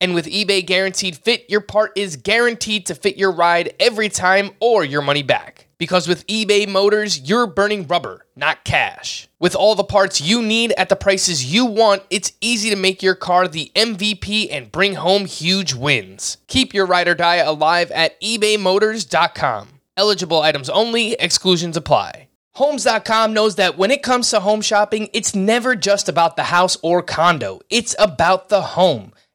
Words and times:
And 0.00 0.14
with 0.14 0.26
eBay 0.26 0.64
Guaranteed 0.64 1.16
Fit, 1.16 1.46
your 1.48 1.62
part 1.62 1.92
is 1.96 2.16
guaranteed 2.16 2.86
to 2.86 2.94
fit 2.94 3.16
your 3.16 3.32
ride 3.32 3.74
every 3.80 4.10
time 4.10 4.50
or 4.60 4.84
your 4.84 5.00
money 5.00 5.22
back. 5.22 5.68
Because 5.78 6.06
with 6.06 6.26
eBay 6.26 6.68
Motors, 6.68 7.20
you're 7.20 7.46
burning 7.46 7.86
rubber, 7.86 8.26
not 8.34 8.64
cash. 8.64 9.28
With 9.38 9.54
all 9.54 9.74
the 9.74 9.84
parts 9.84 10.20
you 10.20 10.42
need 10.42 10.72
at 10.72 10.88
the 10.88 10.96
prices 10.96 11.52
you 11.52 11.64
want, 11.64 12.02
it's 12.10 12.32
easy 12.40 12.68
to 12.70 12.76
make 12.76 13.02
your 13.02 13.14
car 13.14 13.48
the 13.48 13.70
MVP 13.74 14.48
and 14.50 14.72
bring 14.72 14.94
home 14.94 15.24
huge 15.24 15.74
wins. 15.74 16.38
Keep 16.46 16.74
your 16.74 16.86
ride 16.86 17.08
or 17.08 17.14
die 17.14 17.36
alive 17.36 17.90
at 17.90 18.20
ebaymotors.com. 18.20 19.68
Eligible 19.96 20.40
items 20.42 20.68
only, 20.68 21.12
exclusions 21.14 21.76
apply. 21.76 22.28
Homes.com 22.56 23.34
knows 23.34 23.56
that 23.56 23.76
when 23.76 23.90
it 23.90 24.02
comes 24.02 24.30
to 24.30 24.40
home 24.40 24.62
shopping, 24.62 25.10
it's 25.12 25.34
never 25.34 25.76
just 25.76 26.08
about 26.08 26.36
the 26.36 26.44
house 26.44 26.78
or 26.82 27.02
condo, 27.02 27.60
it's 27.68 27.94
about 27.98 28.48
the 28.48 28.62
home. 28.62 29.12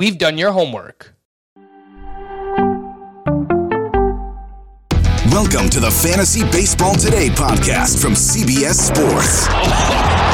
We've 0.00 0.16
done 0.16 0.38
your 0.38 0.52
homework. 0.52 1.12
Welcome 5.28 5.68
to 5.68 5.78
the 5.78 5.90
Fantasy 6.02 6.40
Baseball 6.50 6.94
Today 6.94 7.28
podcast 7.28 8.00
from 8.00 8.14
CBS 8.14 8.88
Sports. 8.88 9.44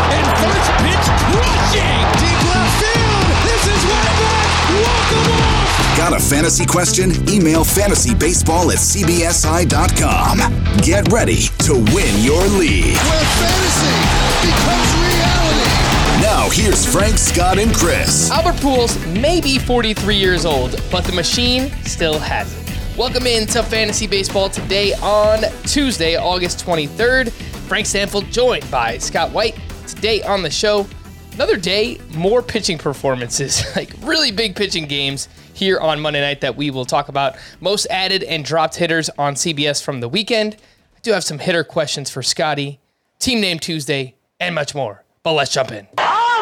And 0.06 0.22
first 0.39 0.70
pitch 0.87 1.06
crushing. 1.34 1.98
Deep 2.22 2.41
left 2.47 2.78
field. 2.78 3.27
This 3.42 3.67
is 3.67 3.83
way 3.91 4.06
back. 4.22 4.47
Walk 4.87 5.11
'em 5.19 5.34
off. 5.34 5.99
Got 5.99 6.12
a 6.12 6.21
fantasy 6.22 6.65
question? 6.65 7.10
Email 7.28 7.65
fantasybaseball 7.65 8.71
at 8.71 8.78
cbsi.com. 8.78 10.38
Get 10.82 11.10
ready 11.10 11.43
to 11.66 11.75
win 11.75 12.15
your 12.22 12.44
league. 12.55 12.94
Where 12.94 13.26
fantasy 13.34 13.99
becomes 14.47 14.94
reality. 15.03 16.06
Now, 16.22 16.49
here's 16.50 16.91
Frank, 16.91 17.19
Scott, 17.19 17.59
and 17.59 17.75
Chris. 17.75 18.31
Albert 18.31 18.54
Pujols 18.56 19.21
may 19.21 19.38
be 19.38 19.59
43 19.59 20.16
years 20.16 20.47
old, 20.47 20.81
but 20.91 21.04
the 21.04 21.12
machine 21.12 21.71
still 21.84 22.19
has 22.19 22.50
it. 22.59 22.97
Welcome 22.97 23.27
into 23.27 23.62
Fantasy 23.62 24.06
Baseball 24.06 24.49
today 24.49 24.94
on 24.94 25.44
Tuesday, 25.65 26.16
August 26.16 26.65
23rd. 26.65 27.31
Frank 27.69 27.87
Stampfl 27.87 28.31
joined 28.32 28.69
by 28.71 28.97
Scott 28.97 29.31
White. 29.31 29.59
Today 29.87 30.22
on 30.22 30.43
the 30.43 30.49
show, 30.49 30.87
another 31.34 31.59
day, 31.59 32.00
more 32.15 32.41
pitching 32.41 32.78
performances, 32.78 33.62
like 33.76 33.93
really 34.00 34.32
big 34.32 34.56
pitching 34.56 34.87
games 34.87 35.28
here 35.53 35.78
on 35.78 36.00
Monday 36.00 36.22
night 36.22 36.41
that 36.41 36.56
we 36.56 36.71
will 36.71 36.87
talk 36.87 37.09
about. 37.09 37.37
Most 37.60 37.87
added 37.91 38.22
and 38.22 38.43
dropped 38.43 38.76
hitters 38.76 39.10
on 39.19 39.34
CBS 39.34 39.84
from 39.84 40.00
the 40.00 40.09
weekend. 40.09 40.56
I 40.97 41.00
do 41.03 41.12
have 41.12 41.25
some 41.25 41.41
hitter 41.41 41.62
questions 41.62 42.09
for 42.09 42.22
Scotty, 42.22 42.81
team 43.19 43.43
name 43.43 43.59
Tuesday, 43.59 44.15
and 44.41 44.55
much 44.55 44.75
more. 44.75 45.05
But 45.22 45.32
let's 45.32 45.53
jump 45.53 45.72
in. 45.72 45.87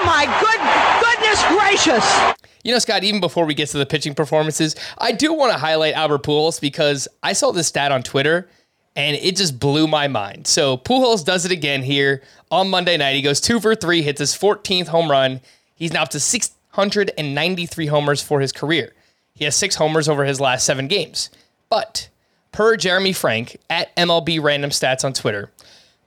My 0.04 0.26
good 0.40 0.60
goodness 1.02 1.42
gracious! 1.48 2.44
You 2.62 2.72
know, 2.72 2.78
Scott, 2.78 3.04
even 3.04 3.20
before 3.20 3.44
we 3.44 3.54
get 3.54 3.68
to 3.70 3.78
the 3.78 3.86
pitching 3.86 4.14
performances, 4.14 4.74
I 4.98 5.12
do 5.12 5.34
want 5.34 5.52
to 5.52 5.58
highlight 5.58 5.94
Albert 5.94 6.22
Pujols 6.22 6.60
because 6.60 7.08
I 7.22 7.34
saw 7.34 7.52
this 7.52 7.66
stat 7.68 7.92
on 7.92 8.02
Twitter 8.02 8.48
and 8.96 9.16
it 9.16 9.36
just 9.36 9.58
blew 9.58 9.86
my 9.86 10.08
mind. 10.08 10.46
So 10.46 10.78
Pujols 10.78 11.24
does 11.24 11.44
it 11.44 11.50
again 11.52 11.82
here 11.82 12.22
on 12.50 12.70
Monday 12.70 12.96
night. 12.96 13.16
He 13.16 13.22
goes 13.22 13.40
two 13.40 13.60
for 13.60 13.74
three, 13.74 14.02
hits 14.02 14.20
his 14.20 14.32
14th 14.32 14.88
home 14.88 15.10
run. 15.10 15.40
He's 15.74 15.92
now 15.92 16.02
up 16.02 16.10
to 16.10 16.20
693 16.20 17.86
homers 17.86 18.22
for 18.22 18.40
his 18.40 18.52
career. 18.52 18.92
He 19.34 19.44
has 19.44 19.56
six 19.56 19.74
homers 19.74 20.08
over 20.08 20.24
his 20.24 20.40
last 20.40 20.64
seven 20.64 20.86
games. 20.86 21.30
But 21.68 22.08
per 22.52 22.76
Jeremy 22.76 23.12
Frank 23.12 23.58
at 23.68 23.94
MLB 23.96 24.40
Random 24.42 24.70
Stats 24.70 25.04
on 25.04 25.12
Twitter, 25.12 25.50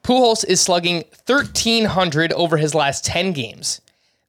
Pujols 0.04 0.46
is 0.46 0.62
slugging 0.62 1.04
1,300 1.26 2.32
over 2.34 2.56
his 2.58 2.74
last 2.74 3.04
10 3.06 3.34
games. 3.34 3.82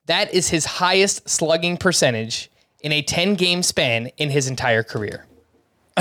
That 0.08 0.32
is 0.32 0.48
his 0.48 0.64
highest 0.64 1.28
slugging 1.28 1.76
percentage 1.76 2.50
in 2.80 2.92
a 2.92 3.02
10 3.02 3.34
game 3.34 3.62
span 3.62 4.08
in 4.16 4.30
his 4.30 4.48
entire 4.48 4.82
career. 4.82 5.26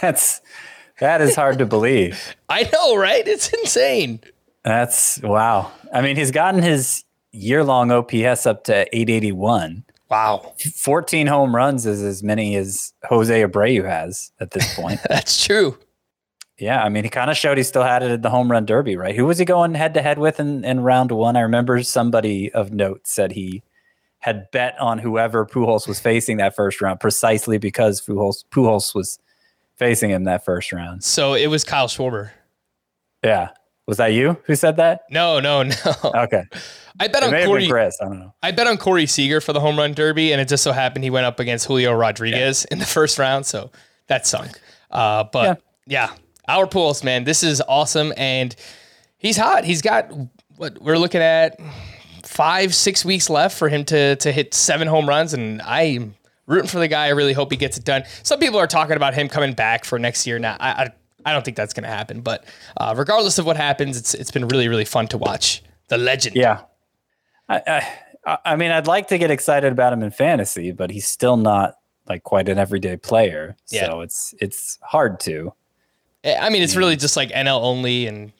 That's 0.00 0.40
that 1.00 1.20
is 1.20 1.36
hard 1.36 1.58
to 1.58 1.66
believe. 1.66 2.34
I 2.48 2.68
know, 2.72 2.96
right? 2.96 3.26
It's 3.26 3.52
insane. 3.52 4.20
That's 4.64 5.20
wow. 5.22 5.70
I 5.92 6.00
mean, 6.00 6.16
he's 6.16 6.30
gotten 6.30 6.62
his 6.62 7.04
year-long 7.32 7.90
OPS 7.90 8.46
up 8.46 8.64
to 8.64 8.86
881. 8.96 9.84
Wow. 10.08 10.54
14 10.76 11.26
home 11.26 11.54
runs 11.54 11.84
is 11.86 12.02
as 12.02 12.22
many 12.22 12.56
as 12.56 12.92
Jose 13.08 13.42
Abreu 13.42 13.84
has 13.84 14.32
at 14.40 14.52
this 14.52 14.74
point. 14.74 15.00
That's 15.08 15.44
true. 15.44 15.76
Yeah, 16.58 16.82
I 16.82 16.88
mean, 16.88 17.04
he 17.04 17.10
kind 17.10 17.30
of 17.30 17.36
showed 17.36 17.58
he 17.58 17.64
still 17.64 17.82
had 17.82 18.02
it 18.02 18.10
at 18.10 18.22
the 18.22 18.30
home 18.30 18.50
run 18.50 18.64
derby, 18.64 18.96
right? 18.96 19.14
Who 19.14 19.26
was 19.26 19.38
he 19.38 19.44
going 19.44 19.74
head 19.74 19.94
to 19.94 20.02
head 20.02 20.18
with 20.18 20.38
in, 20.38 20.64
in 20.64 20.80
round 20.80 21.10
one? 21.10 21.36
I 21.36 21.40
remember 21.40 21.82
somebody 21.82 22.52
of 22.52 22.72
note 22.72 23.06
said 23.06 23.32
he 23.32 23.62
had 24.20 24.50
bet 24.52 24.78
on 24.80 24.98
whoever 24.98 25.44
Pujols 25.44 25.86
was 25.88 26.00
facing 26.00 26.36
that 26.38 26.54
first 26.54 26.80
round 26.80 27.00
precisely 27.00 27.58
because 27.58 28.00
Pujols, 28.00 28.44
Pujols 28.50 28.94
was 28.94 29.18
facing 29.76 30.10
him 30.10 30.24
that 30.24 30.44
first 30.44 30.72
round. 30.72 31.02
So 31.02 31.34
it 31.34 31.48
was 31.48 31.64
Kyle 31.64 31.88
Schwarber. 31.88 32.30
Yeah. 33.22 33.48
Was 33.86 33.98
that 33.98 34.14
you 34.14 34.38
who 34.44 34.54
said 34.54 34.76
that? 34.78 35.02
No, 35.10 35.40
no, 35.40 35.62
no. 35.64 35.74
Okay. 36.04 36.44
I 37.00 37.08
bet 37.08 37.22
It 37.22 37.24
on 37.24 37.30
may 37.32 37.40
have 37.40 37.46
been 37.46 37.48
Corey. 37.48 37.68
Chris. 37.68 37.98
I 38.00 38.04
don't 38.04 38.20
know. 38.20 38.34
I 38.42 38.52
bet 38.52 38.66
on 38.66 38.78
Corey 38.78 39.06
Seager 39.06 39.40
for 39.40 39.52
the 39.52 39.60
home 39.60 39.76
run 39.76 39.92
derby, 39.92 40.32
and 40.32 40.40
it 40.40 40.48
just 40.48 40.62
so 40.62 40.72
happened 40.72 41.04
he 41.04 41.10
went 41.10 41.26
up 41.26 41.40
against 41.40 41.66
Julio 41.66 41.92
Rodriguez 41.92 42.64
in 42.66 42.78
the 42.78 42.86
first 42.86 43.18
round, 43.18 43.44
so 43.44 43.70
that 44.06 44.26
sunk. 44.26 44.58
Uh, 44.90 45.24
but 45.32 45.60
yeah. 45.86 46.10
Our 46.48 46.66
Pujols, 46.66 47.04
man, 47.04 47.24
this 47.24 47.42
is 47.42 47.62
awesome, 47.68 48.12
and 48.16 48.54
he's 49.18 49.36
hot. 49.36 49.64
He's 49.64 49.82
got 49.82 50.10
what 50.56 50.80
we're 50.80 50.98
looking 50.98 51.20
at 51.20 51.58
five, 52.22 52.74
six 52.74 53.04
weeks 53.04 53.30
left 53.30 53.56
for 53.56 53.68
him 53.68 53.84
to 53.86 54.16
to 54.16 54.32
hit 54.32 54.54
seven 54.54 54.88
home 54.88 55.08
runs, 55.08 55.34
and 55.34 55.62
I'm 55.62 56.14
rooting 56.46 56.68
for 56.68 56.78
the 56.78 56.88
guy. 56.88 57.06
I 57.06 57.10
really 57.10 57.32
hope 57.32 57.50
he 57.50 57.56
gets 57.56 57.76
it 57.76 57.84
done. 57.84 58.04
Some 58.22 58.40
people 58.40 58.58
are 58.58 58.66
talking 58.66 58.96
about 58.96 59.14
him 59.14 59.28
coming 59.28 59.52
back 59.54 59.84
for 59.84 59.98
next 59.98 60.26
year. 60.26 60.38
Now, 60.38 60.56
I 60.60 60.84
I, 60.84 60.90
I 61.26 61.32
don't 61.32 61.44
think 61.44 61.56
that's 61.56 61.72
going 61.72 61.84
to 61.84 61.90
happen, 61.90 62.20
but 62.20 62.44
uh, 62.76 62.94
regardless 62.96 63.38
of 63.38 63.46
what 63.46 63.56
happens, 63.56 63.96
it's 63.96 64.14
it's 64.14 64.30
been 64.30 64.48
really 64.48 64.68
really 64.68 64.84
fun 64.84 65.08
to 65.08 65.18
watch 65.18 65.62
the 65.88 65.98
legend. 65.98 66.36
Yeah. 66.36 66.62
I, 67.48 67.82
I, 68.26 68.38
I 68.44 68.56
mean, 68.56 68.70
I'd 68.70 68.86
like 68.86 69.08
to 69.08 69.18
get 69.18 69.30
excited 69.30 69.70
about 69.70 69.92
him 69.92 70.02
in 70.02 70.10
fantasy, 70.10 70.72
but 70.72 70.90
he's 70.90 71.06
still 71.06 71.36
not 71.36 71.76
like 72.08 72.22
quite 72.22 72.48
an 72.48 72.58
everyday 72.58 72.96
player. 72.96 73.56
Yeah. 73.68 73.90
So 73.90 74.00
it's 74.00 74.34
it's 74.40 74.78
hard 74.82 75.20
to. 75.20 75.52
I 76.24 76.48
mean, 76.50 76.62
it's 76.62 76.76
really 76.76 76.96
just 76.96 77.16
like 77.16 77.30
NL 77.30 77.60
only 77.62 78.06
and 78.06 78.32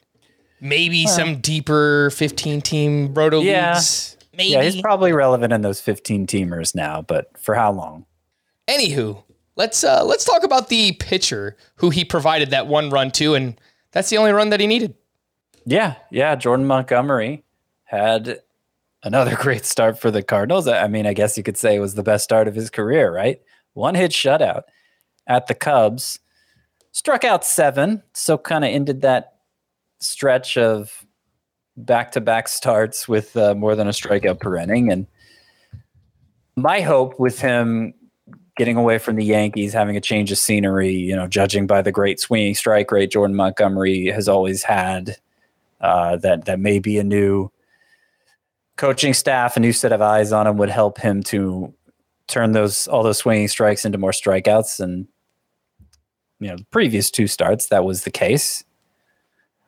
maybe 0.59 1.05
some 1.07 1.39
deeper 1.41 2.09
15 2.11 2.61
team 2.61 3.13
roto 3.13 3.41
Yeah. 3.41 3.73
leagues. 3.75 4.17
Maybe. 4.35 4.49
Yeah, 4.49 4.63
he's 4.63 4.81
probably 4.81 5.13
relevant 5.13 5.53
in 5.53 5.61
those 5.61 5.79
15 5.79 6.27
teamers 6.27 6.75
now, 6.75 7.01
but 7.01 7.37
for 7.37 7.55
how 7.55 7.71
long? 7.71 8.05
Anywho, 8.67 9.23
let's 9.55 9.83
uh 9.83 10.03
let's 10.03 10.25
talk 10.25 10.43
about 10.43 10.67
the 10.69 10.93
pitcher 10.93 11.55
who 11.75 11.89
he 11.89 12.03
provided 12.03 12.49
that 12.49 12.67
one 12.67 12.89
run 12.89 13.11
to, 13.11 13.35
and 13.35 13.59
that's 13.91 14.09
the 14.09 14.17
only 14.17 14.31
run 14.31 14.49
that 14.49 14.59
he 14.59 14.67
needed. 14.67 14.95
Yeah, 15.65 15.95
yeah. 16.11 16.35
Jordan 16.35 16.65
Montgomery 16.65 17.43
had 17.85 18.39
another 19.03 19.35
great 19.39 19.63
start 19.65 19.97
for 19.99 20.11
the 20.11 20.23
Cardinals. 20.23 20.67
I 20.67 20.87
mean, 20.87 21.05
I 21.07 21.13
guess 21.13 21.37
you 21.37 21.43
could 21.43 21.57
say 21.57 21.75
it 21.75 21.79
was 21.79 21.95
the 21.95 22.03
best 22.03 22.23
start 22.23 22.47
of 22.47 22.55
his 22.55 22.69
career, 22.69 23.13
right? 23.13 23.39
One 23.73 23.95
hit 23.95 24.11
shutout 24.11 24.63
at 25.27 25.47
the 25.47 25.55
Cubs, 25.55 26.19
struck 26.95 27.25
out 27.25 27.43
seven, 27.43 28.01
so 28.13 28.37
kind 28.37 28.63
of 28.63 28.69
ended 28.69 29.01
that 29.01 29.33
stretch 29.99 30.57
of 30.57 31.05
back 31.75 32.13
to 32.13 32.21
back 32.21 32.47
starts 32.47 33.05
with 33.05 33.35
uh, 33.35 33.53
more 33.53 33.75
than 33.75 33.85
a 33.85 33.91
strikeout 33.91 34.39
per 34.39 34.55
inning. 34.55 34.89
And 34.89 35.05
my 36.55 36.79
hope 36.79 37.19
with 37.19 37.37
him 37.37 37.93
getting 38.55 38.77
away 38.77 38.97
from 38.97 39.17
the 39.17 39.25
Yankees, 39.25 39.73
having 39.73 39.97
a 39.97 40.01
change 40.01 40.31
of 40.31 40.37
scenery, 40.37 40.93
you 40.93 41.13
know, 41.13 41.27
judging 41.27 41.67
by 41.67 41.81
the 41.81 41.91
great 41.91 42.17
swinging 42.17 42.55
strike 42.55 42.89
rate 42.93 43.11
Jordan 43.11 43.35
Montgomery 43.35 44.05
has 44.05 44.29
always 44.29 44.63
had, 44.63 45.17
uh, 45.81 46.15
that 46.15 46.45
that 46.45 46.61
maybe 46.61 46.97
a 46.97 47.03
new 47.03 47.51
coaching 48.77 49.13
staff, 49.13 49.57
a 49.57 49.59
new 49.59 49.73
set 49.73 49.91
of 49.91 50.01
eyes 50.01 50.31
on 50.31 50.47
him 50.47 50.55
would 50.55 50.69
help 50.69 50.97
him 50.97 51.21
to 51.23 51.73
turn 52.27 52.53
those 52.53 52.87
all 52.87 53.03
those 53.03 53.17
swinging 53.17 53.49
strikes 53.49 53.83
into 53.83 53.97
more 53.97 54.11
strikeouts. 54.11 54.79
And 54.79 55.09
you 56.39 56.49
know, 56.49 56.57
the 56.57 56.65
previous 56.65 57.09
two 57.09 57.27
starts 57.27 57.67
that 57.67 57.85
was 57.85 58.03
the 58.03 58.11
case. 58.11 58.63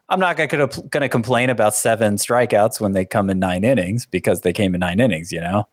I'm 0.09 0.19
not 0.19 0.37
going 0.37 0.69
to 0.69 1.09
complain 1.09 1.49
about 1.49 1.75
seven 1.75 2.15
strikeouts 2.15 2.79
when 2.79 2.93
they 2.93 3.03
come 3.03 3.29
in 3.29 3.39
nine 3.39 3.63
innings 3.63 4.05
because 4.05 4.41
they 4.41 4.53
came 4.53 4.73
in 4.73 4.79
nine 4.79 4.99
innings, 5.01 5.31
you 5.31 5.41
know. 5.41 5.67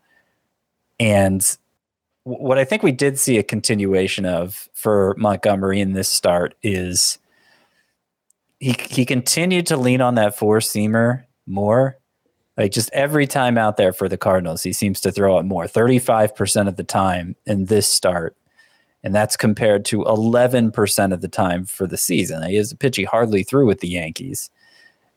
And 0.98 1.56
what 2.24 2.58
I 2.58 2.64
think 2.64 2.82
we 2.82 2.90
did 2.90 3.18
see 3.18 3.38
a 3.38 3.42
continuation 3.42 4.26
of 4.26 4.68
for 4.74 5.14
Montgomery 5.18 5.80
in 5.80 5.92
this 5.92 6.08
start 6.08 6.54
is 6.62 7.18
he 8.58 8.74
he 8.88 9.04
continued 9.04 9.66
to 9.66 9.76
lean 9.76 10.00
on 10.00 10.14
that 10.16 10.36
four 10.36 10.58
seamer 10.58 11.24
more. 11.46 11.98
Like 12.56 12.72
just 12.72 12.90
every 12.92 13.26
time 13.26 13.58
out 13.58 13.76
there 13.76 13.92
for 13.92 14.08
the 14.08 14.16
Cardinals, 14.16 14.62
he 14.62 14.72
seems 14.72 15.00
to 15.02 15.12
throw 15.12 15.38
it 15.38 15.42
more. 15.42 15.64
35% 15.66 16.68
of 16.68 16.76
the 16.76 16.84
time 16.84 17.34
in 17.46 17.66
this 17.66 17.88
start. 17.88 18.36
And 19.04 19.14
that's 19.14 19.36
compared 19.36 19.84
to 19.86 19.98
11% 19.98 21.12
of 21.12 21.20
the 21.20 21.28
time 21.28 21.66
for 21.66 21.86
the 21.86 21.98
season. 21.98 22.42
He 22.48 22.56
is 22.56 22.72
a 22.72 22.76
pitch 22.76 22.96
he 22.96 23.04
hardly 23.04 23.42
through 23.42 23.66
with 23.66 23.80
the 23.80 23.88
Yankees. 23.88 24.50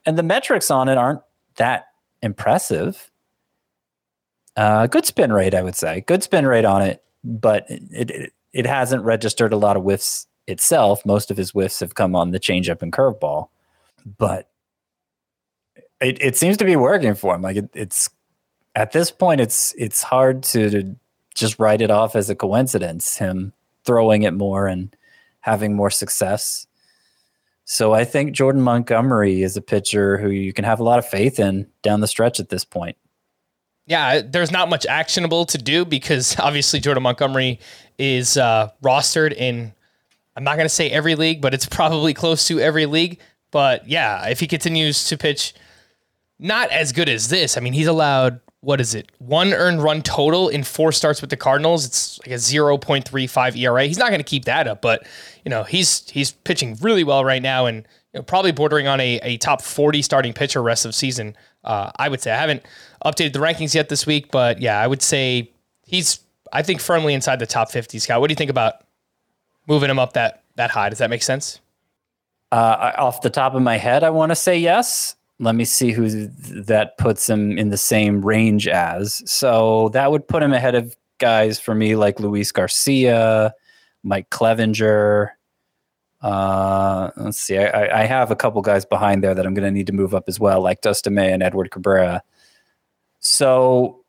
And 0.04 0.16
the 0.16 0.22
metrics 0.22 0.70
on 0.70 0.88
it 0.88 0.98
aren't 0.98 1.22
that 1.56 1.86
impressive. 2.22 3.10
Uh, 4.56 4.86
good 4.86 5.06
spin 5.06 5.32
rate, 5.32 5.54
I 5.54 5.62
would 5.62 5.74
say. 5.74 6.02
Good 6.02 6.22
spin 6.22 6.46
rate 6.46 6.66
on 6.66 6.82
it, 6.82 7.02
but 7.24 7.64
it, 7.68 8.10
it 8.10 8.32
it 8.52 8.66
hasn't 8.66 9.04
registered 9.04 9.52
a 9.52 9.56
lot 9.56 9.76
of 9.76 9.82
whiffs 9.82 10.26
itself. 10.46 11.04
Most 11.06 11.30
of 11.30 11.36
his 11.36 11.50
whiffs 11.50 11.80
have 11.80 11.94
come 11.94 12.16
on 12.16 12.30
the 12.30 12.40
changeup 12.40 12.82
and 12.82 12.92
curveball, 12.92 13.48
but 14.18 14.50
it, 16.00 16.20
it 16.20 16.36
seems 16.36 16.56
to 16.56 16.64
be 16.64 16.76
working 16.76 17.14
for 17.14 17.34
him. 17.34 17.42
Like 17.42 17.56
it, 17.56 17.70
it's 17.74 18.10
at 18.74 18.92
this 18.92 19.10
point, 19.10 19.40
it's 19.40 19.74
it's 19.78 20.02
hard 20.02 20.42
to, 20.44 20.70
to 20.70 20.96
just 21.34 21.58
write 21.58 21.80
it 21.80 21.90
off 21.90 22.16
as 22.16 22.30
a 22.30 22.34
coincidence. 22.34 23.16
Him 23.16 23.52
throwing 23.88 24.22
it 24.22 24.34
more 24.34 24.68
and 24.68 24.94
having 25.40 25.74
more 25.74 25.90
success. 25.90 26.66
So 27.64 27.92
I 27.92 28.04
think 28.04 28.32
Jordan 28.32 28.62
Montgomery 28.62 29.42
is 29.42 29.56
a 29.56 29.60
pitcher 29.60 30.18
who 30.18 30.30
you 30.30 30.52
can 30.52 30.64
have 30.64 30.78
a 30.78 30.84
lot 30.84 31.00
of 31.00 31.08
faith 31.08 31.40
in 31.40 31.66
down 31.82 32.00
the 32.00 32.06
stretch 32.06 32.38
at 32.38 32.50
this 32.50 32.64
point 32.64 32.96
yeah, 33.88 34.20
there's 34.20 34.52
not 34.52 34.68
much 34.68 34.84
actionable 34.86 35.46
to 35.46 35.58
do 35.58 35.84
because 35.84 36.38
obviously 36.38 36.78
Jordan 36.78 37.02
Montgomery 37.02 37.58
is 37.98 38.36
uh, 38.36 38.70
rostered 38.84 39.32
in, 39.32 39.72
I'm 40.36 40.44
not 40.44 40.56
going 40.56 40.66
to 40.66 40.74
say 40.74 40.90
every 40.90 41.14
league, 41.14 41.40
but 41.40 41.54
it's 41.54 41.66
probably 41.66 42.14
close 42.14 42.46
to 42.48 42.60
every 42.60 42.86
league. 42.86 43.18
But 43.50 43.88
yeah, 43.88 44.28
if 44.28 44.40
he 44.40 44.46
continues 44.46 45.04
to 45.04 45.16
pitch 45.16 45.54
not 46.38 46.70
as 46.70 46.92
good 46.92 47.08
as 47.08 47.28
this, 47.28 47.56
I 47.56 47.60
mean, 47.60 47.72
he's 47.72 47.86
allowed, 47.86 48.40
what 48.60 48.80
is 48.80 48.94
it, 48.94 49.12
one 49.18 49.52
earned 49.52 49.82
run 49.82 50.02
total 50.02 50.48
in 50.48 50.64
four 50.64 50.90
starts 50.90 51.20
with 51.20 51.30
the 51.30 51.36
Cardinals. 51.36 51.86
It's 51.86 52.18
like 52.20 52.32
a 52.32 52.34
0.35 52.34 53.56
ERA. 53.56 53.84
He's 53.84 53.98
not 53.98 54.08
going 54.08 54.18
to 54.20 54.24
keep 54.24 54.46
that 54.46 54.66
up, 54.66 54.82
but, 54.82 55.06
you 55.44 55.50
know, 55.50 55.62
he's 55.62 56.08
he's 56.10 56.32
pitching 56.32 56.76
really 56.80 57.04
well 57.04 57.24
right 57.24 57.42
now 57.42 57.66
and 57.66 57.86
you 58.12 58.18
know, 58.18 58.22
probably 58.22 58.52
bordering 58.52 58.88
on 58.88 59.00
a, 59.00 59.20
a 59.22 59.36
top 59.36 59.62
40 59.62 60.02
starting 60.02 60.32
pitcher 60.32 60.62
rest 60.62 60.84
of 60.84 60.94
season. 60.94 61.36
Uh, 61.62 61.92
I 61.96 62.08
would 62.08 62.20
say 62.20 62.32
I 62.32 62.36
haven't 62.36 62.64
updated 63.04 63.32
the 63.32 63.38
rankings 63.38 63.74
yet 63.74 63.88
this 63.88 64.06
week, 64.06 64.30
but 64.30 64.60
yeah, 64.60 64.80
I 64.80 64.86
would 64.86 65.02
say 65.02 65.52
he's 65.82 66.20
I 66.52 66.62
think 66.62 66.80
firmly 66.80 67.14
inside 67.14 67.38
the 67.38 67.46
top 67.46 67.70
50. 67.70 67.98
Scott, 67.98 68.20
what 68.20 68.28
do 68.28 68.32
you 68.32 68.36
think 68.36 68.50
about 68.50 68.84
moving 69.68 69.90
him 69.90 69.98
up 69.98 70.14
that 70.14 70.42
that 70.56 70.70
high? 70.70 70.88
Does 70.88 70.98
that 70.98 71.10
make 71.10 71.22
sense? 71.22 71.60
Uh, 72.50 72.92
off 72.96 73.20
the 73.20 73.30
top 73.30 73.54
of 73.54 73.62
my 73.62 73.76
head, 73.76 74.02
I 74.02 74.10
want 74.10 74.30
to 74.30 74.36
say 74.36 74.58
yes. 74.58 75.16
Let 75.40 75.54
me 75.54 75.64
see 75.64 75.92
who 75.92 76.08
that 76.64 76.98
puts 76.98 77.28
him 77.28 77.56
in 77.58 77.70
the 77.70 77.76
same 77.76 78.24
range 78.24 78.66
as. 78.66 79.22
So 79.30 79.90
that 79.90 80.10
would 80.10 80.26
put 80.26 80.42
him 80.42 80.52
ahead 80.52 80.74
of 80.74 80.96
guys 81.18 81.60
for 81.60 81.74
me 81.74 81.94
like 81.94 82.18
Luis 82.18 82.50
Garcia, 82.50 83.54
Mike 84.02 84.30
Clevinger. 84.30 85.30
uh, 86.22 87.10
let's 87.16 87.38
see. 87.40 87.58
I, 87.58 88.02
I 88.02 88.04
have 88.06 88.30
a 88.30 88.36
couple 88.36 88.60
guys 88.62 88.84
behind 88.84 89.22
there 89.22 89.34
that 89.34 89.46
I'm 89.46 89.54
going 89.54 89.64
to 89.64 89.70
need 89.70 89.86
to 89.86 89.92
move 89.92 90.14
up 90.14 90.24
as 90.26 90.40
well, 90.40 90.60
like 90.60 90.80
Dustin 90.80 91.14
May 91.14 91.32
and 91.32 91.42
Edward 91.42 91.70
Cabrera. 91.70 92.22
So 93.20 94.04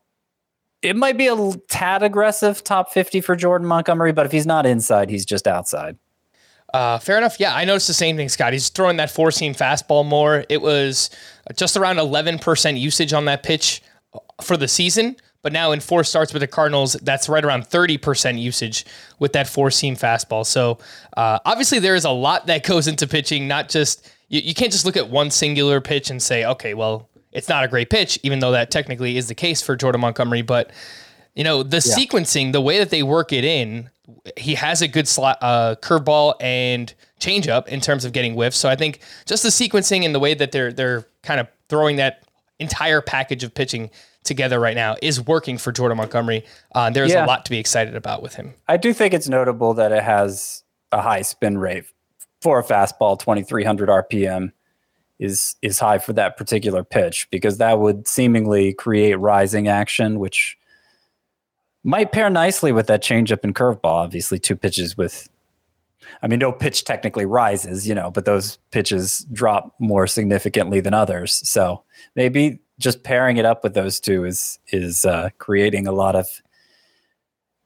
it 0.82 0.96
might 0.96 1.18
be 1.18 1.28
a 1.28 1.52
tad 1.70 2.04
aggressive 2.04 2.64
top 2.64 2.92
50 2.92 3.22
for 3.22 3.36
Jordan 3.36 3.68
Montgomery, 3.68 4.14
but 4.14 4.26
if 4.26 4.32
he's 4.32 4.48
not 4.48 4.66
inside, 4.66 5.10
he's 5.10 5.26
just 5.26 5.48
outside. 5.48 5.98
Uh, 6.74 7.00
fair 7.00 7.18
enough. 7.18 7.40
Yeah, 7.40 7.56
I 7.56 7.66
noticed 7.66 7.88
the 7.88 7.94
same 7.94 8.16
thing, 8.16 8.30
Scott. 8.30 8.54
He's 8.54 8.70
throwing 8.70 8.98
that 8.98 9.10
four 9.10 9.32
seam 9.32 9.54
fastball 9.54 10.06
more. 10.06 10.46
It 10.50 10.62
was 10.62 11.10
just 11.56 11.76
around 11.76 11.98
11% 11.98 12.80
usage 12.80 13.14
on 13.14 13.26
that 13.26 13.44
pitch 13.44 13.82
for 14.42 14.56
the 14.56 14.68
season. 14.68 15.16
But 15.42 15.54
now 15.54 15.72
in 15.72 15.80
four 15.80 16.04
starts 16.04 16.34
with 16.34 16.42
the 16.42 16.48
Cardinals, 16.48 16.94
that's 16.94 17.30
right 17.30 17.44
around 17.44 17.64
30% 17.64 18.40
usage 18.40 18.86
with 19.20 19.34
that 19.34 19.48
four 19.48 19.72
seam 19.72 19.96
fastball. 19.96 20.46
So 20.46 20.80
uh, 21.16 21.40
obviously, 21.46 21.80
there 21.80 21.96
is 21.96 22.04
a 22.04 22.10
lot 22.10 22.48
that 22.48 22.64
goes 22.66 22.88
into 22.88 23.08
pitching, 23.08 23.48
not 23.48 23.70
just, 23.70 24.12
you, 24.28 24.42
you 24.42 24.54
can't 24.54 24.72
just 24.72 24.86
look 24.86 24.98
at 24.98 25.10
one 25.10 25.32
singular 25.32 25.80
pitch 25.80 26.10
and 26.10 26.22
say, 26.22 26.46
okay, 26.46 26.74
well, 26.74 27.10
it's 27.32 27.48
not 27.48 27.64
a 27.64 27.68
great 27.70 27.90
pitch, 27.90 28.20
even 28.24 28.40
though 28.40 28.52
that 28.52 28.70
technically 28.70 29.16
is 29.16 29.28
the 29.28 29.36
case 29.36 29.62
for 29.62 29.78
Jordan 29.78 30.02
Montgomery. 30.02 30.42
But, 30.42 30.72
you 31.36 31.44
know, 31.44 31.64
the 31.64 31.78
yeah. 31.78 31.96
sequencing, 32.06 32.52
the 32.52 32.62
way 32.62 32.80
that 32.80 32.90
they 32.90 33.04
work 33.04 33.32
it 33.32 33.44
in, 33.44 33.90
he 34.38 34.56
has 34.56 34.82
a 34.82 34.88
good 34.88 35.08
slot, 35.08 35.38
uh, 35.42 35.76
curveball 35.82 36.36
and 36.42 36.94
changeup 37.20 37.68
in 37.68 37.80
terms 37.80 38.06
of 38.06 38.12
getting 38.12 38.34
whiffs. 38.34 38.58
So 38.58 38.70
I 38.70 38.76
think 38.76 39.00
just 39.26 39.44
the 39.44 39.50
sequencing 39.50 40.06
and 40.06 40.14
the 40.14 40.20
way 40.20 40.34
that 40.34 40.52
they're 40.52 40.74
they're 40.74 41.06
kind 41.24 41.40
of 41.40 41.48
throwing 41.68 41.98
that 41.98 42.24
entire 42.60 43.02
package 43.02 43.44
of 43.44 43.54
pitching 43.54 43.90
together 44.24 44.60
right 44.60 44.76
now 44.76 44.96
is 45.02 45.22
working 45.22 45.58
for 45.58 45.72
Jordan 45.72 45.98
Montgomery. 45.98 46.46
Uh, 46.74 46.90
there's 46.90 47.12
yeah. 47.12 47.26
a 47.26 47.28
lot 47.28 47.46
to 47.46 47.52
be 47.52 47.58
excited 47.58 47.96
about 47.96 48.22
with 48.22 48.36
him. 48.36 48.54
I 48.68 48.78
do 48.78 48.94
think 48.94 49.14
it's 49.14 49.30
notable 49.30 49.74
that 49.76 49.92
it 49.92 50.04
has 50.04 50.64
a 50.92 51.02
high 51.02 51.22
spin 51.22 51.58
rate 51.58 51.86
for 52.42 52.60
a 52.60 52.64
fastball, 52.64 53.20
2300 53.20 53.90
RPM 53.90 54.52
is 55.20 55.58
is 55.62 55.80
high 55.80 55.98
for 55.98 56.14
that 56.14 56.38
particular 56.38 56.84
pitch 56.84 57.28
because 57.30 57.58
that 57.58 57.80
would 57.80 58.08
seemingly 58.08 58.74
create 58.74 59.16
rising 59.16 59.68
action, 59.68 60.18
which 60.18 60.58
might 61.84 62.12
pair 62.12 62.30
nicely 62.30 62.72
with 62.72 62.88
that 62.88 63.02
changeup 63.02 63.44
and 63.44 63.56
curveball. 63.56 63.84
Obviously, 63.86 64.40
two 64.40 64.56
pitches 64.56 64.98
with 64.98 65.30
I 66.22 66.28
mean, 66.28 66.40
no 66.40 66.52
pitch 66.52 66.84
technically 66.84 67.26
rises, 67.26 67.88
you 67.88 67.96
know, 67.96 68.12
but 68.12 68.26
those 68.26 68.58
pitches 68.72 69.26
drop 69.32 69.74
more 69.80 70.08
significantly 70.08 70.80
than 70.80 70.94
others. 70.94 71.48
So 71.48 71.84
maybe 72.16 72.60
just 72.78 73.04
pairing 73.04 73.38
it 73.38 73.46
up 73.46 73.64
with 73.64 73.74
those 73.74 74.00
two 74.00 74.26
is 74.26 74.60
is 74.68 75.06
uh, 75.06 75.30
creating 75.38 75.88
a 75.88 75.92
lot 75.92 76.16
of 76.16 76.28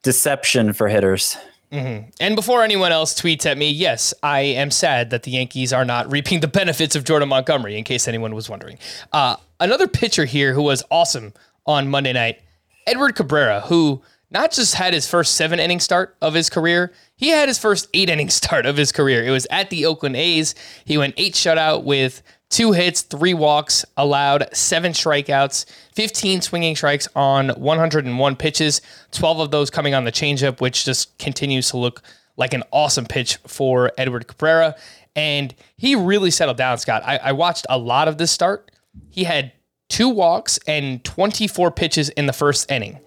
deception 0.04 0.74
for 0.74 0.88
hitters. 0.88 1.38
Mm-hmm. 1.72 2.10
And 2.20 2.36
before 2.36 2.64
anyone 2.64 2.92
else 2.92 3.20
tweets 3.20 3.48
at 3.48 3.58
me, 3.58 3.72
yes, 3.72 4.14
I 4.22 4.42
am 4.42 4.70
sad 4.70 5.10
that 5.10 5.24
the 5.24 5.32
Yankees 5.32 5.74
are 5.74 5.86
not 5.86 6.12
reaping 6.12 6.40
the 6.42 6.48
benefits 6.48 6.96
of 6.96 7.04
Jordan 7.04 7.30
Montgomery. 7.30 7.76
In 7.76 7.84
case 7.84 8.08
anyone 8.08 8.36
was 8.36 8.48
wondering, 8.48 8.78
uh, 9.12 9.38
another 9.60 9.88
pitcher 9.88 10.26
here 10.26 10.54
who 10.54 10.62
was 10.62 10.84
awesome 10.92 11.34
on 11.66 11.88
Monday 11.88 12.14
night, 12.14 12.42
Edward 12.88 13.16
Cabrera, 13.16 13.62
who 13.62 14.02
not 14.32 14.52
just 14.52 14.76
had 14.76 14.94
his 14.94 15.08
first 15.08 15.36
seven 15.36 15.60
inning 15.60 15.80
start 15.80 16.18
of 16.22 16.34
his 16.34 16.50
career, 16.50 16.92
he 17.16 17.30
had 17.30 17.48
his 17.48 17.60
first 17.60 17.88
eight 17.94 18.10
inning 18.10 18.30
start 18.32 18.66
of 18.66 18.78
his 18.78 18.92
career. 18.92 19.24
It 19.24 19.32
was 19.32 19.48
at 19.52 19.70
the 19.70 19.86
Oakland 19.86 20.16
A's. 20.16 20.56
He 20.86 20.98
went 20.98 21.14
eight 21.18 21.36
shutout 21.36 21.84
with 21.84 22.22
two 22.50 22.72
hits, 22.72 23.02
three 23.02 23.34
walks, 23.34 23.86
allowed 23.98 24.48
seven 24.54 24.92
strikeouts, 24.92 25.66
15 25.94 26.42
swinging 26.42 26.76
strikes 26.76 27.08
on 27.16 27.50
101 27.50 28.36
pitches, 28.36 28.82
12 29.12 29.40
of 29.40 29.52
those 29.52 29.70
coming 29.70 29.94
on 29.94 30.04
the 30.04 30.12
changeup, 30.12 30.62
which 30.62 30.86
just 30.86 31.18
continues 31.18 31.70
to 31.70 31.78
look 31.78 32.02
like 32.38 32.54
an 32.54 32.64
awesome 32.72 33.06
pitch 33.06 33.38
for 33.48 33.92
Edward 33.98 34.28
Cabrera. 34.28 34.76
And 35.16 35.54
he 35.78 35.96
really 35.96 36.32
settled 36.32 36.58
down, 36.58 36.78
Scott. 36.80 37.04
I, 37.06 37.18
I 37.18 37.32
watched 37.32 37.66
a 37.70 37.78
lot 37.78 38.08
of 38.08 38.18
this 38.18 38.32
start. 38.32 38.72
He 39.10 39.24
had 39.24 39.52
two 39.94 40.10
walks 40.10 40.58
and 40.66 41.04
24 41.04 41.70
pitches 41.70 42.10
in 42.10 42.26
the 42.26 42.34
first 42.34 42.72
inning. 42.72 43.00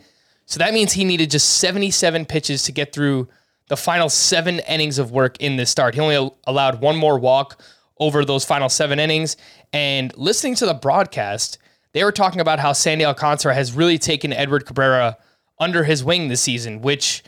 So 0.44 0.60
that 0.60 0.72
means 0.72 0.92
he 0.92 1.02
needed 1.02 1.32
just 1.32 1.54
77 1.54 2.26
pitches 2.26 2.62
to 2.62 2.72
get 2.72 2.92
through 2.92 3.26
the 3.66 3.76
final 3.76 4.08
seven 4.08 4.60
innings 4.60 5.00
of 5.00 5.10
work 5.10 5.36
in 5.40 5.56
this 5.56 5.68
start. 5.68 5.96
He 5.96 6.00
only 6.00 6.30
allowed 6.46 6.80
one 6.80 6.96
more 6.96 7.18
walk 7.18 7.60
over 7.98 8.24
those 8.24 8.44
final 8.44 8.68
seven 8.68 9.00
innings. 9.00 9.36
And 9.72 10.16
listening 10.16 10.54
to 10.56 10.66
the 10.66 10.74
broadcast, 10.74 11.58
they 11.92 12.04
were 12.04 12.12
talking 12.12 12.40
about 12.40 12.60
how 12.60 12.72
Sandy 12.72 13.04
Alcantara 13.04 13.52
has 13.52 13.72
really 13.72 13.98
taken 13.98 14.32
Edward 14.32 14.64
Cabrera 14.64 15.16
under 15.58 15.82
his 15.82 16.04
wing 16.04 16.28
this 16.28 16.40
season, 16.40 16.82
which 16.82 17.24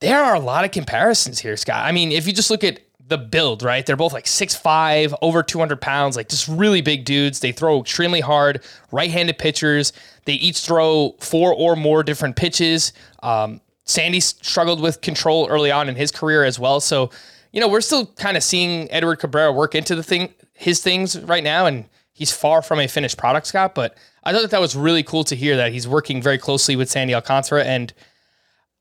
there 0.00 0.22
are 0.22 0.36
a 0.36 0.40
lot 0.40 0.64
of 0.64 0.70
comparisons 0.70 1.40
here, 1.40 1.56
Scott. 1.56 1.84
I 1.84 1.90
mean, 1.90 2.12
if 2.12 2.24
you 2.24 2.32
just 2.32 2.52
look 2.52 2.62
at 2.62 2.78
the 3.10 3.18
build, 3.18 3.62
right? 3.62 3.84
They're 3.84 3.96
both 3.96 4.12
like 4.12 4.24
6'5, 4.24 5.14
over 5.20 5.42
200 5.42 5.80
pounds, 5.80 6.16
like 6.16 6.28
just 6.28 6.48
really 6.48 6.80
big 6.80 7.04
dudes. 7.04 7.40
They 7.40 7.52
throw 7.52 7.80
extremely 7.80 8.20
hard, 8.20 8.62
right 8.90 9.10
handed 9.10 9.36
pitchers. 9.36 9.92
They 10.24 10.34
each 10.34 10.60
throw 10.60 11.16
four 11.20 11.52
or 11.52 11.76
more 11.76 12.02
different 12.02 12.36
pitches. 12.36 12.92
Um, 13.22 13.60
Sandy 13.84 14.20
struggled 14.20 14.80
with 14.80 15.00
control 15.00 15.48
early 15.50 15.70
on 15.70 15.88
in 15.88 15.96
his 15.96 16.10
career 16.10 16.44
as 16.44 16.58
well. 16.58 16.80
So, 16.80 17.10
you 17.52 17.60
know, 17.60 17.68
we're 17.68 17.80
still 17.80 18.06
kind 18.06 18.36
of 18.36 18.42
seeing 18.42 18.90
Edward 18.90 19.16
Cabrera 19.16 19.52
work 19.52 19.74
into 19.74 19.94
the 19.94 20.02
thing, 20.02 20.32
his 20.54 20.82
things 20.82 21.20
right 21.20 21.42
now, 21.42 21.66
and 21.66 21.86
he's 22.12 22.32
far 22.32 22.62
from 22.62 22.78
a 22.78 22.86
finished 22.86 23.18
product, 23.18 23.48
Scott. 23.48 23.74
But 23.74 23.96
I 24.22 24.32
thought 24.32 24.42
that, 24.42 24.52
that 24.52 24.60
was 24.60 24.76
really 24.76 25.02
cool 25.02 25.24
to 25.24 25.34
hear 25.34 25.56
that 25.56 25.72
he's 25.72 25.88
working 25.88 26.22
very 26.22 26.38
closely 26.38 26.76
with 26.76 26.88
Sandy 26.88 27.14
Alcantara. 27.14 27.64
And 27.64 27.92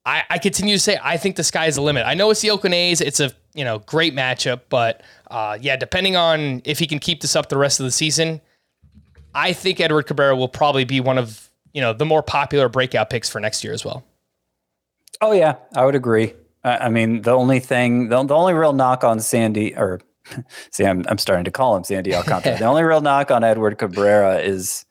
I, 0.06 0.24
I 0.30 0.38
continue 0.38 0.76
to 0.76 0.80
say 0.80 1.00
I 1.02 1.18
think 1.18 1.36
the 1.36 1.44
sky 1.44 1.66
is 1.66 1.76
the 1.76 1.82
limit. 1.82 2.06
I 2.06 2.14
know 2.14 2.30
it's 2.30 2.42
the 2.42 2.52
Oakland 2.52 2.76
A's. 2.76 3.02
It's 3.02 3.20
a 3.20 3.32
you 3.54 3.64
know 3.64 3.80
great 3.80 4.16
matchup, 4.16 4.62
but 4.70 5.02
uh, 5.30 5.58
yeah, 5.60 5.76
depending 5.76 6.16
on 6.16 6.62
if 6.66 6.80
he 6.80 6.88
can 6.88 7.00
keep 7.00 7.22
this 7.22 7.36
up 7.36 7.50
the 7.50 7.58
rest 7.58 7.80
of 7.80 7.86
the 7.86 7.92
season, 7.92 8.42
I 9.34 9.54
think 9.54 9.80
Edward 9.80 10.04
Cabrera 10.04 10.36
will 10.36 10.48
probably 10.48 10.86
be 10.86 11.00
one 11.00 11.18
of 11.18 11.50
you 11.74 11.82
know 11.82 11.94
the 11.94 12.06
more 12.06 12.24
popular 12.24 12.70
breakout 12.70 13.10
picks 13.10 13.30
for 13.30 13.40
next 13.40 13.64
year 13.64 13.74
as 13.74 13.84
well. 13.86 14.04
Oh 15.22 15.32
yeah, 15.32 15.56
I 15.76 15.86
would 15.86 15.96
agree. 15.96 16.34
I, 16.64 16.90
mean, 16.90 17.22
the 17.22 17.32
only 17.32 17.60
thing, 17.60 18.10
the, 18.10 18.22
the 18.24 18.36
only 18.36 18.54
real 18.54 18.74
knock 18.74 19.06
on 19.06 19.22
Sandy, 19.22 19.76
or 19.76 20.02
see, 20.72 20.86
I'm 20.86 21.06
I'm 21.08 21.18
starting 21.18 21.46
to 21.46 21.52
call 21.52 21.76
him 21.76 21.84
Sandy 21.84 22.14
Alcantara. 22.14 22.58
the 22.58 22.66
only 22.66 22.84
real 22.84 23.02
knock 23.02 23.32
on 23.32 23.44
Edward 23.44 23.78
Cabrera 23.78 24.40
is 24.40 24.86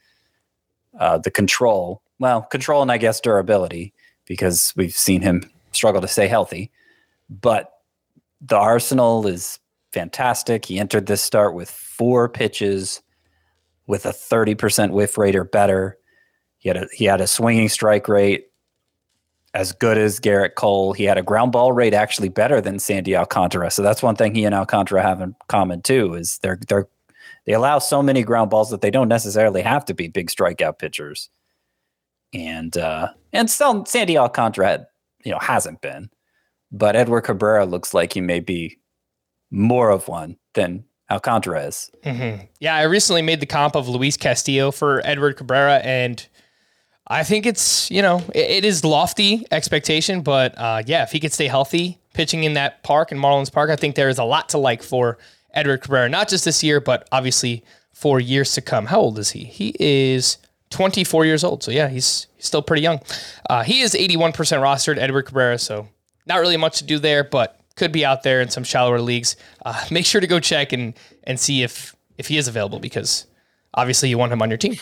uh, 0.99 1.19
the 1.19 1.31
control. 1.31 2.03
Well, 2.19 2.43
control 2.43 2.83
and 2.83 2.91
I 2.91 2.99
guess 2.99 3.21
durability 3.21 3.93
because 4.27 4.73
we've 4.77 4.97
seen 4.97 5.23
him 5.23 5.49
struggle 5.73 6.01
to 6.01 6.09
stay 6.09 6.27
healthy. 6.27 6.71
But 7.31 7.73
the 8.41 8.57
arsenal 8.57 9.27
is 9.27 9.59
fantastic. 9.93 10.65
He 10.65 10.79
entered 10.79 11.07
this 11.07 11.23
start 11.23 11.55
with 11.55 11.71
four 11.71 12.29
pitches 12.29 13.03
with 13.87 14.07
a 14.07 14.11
30% 14.11 14.93
whiff 14.93 15.19
rate 15.19 15.35
or 15.35 15.45
better. 15.45 15.99
He 16.59 16.69
had 16.69 16.77
a 16.77 16.89
he 16.93 17.05
had 17.05 17.21
a 17.21 17.27
swinging 17.27 17.69
strike 17.69 18.09
rate 18.09 18.47
as 19.55 19.73
good 19.73 19.97
as 19.97 20.21
Gerrit 20.21 20.55
Cole. 20.57 20.93
He 20.93 21.05
had 21.05 21.19
a 21.19 21.23
ground 21.23 21.53
ball 21.53 21.73
rate 21.73 21.95
actually 21.95 22.29
better 22.29 22.61
than 22.61 22.79
Sandy 22.79 23.17
Alcantara. 23.17 23.71
So 23.71 23.83
that's 23.83 24.03
one 24.03 24.17
thing 24.17 24.35
he 24.35 24.45
and 24.45 24.55
Alcantara 24.55 25.03
have 25.03 25.21
in 25.21 25.35
common 25.49 25.83
too 25.83 26.15
is 26.15 26.39
they're 26.43 26.59
they're 26.69 26.89
they 27.47 27.55
allow 27.55 27.79
so 27.79 28.03
many 28.03 28.23
ground 28.23 28.51
balls 28.51 28.71
that 28.71 28.83
they 28.83 28.91
don't 28.91 29.09
necessarily 29.09 29.63
have 29.63 29.85
to 29.87 29.95
be 29.95 30.09
big 30.09 30.29
strikeout 30.29 30.79
pitchers. 30.79 31.31
And 32.35 32.77
uh 32.77 33.09
and 33.33 33.51
still 33.51 33.87
Sandy 33.87 34.19
Alcantara 34.19 34.87
you 35.25 35.33
know 35.33 35.39
hasn't 35.39 35.81
been. 35.81 36.11
But 36.71 36.97
Edward 36.97 37.23
Cabrera 37.23 37.65
looks 37.65 37.95
like 37.95 38.13
he 38.13 38.21
may 38.21 38.41
be 38.41 38.79
more 39.51 39.91
of 39.91 40.09
one 40.09 40.37
than 40.55 40.85
Alcantara 41.11 41.65
is. 41.65 41.91
Mm-hmm. 42.05 42.45
Yeah, 42.61 42.75
I 42.77 42.83
recently 42.83 43.23
made 43.23 43.41
the 43.41 43.47
comp 43.47 43.75
of 43.75 43.89
Luis 43.89 44.17
Castillo 44.17 44.71
for 44.71 45.01
Edward 45.05 45.37
Cabrera, 45.37 45.77
and 45.77 46.27
I 47.07 47.25
think 47.25 47.47
it's 47.47 47.91
you 47.91 48.03
know 48.03 48.23
it, 48.35 48.51
it 48.51 48.65
is 48.65 48.85
lofty 48.85 49.47
expectation, 49.51 50.21
but 50.21 50.57
uh, 50.59 50.83
yeah, 50.87 51.03
if 51.03 51.13
he 51.13 51.21
could 51.21 51.33
stay 51.33 51.47
healthy, 51.47 51.99
pitching 52.13 52.45
in 52.45 52.55
that 52.55 52.83
park 52.83 53.11
in 53.13 53.19
Marlins 53.19 53.53
Park, 53.53 53.71
I 53.71 53.77
think 53.77 53.95
there 53.95 54.09
is 54.09 54.19
a 54.19 54.25
lot 54.25 54.51
to 54.51 54.59
like 54.59 54.83
for 54.83 55.19
Edward 55.55 55.83
Cabrera, 55.83 56.09
not 56.09 56.29
just 56.29 56.45
this 56.45 56.63
year, 56.63 56.81
but 56.81 57.09
obviously 57.11 57.65
for 57.95 58.21
years 58.21 58.53
to 58.53 58.61
come. 58.61 58.87
How 58.87 59.01
old 59.01 59.19
is 59.19 59.31
he? 59.31 59.45
He 59.45 59.75
is 59.81 60.37
24 60.71 61.25
years 61.25 61.43
old, 61.43 61.63
so 61.63 61.71
yeah, 61.71 61.89
he's, 61.89 62.27
he's 62.37 62.47
still 62.47 62.63
pretty 62.63 62.83
young. 62.83 63.01
Uh, 63.49 63.63
he 63.63 63.81
is 63.81 63.95
81% 63.95 64.35
rostered, 64.35 64.99
Edward 64.99 65.23
Cabrera, 65.23 65.59
so 65.59 65.89
not 66.29 66.41
really 66.41 66.57
much 66.57 66.79
to 66.79 66.85
do 66.85 66.99
there, 66.99 67.25
but 67.25 67.59
could 67.77 67.93
be 67.93 68.05
out 68.05 68.23
there 68.23 68.41
in 68.41 68.51
some 68.51 68.65
shallower 68.65 69.01
leagues. 69.01 69.37
Uh, 69.65 69.85
make 69.91 70.05
sure 70.05 70.21
to 70.21 70.27
go 70.27 70.39
check 70.39 70.73
and 70.73 70.95
and 71.25 71.41
see 71.41 71.63
if 71.63 71.97
if 72.19 72.29
he 72.29 72.37
is 72.37 72.49
available 72.49 72.79
because 72.81 73.27
obviously 73.75 74.09
you 74.09 74.19
want 74.19 74.33
him 74.33 74.43
on 74.43 74.51
your 74.51 74.59
team. 74.59 74.77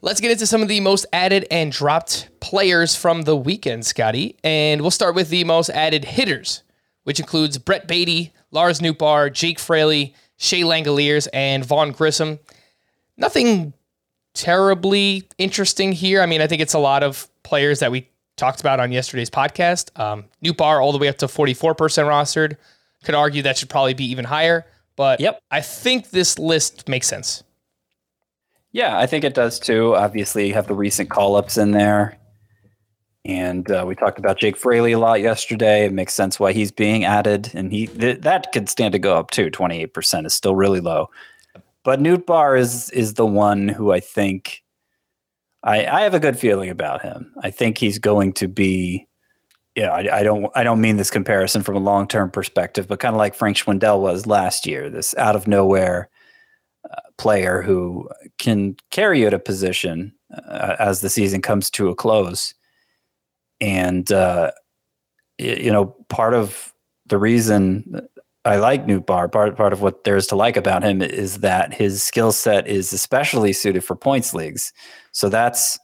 Let's 0.00 0.20
get 0.20 0.32
into 0.32 0.46
some 0.46 0.62
of 0.62 0.68
the 0.68 0.80
most 0.80 1.06
added 1.12 1.46
and 1.50 1.70
dropped 1.70 2.28
players 2.40 2.96
from 2.96 3.22
the 3.22 3.36
weekend, 3.36 3.86
Scotty. 3.86 4.36
And 4.42 4.80
we'll 4.80 4.90
start 4.90 5.14
with 5.14 5.28
the 5.28 5.44
most 5.44 5.70
added 5.70 6.04
hitters, 6.04 6.64
which 7.04 7.20
includes 7.20 7.56
Brett 7.56 7.86
Baty, 7.86 8.32
Lars 8.50 8.80
Nootbaar, 8.80 9.32
Jake 9.32 9.60
Fraley, 9.60 10.14
Shea 10.38 10.62
Langeliers, 10.62 11.28
and 11.32 11.64
Vaughn 11.64 11.92
Grissom. 11.92 12.40
Nothing 13.16 13.74
terribly 14.34 15.28
interesting 15.38 15.92
here. 15.92 16.20
I 16.20 16.26
mean, 16.26 16.40
I 16.40 16.48
think 16.48 16.62
it's 16.62 16.74
a 16.74 16.80
lot 16.80 17.04
of 17.04 17.28
players 17.44 17.78
that 17.78 17.92
we 17.92 18.08
talked 18.36 18.60
about 18.60 18.80
on 18.80 18.92
yesterday's 18.92 19.30
podcast. 19.30 19.98
Um, 19.98 20.24
bar 20.56 20.80
all 20.80 20.92
the 20.92 20.98
way 20.98 21.08
up 21.08 21.18
to 21.18 21.26
44% 21.26 21.76
rostered. 21.76 22.56
Could 23.04 23.14
argue 23.14 23.42
that 23.42 23.58
should 23.58 23.68
probably 23.68 23.94
be 23.94 24.04
even 24.10 24.24
higher, 24.24 24.64
but 24.96 25.20
Yep. 25.20 25.40
I 25.50 25.60
think 25.60 26.10
this 26.10 26.38
list 26.38 26.88
makes 26.88 27.06
sense. 27.08 27.42
Yeah, 28.70 28.98
I 28.98 29.06
think 29.06 29.24
it 29.24 29.34
does 29.34 29.58
too. 29.58 29.94
Obviously, 29.96 30.48
you 30.48 30.54
have 30.54 30.66
the 30.66 30.74
recent 30.74 31.10
call 31.10 31.36
ups 31.36 31.58
in 31.58 31.72
there. 31.72 32.16
And 33.24 33.70
uh, 33.70 33.84
we 33.86 33.94
talked 33.94 34.18
about 34.18 34.38
Jake 34.38 34.56
Fraley 34.56 34.92
a 34.92 34.98
lot 34.98 35.20
yesterday. 35.20 35.84
It 35.84 35.92
makes 35.92 36.12
sense 36.14 36.40
why 36.40 36.52
he's 36.52 36.72
being 36.72 37.04
added, 37.04 37.52
and 37.54 37.70
he 37.70 37.86
th- 37.86 38.22
that 38.22 38.50
could 38.50 38.68
stand 38.68 38.92
to 38.92 38.98
go 38.98 39.16
up 39.16 39.30
too. 39.30 39.48
Twenty 39.48 39.80
eight 39.80 39.94
percent 39.94 40.26
is 40.26 40.34
still 40.34 40.56
really 40.56 40.80
low, 40.80 41.08
but 41.84 42.00
Nootbaar 42.00 42.58
is 42.58 42.90
is 42.90 43.14
the 43.14 43.26
one 43.26 43.68
who 43.68 43.92
I 43.92 44.00
think 44.00 44.64
I, 45.64 45.86
I 45.86 46.00
have 46.02 46.14
a 46.14 46.20
good 46.20 46.38
feeling 46.38 46.70
about 46.70 47.02
him. 47.02 47.32
I 47.42 47.50
think 47.50 47.78
he's 47.78 47.98
going 47.98 48.32
to 48.34 48.48
be. 48.48 49.06
Yeah, 49.74 49.90
I, 49.90 50.18
I 50.18 50.22
don't. 50.22 50.50
I 50.54 50.64
don't 50.64 50.80
mean 50.80 50.96
this 50.96 51.10
comparison 51.10 51.62
from 51.62 51.76
a 51.76 51.80
long 51.80 52.06
term 52.06 52.30
perspective, 52.30 52.88
but 52.88 53.00
kind 53.00 53.14
of 53.14 53.18
like 53.18 53.34
Frank 53.34 53.56
Schwindel 53.56 54.00
was 54.00 54.26
last 54.26 54.66
year. 54.66 54.90
This 54.90 55.14
out 55.16 55.36
of 55.36 55.46
nowhere 55.48 56.10
uh, 56.90 57.00
player 57.16 57.62
who 57.62 58.08
can 58.38 58.76
carry 58.90 59.20
you 59.20 59.30
to 59.30 59.38
position 59.38 60.12
uh, 60.46 60.76
as 60.78 61.00
the 61.00 61.08
season 61.08 61.40
comes 61.40 61.70
to 61.70 61.88
a 61.88 61.94
close. 61.94 62.54
And 63.60 64.10
uh, 64.12 64.50
you 65.38 65.72
know, 65.72 65.96
part 66.08 66.34
of 66.34 66.74
the 67.06 67.18
reason 67.18 68.08
I 68.44 68.56
like 68.56 68.86
Nootbaar, 68.86 69.30
part 69.30 69.56
part 69.56 69.72
of 69.72 69.82
what 69.82 70.04
there 70.04 70.16
is 70.16 70.26
to 70.28 70.36
like 70.36 70.56
about 70.56 70.82
him 70.82 71.00
is 71.00 71.38
that 71.38 71.72
his 71.72 72.02
skill 72.02 72.32
set 72.32 72.66
is 72.66 72.92
especially 72.92 73.52
suited 73.52 73.84
for 73.84 73.94
points 73.94 74.34
leagues. 74.34 74.72
So 75.12 75.28
that's 75.28 75.78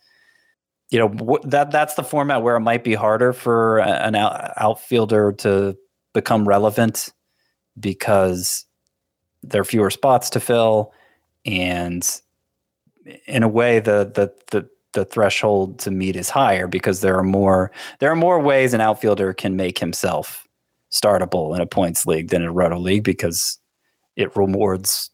you 0.91 0.99
know 0.99 1.39
that 1.45 1.71
that's 1.71 1.95
the 1.95 2.03
format 2.03 2.43
where 2.43 2.57
it 2.57 2.61
might 2.61 2.83
be 2.83 2.95
harder 2.95 3.33
for 3.33 3.79
an 3.81 4.15
out, 4.15 4.53
outfielder 4.57 5.33
to 5.33 5.77
become 6.15 6.49
relevant 6.49 7.13
because 7.79 8.65
there 9.43 9.61
are 9.61 9.65
fewer 9.65 9.91
spots 9.91 10.31
to 10.31 10.41
fill 10.41 10.93
and 11.45 12.21
in 13.27 13.43
a 13.43 13.49
way 13.49 13.81
the 13.81 14.11
the 14.15 14.33
the 14.51 14.69
the 14.95 15.05
threshold 15.05 15.79
to 15.79 15.91
meet 15.91 16.17
is 16.17 16.31
higher 16.31 16.67
because 16.67 17.03
there 17.03 17.17
are 17.17 17.23
more 17.23 17.71
there 18.01 18.11
are 18.11 18.17
more 18.17 18.41
ways 18.41 18.73
an 18.73 18.81
outfielder 18.81 19.35
can 19.35 19.55
make 19.55 19.79
himself 19.79 20.47
startable 20.91 21.55
in 21.55 21.61
a 21.61 21.67
points 21.67 22.07
league 22.07 22.29
than 22.31 22.43
in 22.43 22.49
a 22.49 22.53
roto 22.53 22.79
league 22.79 23.05
because 23.05 23.59
it 24.17 24.35
rewards 24.35 25.11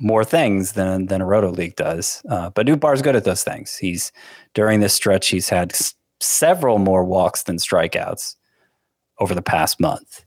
more 0.00 0.24
things 0.24 0.72
than 0.72 1.06
than 1.06 1.20
a 1.20 1.26
roto 1.26 1.50
league 1.50 1.76
does. 1.76 2.22
Uh, 2.28 2.50
but 2.50 2.66
Nootbaar's 2.66 3.02
good 3.02 3.16
at 3.16 3.24
those 3.24 3.44
things. 3.44 3.76
He's 3.76 4.12
during 4.54 4.80
this 4.80 4.94
stretch 4.94 5.28
he's 5.28 5.48
had 5.48 5.72
s- 5.72 5.94
several 6.20 6.78
more 6.78 7.04
walks 7.04 7.44
than 7.44 7.56
strikeouts 7.56 8.36
over 9.20 9.34
the 9.34 9.42
past 9.42 9.80
month, 9.80 10.24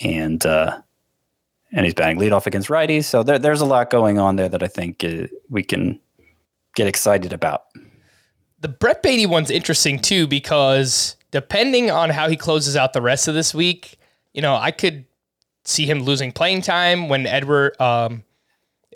and 0.00 0.44
uh, 0.44 0.80
and 1.72 1.84
he's 1.84 1.94
batting 1.94 2.18
leadoff 2.18 2.46
against 2.46 2.68
righties. 2.68 3.04
So 3.04 3.22
there, 3.22 3.38
there's 3.38 3.60
a 3.60 3.66
lot 3.66 3.90
going 3.90 4.18
on 4.18 4.36
there 4.36 4.48
that 4.48 4.62
I 4.62 4.68
think 4.68 5.04
uh, 5.04 5.26
we 5.48 5.62
can 5.62 6.00
get 6.74 6.86
excited 6.86 7.32
about. 7.32 7.64
The 8.60 8.68
Brett 8.68 9.02
Baty 9.02 9.26
one's 9.26 9.50
interesting 9.50 10.00
too 10.00 10.26
because 10.26 11.16
depending 11.30 11.90
on 11.90 12.10
how 12.10 12.28
he 12.28 12.36
closes 12.36 12.74
out 12.74 12.92
the 12.92 13.02
rest 13.02 13.28
of 13.28 13.34
this 13.34 13.54
week, 13.54 13.98
you 14.32 14.42
know, 14.42 14.56
I 14.56 14.70
could 14.72 15.04
see 15.64 15.84
him 15.86 16.02
losing 16.02 16.32
playing 16.32 16.62
time 16.62 17.08
when 17.08 17.26
Edward 17.26 17.80
um, 17.80 18.24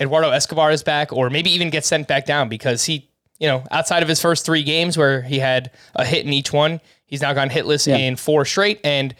Eduardo 0.02 0.30
Escobar 0.30 0.70
is 0.70 0.82
back, 0.82 1.12
or 1.12 1.30
maybe 1.30 1.50
even 1.50 1.70
get 1.70 1.84
sent 1.84 2.08
back 2.08 2.26
down 2.26 2.48
because 2.48 2.84
he, 2.84 3.08
you 3.38 3.48
know, 3.48 3.64
outside 3.70 4.02
of 4.02 4.08
his 4.08 4.20
first 4.20 4.44
three 4.44 4.62
games 4.62 4.96
where 4.98 5.22
he 5.22 5.38
had 5.38 5.70
a 5.94 6.04
hit 6.04 6.26
in 6.26 6.32
each 6.32 6.52
one, 6.52 6.80
he's 7.06 7.22
now 7.22 7.32
gone 7.32 7.48
hitless 7.48 7.86
Yeah. 7.86 7.96
in 7.96 8.16
four 8.16 8.44
straight. 8.44 8.80
And, 8.84 9.14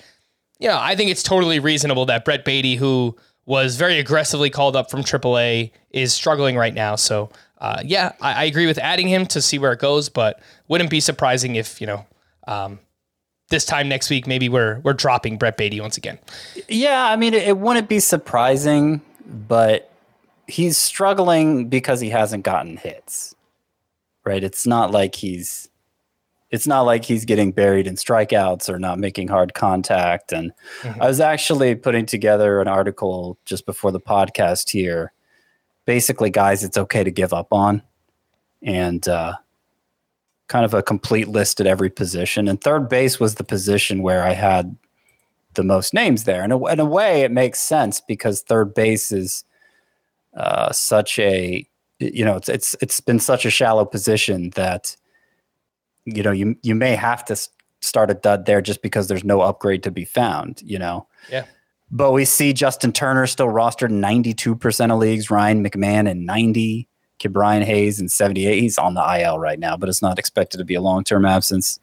you 0.59 0.69
know, 0.69 0.79
I 0.79 0.95
think 0.97 1.11
it's 1.11 1.23
totally 1.23 1.59
reasonable 1.59 2.07
that 2.07 2.25
Brett 2.25 2.45
Baty, 2.45 2.77
who 2.77 3.17
was 3.47 3.77
very 3.77 3.99
aggressively 3.99 4.51
called 4.51 4.77
up 4.77 4.91
from 4.91 5.03
AAA, 5.03 5.73
is 5.91 6.13
struggling 6.13 6.57
right 6.57 6.75
now. 6.75 6.95
So, 6.97 7.31
uh, 7.61 7.83
yeah, 7.85 8.13
I, 8.21 8.33
I 8.33 8.45
agree 8.45 8.67
with 8.67 8.79
adding 8.79 9.09
him 9.09 9.27
to 9.27 9.43
see 9.43 9.59
where 9.59 9.73
it 9.73 9.79
goes, 9.81 10.09
but 10.09 10.41
wouldn't 10.69 10.91
be 10.91 11.01
surprising 11.01 11.57
if, 11.57 11.81
you 11.81 11.87
know, 11.87 12.07
um, 12.47 12.79
this 13.51 13.65
time 13.67 13.89
next 13.89 14.09
week, 14.09 14.27
maybe 14.27 14.49
we're 14.49 14.81
we're 14.81 14.95
dropping 14.95 15.37
Brett 15.37 15.59
Baty 15.59 15.79
once 15.81 15.97
again. 15.99 16.19
Yeah, 16.69 17.05
I 17.05 17.17
mean, 17.17 17.35
it, 17.35 17.43
it 17.49 17.59
wouldn't 17.59 17.87
be 17.89 17.99
surprising. 18.01 19.03
but 19.27 19.92
he's 20.53 20.77
struggling 20.77 21.69
because 21.69 22.01
he 22.01 22.11
hasn't 22.11 22.45
gotten 22.45 22.77
hits. 22.77 23.35
Right? 24.25 24.45
It's 24.45 24.67
not 24.67 24.91
like 24.93 25.15
he's 25.15 25.69
it's 26.51 26.67
not 26.67 26.83
like 26.83 27.07
he's 27.07 27.25
getting 27.25 27.51
buried 27.51 27.87
in 27.87 27.97
strikeouts 27.97 28.69
or 28.69 28.79
not 28.79 28.99
making 28.99 29.29
hard 29.29 29.55
contact. 29.55 30.33
And 30.33 30.53
I 31.01 31.09
was 31.09 31.19
actually 31.19 31.75
putting 31.75 32.05
together 32.05 32.61
an 32.61 32.69
article 32.69 33.39
just 33.47 33.65
before 33.65 33.91
the 33.91 34.01
podcast 34.01 34.69
here. 34.69 35.13
Basically, 35.87 36.29
guys, 36.29 36.63
it's 36.63 36.77
okay 36.77 37.03
to 37.03 37.11
give 37.11 37.33
up 37.33 37.55
on, 37.55 37.83
and 38.63 39.09
uh, 39.09 39.37
kind 40.49 40.67
of 40.67 40.75
a 40.75 40.83
complete 40.83 41.27
list 41.29 41.59
at 41.59 41.67
every 41.67 41.89
position. 41.89 42.47
And 42.47 42.61
third 42.61 42.87
base 42.91 43.19
was 43.19 43.37
the 43.37 43.45
position 43.45 44.03
where 44.03 44.23
I 44.23 44.35
had 44.35 44.77
the 45.55 45.65
most 45.65 45.95
names 45.95 46.25
there. 46.25 46.43
And 46.43 46.53
in 46.53 46.81
a 46.81 46.85
way, 46.85 47.23
it 47.23 47.33
makes 47.33 47.61
sense 47.61 48.03
because 48.03 48.43
third 48.43 48.75
base 48.75 49.11
is 49.11 49.45
uh, 50.35 50.73
such 50.73 51.19
a 51.19 51.67
you 51.99 52.25
know 52.25 52.37
it's 52.37 52.49
it's 52.49 52.77
it's 52.81 53.01
been 53.01 53.21
such 53.21 53.45
a 53.45 53.51
shallow 53.51 53.85
position 53.85 54.51
that 54.51 54.97
you 56.05 56.23
know 56.23 56.33
you 56.33 56.57
you 56.63 56.75
may 56.75 56.95
have 56.95 57.25
to 57.27 57.37
start 57.81 58.11
a 58.11 58.15
dud 58.15 58.47
there 58.47 58.61
just 58.61 58.83
because 58.83 59.09
there's 59.09 59.25
no 59.25 59.41
upgrade 59.41 59.83
to 59.83 59.91
be 59.91 60.05
found. 60.05 60.63
You 60.65 60.79
know. 60.79 61.07
Yeah. 61.31 61.45
But 61.95 62.13
we 62.13 62.25
see 62.25 62.55
Justin 62.55 62.91
Turner 62.93 63.27
still 63.27 63.49
rostered 63.49 63.91
in 63.91 64.01
92% 64.01 64.91
of 64.91 64.99
leagues, 64.99 65.31
Ryan 65.31 65.63
McMahon 65.63 66.11
in 66.11 66.25
90, 66.25 66.89
Ke'Bryan 67.21 67.63
Hayes 67.63 68.01
in 68.01 68.09
78. 68.09 68.59
He's 68.59 68.79
on 68.79 68.95
the 68.95 69.21
IL 69.21 69.39
right 69.39 69.59
now, 69.59 69.77
but 69.77 69.91
it's 69.91 70.01
not 70.01 70.19
expected 70.19 70.57
to 70.57 70.65
be 70.65 70.75
a 70.75 70.81
long 70.81 71.05
term 71.05 71.27
absence. 71.27 71.79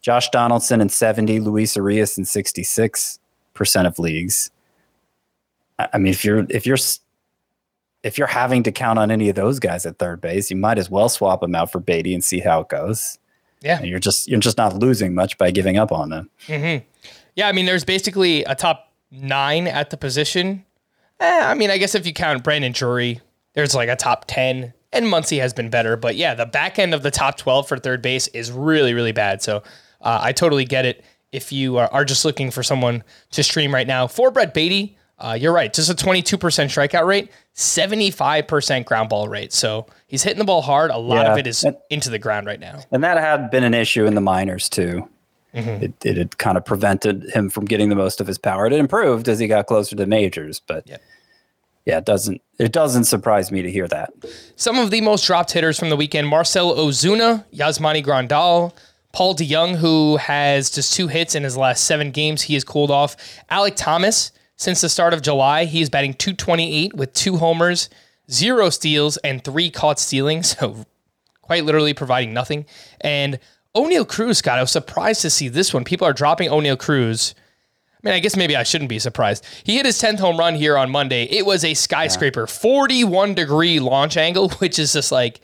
Josh 0.00 0.28
Donaldson 0.30 0.80
in 0.80 0.88
70, 0.88 1.38
Luis 1.38 1.76
Arraez 1.76 2.18
in 2.18 2.24
66% 2.24 3.18
of 3.86 3.98
leagues. 4.00 4.50
I 5.78 5.96
mean, 5.96 6.12
if 6.12 6.24
you're 6.24 6.44
if 6.50 6.66
you're 6.66 6.76
if 8.02 8.18
you're 8.18 8.26
having 8.26 8.62
to 8.64 8.72
count 8.72 8.98
on 8.98 9.10
any 9.10 9.28
of 9.28 9.36
those 9.36 9.58
guys 9.58 9.86
at 9.86 9.98
third 9.98 10.20
base, 10.20 10.50
you 10.50 10.56
might 10.56 10.78
as 10.78 10.90
well 10.90 11.08
swap 11.08 11.40
them 11.40 11.54
out 11.54 11.70
for 11.70 11.78
Baty 11.78 12.14
and 12.14 12.22
see 12.22 12.40
how 12.40 12.60
it 12.60 12.68
goes. 12.68 13.18
Yeah. 13.62 13.78
And 13.78 13.86
you're 13.86 14.00
just 14.00 14.28
you're 14.28 14.40
just 14.40 14.58
not 14.58 14.76
losing 14.76 15.14
much 15.14 15.38
by 15.38 15.50
giving 15.50 15.76
up 15.76 15.92
on 15.92 16.10
them. 16.10 16.30
Yeah, 17.34 17.48
I 17.48 17.52
mean, 17.52 17.66
there's 17.66 17.84
basically 17.84 18.44
a 18.44 18.54
top 18.54 18.92
nine 19.10 19.66
at 19.66 19.90
the 19.90 19.96
position. 19.96 20.64
Eh, 21.20 21.40
I 21.44 21.54
mean, 21.54 21.70
I 21.70 21.78
guess 21.78 21.94
if 21.94 22.06
you 22.06 22.12
count 22.12 22.42
Brandon 22.42 22.72
Drury, 22.72 23.20
there's 23.54 23.74
like 23.74 23.88
a 23.88 23.96
top 23.96 24.24
10, 24.26 24.72
and 24.92 25.06
Muncy 25.06 25.40
has 25.40 25.54
been 25.54 25.70
better. 25.70 25.96
But 25.96 26.16
yeah, 26.16 26.34
the 26.34 26.46
back 26.46 26.78
end 26.78 26.94
of 26.94 27.02
the 27.02 27.10
top 27.10 27.38
12 27.38 27.68
for 27.68 27.78
third 27.78 28.02
base 28.02 28.28
is 28.28 28.50
really, 28.50 28.92
really 28.92 29.12
bad. 29.12 29.42
So 29.42 29.58
uh, 30.00 30.18
I 30.20 30.32
totally 30.32 30.64
get 30.64 30.84
it 30.84 31.04
if 31.30 31.52
you 31.52 31.78
are, 31.78 31.88
are 31.92 32.04
just 32.04 32.24
looking 32.24 32.50
for 32.50 32.62
someone 32.62 33.02
to 33.30 33.42
stream 33.42 33.72
right 33.72 33.86
now. 33.86 34.06
For 34.06 34.30
Brett 34.30 34.52
Baty, 34.52 34.96
uh, 35.22 35.32
you're 35.34 35.52
right, 35.52 35.72
just 35.72 35.88
a 35.90 35.94
22% 35.94 36.36
strikeout 36.38 37.06
rate, 37.06 37.30
75% 37.54 38.84
ground 38.84 39.08
ball 39.08 39.28
rate. 39.28 39.52
So 39.52 39.86
he's 40.06 40.22
hitting 40.22 40.38
the 40.38 40.44
ball 40.44 40.62
hard. 40.62 40.90
A 40.90 40.98
lot 40.98 41.24
Yeah. 41.26 41.32
of 41.32 41.38
it 41.38 41.46
is 41.46 41.64
And- 41.64 41.76
into 41.90 42.10
the 42.10 42.18
ground 42.18 42.46
right 42.46 42.60
now. 42.60 42.80
And 42.90 43.02
that 43.04 43.18
had 43.18 43.50
been 43.50 43.64
an 43.64 43.74
issue 43.74 44.04
in 44.06 44.14
the 44.14 44.20
minors 44.20 44.68
too. 44.68 45.08
Mm-hmm. 45.54 45.84
It, 45.84 45.92
it 46.04 46.16
had 46.16 46.38
kind 46.38 46.56
of 46.56 46.64
prevented 46.64 47.30
him 47.34 47.50
from 47.50 47.66
getting 47.66 47.88
the 47.90 47.94
most 47.94 48.20
of 48.20 48.26
his 48.26 48.38
power. 48.38 48.66
It 48.66 48.72
improved 48.72 49.28
as 49.28 49.38
he 49.38 49.46
got 49.46 49.66
closer 49.66 49.94
to 49.96 50.06
majors, 50.06 50.60
but 50.66 50.84
Yeah. 50.86 50.96
yeah, 51.84 51.98
it 51.98 52.04
doesn't 52.06 52.40
it 52.58 52.72
doesn't 52.72 53.04
surprise 53.04 53.50
me 53.52 53.60
to 53.62 53.70
hear 53.70 53.86
that. 53.88 54.12
Some 54.56 54.78
of 54.78 54.90
the 54.90 55.00
most 55.00 55.26
dropped 55.26 55.52
hitters 55.52 55.78
from 55.78 55.90
the 55.90 55.96
weekend 55.96 56.28
Marcel 56.28 56.74
Ozuna, 56.74 57.44
Yasmani 57.52 58.04
Grandal, 58.04 58.72
Paul 59.12 59.34
DeJong, 59.34 59.76
who 59.76 60.16
has 60.16 60.70
just 60.70 60.94
two 60.94 61.08
hits 61.08 61.34
in 61.34 61.42
his 61.42 61.56
last 61.56 61.84
seven 61.84 62.12
games. 62.12 62.42
He 62.42 62.54
has 62.54 62.64
cooled 62.64 62.90
off. 62.90 63.14
Alek 63.50 63.74
Thomas, 63.76 64.32
since 64.62 64.80
the 64.80 64.88
start 64.88 65.12
of 65.12 65.22
July, 65.22 65.64
he 65.64 65.82
is 65.82 65.90
batting 65.90 66.14
228 66.14 66.94
with 66.94 67.12
two 67.12 67.36
homers, 67.36 67.90
zero 68.30 68.70
steals, 68.70 69.16
and 69.18 69.42
three 69.42 69.70
caught 69.70 69.98
stealing. 69.98 70.42
So 70.52 70.86
quite 71.42 71.64
literally 71.64 71.92
providing 71.92 72.32
nothing. 72.32 72.64
And 73.00 73.38
Oneil 73.76 74.08
Cruz, 74.08 74.38
Scott, 74.38 74.58
I 74.58 74.62
was 74.62 74.70
surprised 74.70 75.22
to 75.22 75.30
see 75.30 75.48
this 75.48 75.74
one. 75.74 75.84
People 75.84 76.06
are 76.06 76.12
dropping 76.12 76.50
Oneil 76.50 76.78
Cruz. 76.78 77.34
I 78.02 78.08
mean, 78.08 78.14
I 78.14 78.20
guess 78.20 78.36
maybe 78.36 78.56
I 78.56 78.62
shouldn't 78.62 78.88
be 78.88 78.98
surprised. 78.98 79.44
He 79.64 79.76
hit 79.76 79.86
his 79.86 80.00
10th 80.00 80.20
home 80.20 80.36
run 80.36 80.54
here 80.54 80.78
on 80.78 80.90
Monday. 80.90 81.24
It 81.24 81.44
was 81.44 81.64
a 81.64 81.74
skyscraper, 81.74 82.46
41 82.46 83.34
degree 83.34 83.80
launch 83.80 84.16
angle, 84.16 84.48
which 84.58 84.78
is 84.78 84.92
just 84.92 85.10
like, 85.12 85.40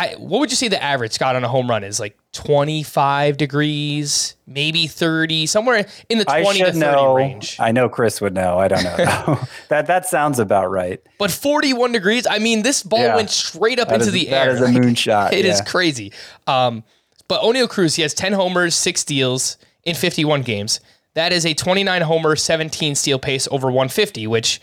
I 0.00 0.14
what 0.18 0.40
would 0.40 0.50
you 0.50 0.56
say 0.56 0.68
the 0.68 0.82
average 0.82 1.12
Scott 1.12 1.36
on 1.36 1.44
a 1.44 1.48
home 1.48 1.68
run 1.68 1.84
is? 1.84 2.00
Like 2.00 2.16
25 2.32 3.36
degrees, 3.36 4.36
maybe 4.46 4.86
30, 4.86 5.46
somewhere 5.46 5.86
in 6.08 6.18
the 6.18 6.24
20 6.24 6.40
I 6.40 6.52
to 6.52 6.72
30 6.72 6.78
know. 6.78 7.14
range. 7.14 7.56
I 7.60 7.72
know 7.72 7.88
Chris 7.88 8.20
would 8.20 8.34
know. 8.34 8.58
I 8.58 8.68
don't 8.68 8.82
know. 8.82 9.40
that 9.68 9.86
that 9.86 10.06
sounds 10.06 10.38
about 10.38 10.70
right. 10.70 11.00
But 11.18 11.30
41 11.30 11.92
degrees, 11.92 12.26
I 12.28 12.38
mean, 12.38 12.62
this 12.62 12.82
ball 12.82 13.00
Yeah. 13.00 13.16
went 13.16 13.30
straight 13.30 13.78
up 13.78 13.88
That 13.88 13.96
into 13.96 14.06
is- 14.06 14.12
the 14.12 14.26
that 14.30 14.46
air. 14.48 14.54
is 14.54 14.60
a 14.60 14.64
Like, 14.64 14.74
moonshot, 14.74 15.32
It 15.32 15.44
is 15.44 15.58
yeah. 15.58 15.64
crazy. 15.64 16.12
Um, 16.46 16.84
but 17.28 17.42
Oneil 17.42 17.68
Cruz, 17.68 17.94
he 17.96 18.02
has 18.02 18.14
10 18.14 18.32
homers, 18.32 18.74
six 18.74 19.00
steals 19.02 19.56
in 19.84 19.94
51 19.94 20.42
games. 20.42 20.80
That 21.14 21.32
is 21.32 21.44
a 21.44 21.54
29 21.54 22.02
homer, 22.02 22.36
17 22.36 22.94
steal 22.94 23.18
pace 23.18 23.48
over 23.50 23.66
150, 23.68 24.26
which 24.28 24.60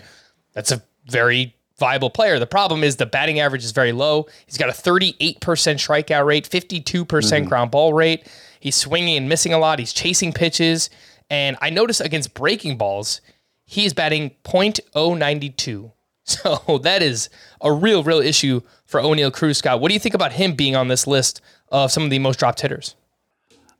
that's 0.53 0.71
a 0.71 0.81
very 1.05 1.55
viable 1.79 2.09
player. 2.09 2.39
The 2.39 2.47
problem 2.47 2.83
is 2.83 2.95
the 2.95 3.05
batting 3.05 3.39
average 3.39 3.63
is 3.63 3.71
very 3.71 3.91
low. 3.91 4.27
He's 4.45 4.57
got 4.57 4.69
a 4.69 4.73
38% 4.73 5.37
strikeout 5.39 6.25
rate, 6.25 6.49
52% 6.49 6.83
mm-hmm. 7.05 7.47
ground 7.47 7.71
ball 7.71 7.93
rate. 7.93 8.27
He's 8.59 8.75
swinging 8.75 9.17
and 9.17 9.29
missing 9.29 9.53
a 9.53 9.59
lot. 9.59 9.79
He's 9.79 9.93
chasing 9.93 10.33
pitches. 10.33 10.89
And 11.29 11.57
I 11.61 11.69
noticed 11.69 12.01
against 12.01 12.33
breaking 12.33 12.77
balls, 12.77 13.21
he 13.65 13.85
is 13.85 13.93
batting 13.93 14.31
.092. 14.43 15.91
So 16.27 16.79
that 16.83 17.01
is 17.01 17.29
a 17.61 17.71
real, 17.71 18.03
real 18.03 18.19
issue 18.19 18.59
for 18.85 18.99
O'Neill 18.99 19.31
Cruz, 19.31 19.59
Scott. 19.59 19.79
What 19.79 19.87
do 19.87 19.93
you 19.93 19.99
think 20.01 20.13
about 20.13 20.33
him 20.33 20.55
being 20.55 20.75
on 20.75 20.89
this 20.89 21.07
list 21.07 21.39
of 21.69 21.89
some 21.89 22.03
of 22.03 22.09
the 22.09 22.19
most 22.19 22.37
dropped 22.37 22.59
hitters? 22.59 22.97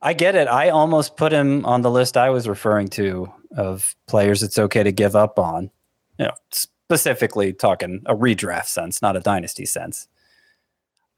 I 0.00 0.14
get 0.14 0.34
it. 0.34 0.48
I 0.48 0.70
almost 0.70 1.18
put 1.18 1.30
him 1.30 1.66
on 1.66 1.82
the 1.82 1.90
list 1.90 2.16
I 2.16 2.30
was 2.30 2.48
referring 2.48 2.88
to 2.88 3.30
of 3.54 3.94
players 4.06 4.42
it's 4.42 4.58
okay 4.58 4.82
to 4.82 4.92
give 4.92 5.14
up 5.14 5.38
on. 5.38 5.70
You 6.18 6.26
know, 6.26 6.32
specifically 6.88 7.52
talking 7.52 8.00
a 8.06 8.14
redraft 8.14 8.64
sense, 8.64 9.02
not 9.02 9.14
a 9.14 9.20
dynasty 9.20 9.66
sense. 9.66 10.08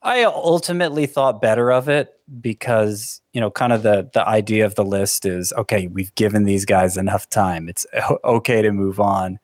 I 0.02 0.24
ultimately 0.24 1.06
thought 1.06 1.40
better 1.40 1.70
of 1.70 1.88
it 1.88 2.12
because, 2.40 3.20
you 3.32 3.40
know, 3.40 3.52
kind 3.52 3.72
of 3.72 3.84
the 3.84 4.10
the 4.12 4.26
idea 4.26 4.66
of 4.66 4.74
the 4.74 4.84
list 4.84 5.24
is 5.24 5.52
okay, 5.52 5.86
we've 5.86 6.12
given 6.16 6.42
these 6.42 6.64
guys 6.64 6.96
enough 6.96 7.28
time. 7.28 7.68
It's 7.68 7.86
okay 8.24 8.62
to 8.62 8.72
move 8.72 8.98
on. 8.98 9.38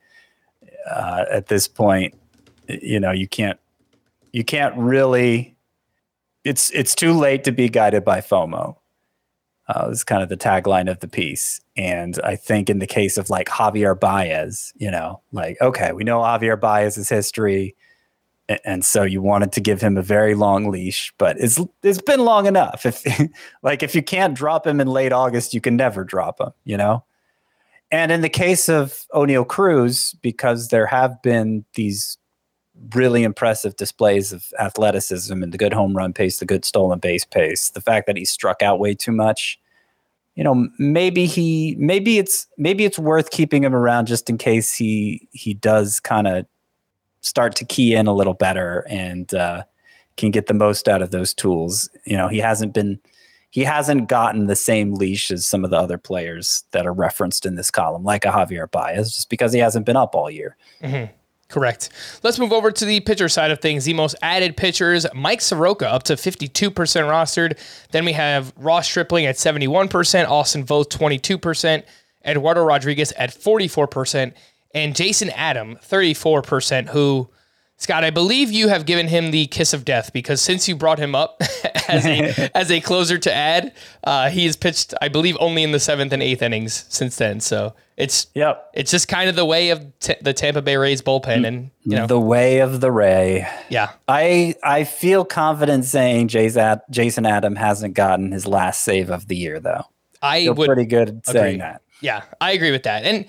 Uh, 0.91 1.27
at 1.31 1.47
this 1.47 1.69
point, 1.69 2.15
you 2.69 2.99
know, 2.99 3.13
you 3.13 3.29
can't 3.29 3.61
you 4.33 4.43
can't 4.43 4.77
really 4.77 5.57
it's 6.43 6.71
it's 6.71 6.97
too 6.97 7.13
late 7.13 7.45
to 7.45 7.53
be 7.53 7.69
guided 7.69 8.05
by 8.05 8.21
FOMO. 8.21 8.77
Uh, 9.69 9.89
is 9.91 10.05
kind 10.05 10.23
of 10.23 10.29
the 10.29 10.37
tagline 10.37 10.89
of 10.89 11.01
the 11.01 11.09
piece. 11.09 11.61
And 11.77 12.21
I 12.23 12.37
think 12.37 12.71
in 12.71 12.79
the 12.79 12.87
case 12.87 13.19
of 13.19 13.31
like 13.31 13.49
Javier 13.49 13.99
Baez, 13.99 14.73
you 14.77 14.91
know, 14.93 15.21
like, 15.33 15.61
okay, 15.61 15.91
we 15.93 16.05
know 16.05 16.21
Javier 16.21 16.61
Baez's 16.61 17.09
history. 17.09 17.75
a- 18.49 18.65
And 18.69 18.85
so 18.85 19.03
you 19.03 19.21
wanted 19.21 19.51
to 19.53 19.61
give 19.61 19.81
him 19.81 19.97
a 19.97 20.03
very 20.03 20.37
long 20.37 20.71
leash, 20.71 21.13
but 21.19 21.37
it's 21.41 21.61
it's 21.83 22.01
been 22.01 22.21
long 22.21 22.47
enough. 22.47 22.87
If 22.87 23.05
like 23.63 23.83
if 23.83 23.95
you 23.97 24.03
can't 24.05 24.35
drop 24.35 24.65
him 24.67 24.81
in 24.81 24.87
late 24.87 25.13
August, 25.13 25.53
you 25.53 25.61
can 25.61 25.75
never 25.77 26.05
drop 26.05 26.41
him, 26.41 26.51
you 26.65 26.77
know? 26.77 27.05
And 27.91 28.13
in 28.13 28.21
the 28.21 28.29
case 28.29 28.69
of 28.69 29.05
Oneil 29.15 29.47
Cruz, 29.47 30.15
because 30.23 30.69
there 30.69 30.87
have 30.87 31.21
been 31.23 31.65
these 31.75 32.19
really 32.95 33.25
impressive 33.25 33.77
displays 33.77 34.33
of 34.33 34.53
athleticism 34.59 35.43
and 35.43 35.53
the 35.53 35.59
good 35.59 35.73
home 35.73 35.97
run 35.97 36.13
pace, 36.13 36.39
the 36.39 36.47
good 36.47 36.65
stolen 36.65 36.99
base 36.99 37.25
pace, 37.25 37.71
the 37.71 37.81
fact 37.81 38.07
that 38.07 38.17
he 38.17 38.25
struck 38.25 38.63
out 38.63 38.79
way 38.79 38.95
too 38.95 39.13
much. 39.13 39.59
You 40.35 40.45
know, 40.45 40.69
maybe 40.79 41.25
he 41.27 41.75
maybe 41.79 42.19
it's 42.19 42.47
maybe 42.59 42.85
it's 42.85 42.99
worth 42.99 43.31
keeping 43.31 43.65
him 43.65 43.75
around 43.75 44.07
just 44.07 44.29
in 44.29 44.37
case 44.37 44.75
he 44.75 45.29
he 45.33 45.55
does 45.55 45.99
kind 46.01 46.27
of 46.27 46.47
start 47.23 47.57
to 47.57 47.65
key 47.65 47.95
in 47.95 48.07
a 48.07 48.15
little 48.15 48.35
better 48.35 48.87
and 48.89 49.33
uh, 49.35 49.65
can 50.17 50.31
get 50.31 50.47
the 50.47 50.55
most 50.55 50.89
out 50.89 51.03
of 51.03 51.11
those 51.11 51.33
tools. 51.33 51.89
You 52.05 52.17
know, 52.17 52.29
he 52.29 52.39
hasn't 52.39 52.75
been 52.75 53.01
he 53.51 53.63
hasn't 53.63 54.09
gotten 54.09 54.47
the 54.47 54.57
same 54.57 54.95
leash 54.95 55.31
as 55.31 55.47
some 55.47 55.65
of 55.65 55.71
the 55.71 55.79
other 55.79 55.97
players 55.97 56.65
that 56.73 56.87
are 56.87 56.93
referenced 56.93 57.47
in 57.47 57.55
this 57.55 57.71
column, 57.71 58.05
like 58.05 58.27
a 58.27 58.29
Javier 58.31 58.71
Baez, 58.71 59.15
just 59.15 59.31
because 59.31 59.53
he 59.55 59.59
hasn't 59.59 59.87
been 59.87 59.97
up 59.97 60.15
all 60.15 60.31
year. 60.31 60.57
Correct. 61.49 61.91
Let's 62.25 62.39
move 62.39 62.53
over 62.53 62.73
to 62.73 62.85
the 62.85 63.01
pitcher 63.01 63.29
side 63.29 63.53
of 63.53 63.61
things. 63.61 63.85
The 63.85 63.95
most 63.95 64.17
added 64.21 64.57
pitchers, 64.57 65.07
Mike 65.15 65.41
Soroka 65.41 65.89
up 65.89 66.03
to 66.05 66.15
52% 66.15 66.51
rostered. 66.73 67.59
Then 67.93 68.05
we 68.05 68.13
have 68.13 68.53
Ross 68.57 68.89
Stripling 68.89 69.27
at 69.27 69.37
71%, 69.37 70.29
Austin 70.29 70.65
Voth 70.65 70.89
22%, 70.89 71.85
Eduardo 72.25 72.65
Rodriguez 72.65 73.13
at 73.13 73.31
44%, 73.31 74.33
and 74.75 74.97
Jason 74.97 75.31
Adam 75.31 75.77
34%, 75.77 76.89
who 76.89 77.29
Scott, 77.79 78.05
I 78.05 78.11
believe 78.11 78.51
you 78.51 78.69
have 78.69 78.87
given 78.87 79.07
him 79.07 79.31
the 79.31 79.47
kiss 79.47 79.75
of 79.75 79.85
death 79.85 80.13
because 80.13 80.41
since 80.41 80.67
you 80.67 80.75
brought 80.75 80.99
him 80.99 81.15
up 81.15 81.41
as 81.89 82.07
a 82.07 82.51
as 82.57 82.71
a 82.71 82.81
closer 82.81 83.19
to 83.19 83.33
add, 83.33 83.73
uh, 84.03 84.31
he 84.31 84.47
has 84.47 84.57
pitched, 84.57 84.95
I 85.01 85.09
believe, 85.09 85.37
only 85.41 85.63
in 85.63 85.73
the 85.73 85.81
seventh 85.81 86.13
and 86.13 86.23
eighth 86.23 86.43
innings 86.43 86.87
since 86.89 87.17
then. 87.17 87.41
So 87.41 87.75
it's 87.97 88.27
Yep. 88.35 88.71
it's 88.75 88.91
just 88.91 89.09
kind 89.09 89.29
of 89.31 89.37
the 89.37 89.45
way 89.45 89.71
of 89.71 89.85
t- 90.01 90.15
the 90.21 90.33
Tampa 90.33 90.63
Bay 90.63 90.77
Rays 90.77 91.03
bullpen, 91.03 91.47
and 91.47 91.71
you 91.85 91.97
know, 91.97 92.07
The 92.07 92.21
way 92.21 92.59
of 92.61 92.81
the 92.81 92.93
Ray. 92.93 93.47
yeah, 93.69 93.91
I 94.09 94.55
I 94.63 94.85
feel 94.85 95.25
confident 95.25 95.85
saying 95.85 96.29
Jason 96.29 96.81
Jason 96.91 97.25
Adam 97.27 97.57
hasn't 97.57 97.95
gotten 97.95 98.33
his 98.33 98.47
last 98.47 98.83
save 98.85 99.11
of 99.11 99.29
the 99.29 99.37
year 99.37 99.61
though. 99.61 99.85
I 100.23 100.45
Feel 100.45 100.55
would 100.55 100.67
pretty 100.67 100.87
good 100.87 101.09
agree. 101.09 101.21
saying 101.33 101.59
that. 101.59 101.83
Yeah, 102.01 102.23
I 102.41 102.53
agree 102.53 102.71
with 102.73 102.83
that. 102.85 103.05
And 103.05 103.27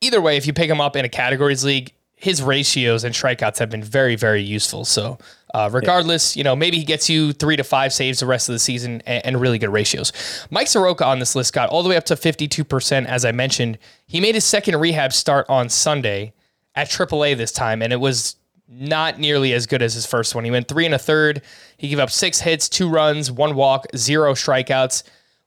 either 0.00 0.20
way, 0.20 0.36
if 0.36 0.46
you 0.46 0.52
pick 0.52 0.68
him 0.70 0.80
up 0.80 0.96
in 0.96 1.04
a 1.04 1.08
categories 1.08 1.64
league, 1.64 1.92
his 2.16 2.40
ratios 2.42 3.04
and 3.04 3.14
strikeouts 3.14 3.58
have 3.58 3.68
been 3.70 3.82
very, 3.82 4.14
very 4.16 4.42
useful. 4.42 4.84
So, 4.84 5.18
uh, 5.54 5.68
regardless, 5.72 6.36
you 6.36 6.44
know, 6.44 6.56
maybe 6.56 6.78
he 6.78 6.84
gets 6.84 7.10
you 7.10 7.32
three 7.32 7.56
to 7.56 7.64
five 7.64 7.92
saves 7.92 8.20
the 8.20 8.26
rest 8.26 8.48
of 8.48 8.54
the 8.54 8.58
season 8.58 9.02
and, 9.06 9.24
and 9.26 9.40
really 9.40 9.58
good 9.58 9.70
ratios. 9.70 10.12
Mike 10.50 10.68
Soroka 10.68 11.04
on 11.04 11.18
this 11.18 11.34
list 11.34 11.52
got 11.52 11.68
all 11.68 11.82
the 11.82 11.88
way 11.88 11.96
up 11.96 12.04
to 12.04 12.14
52%. 12.14 13.06
As 13.06 13.24
I 13.24 13.32
mentioned, 13.32 13.78
he 14.06 14.20
made 14.20 14.34
his 14.34 14.44
second 14.44 14.80
rehab 14.80 15.12
start 15.12 15.46
on 15.48 15.68
Sunday 15.68 16.32
at 16.74 16.88
AAA 16.88 17.36
this 17.36 17.52
time, 17.52 17.82
and 17.82 17.92
it 17.92 18.00
was 18.00 18.36
not 18.66 19.18
nearly 19.18 19.52
as 19.52 19.66
good 19.66 19.82
as 19.82 19.92
his 19.92 20.06
first 20.06 20.34
one. 20.34 20.44
He 20.44 20.50
went 20.50 20.68
three 20.68 20.86
and 20.86 20.94
a 20.94 20.98
third. 20.98 21.42
He 21.76 21.88
gave 21.88 21.98
up 21.98 22.10
six 22.10 22.40
hits, 22.40 22.68
two 22.68 22.88
runs, 22.88 23.30
one 23.30 23.54
walk, 23.54 23.86
zero 23.94 24.32
strikeouts 24.32 25.02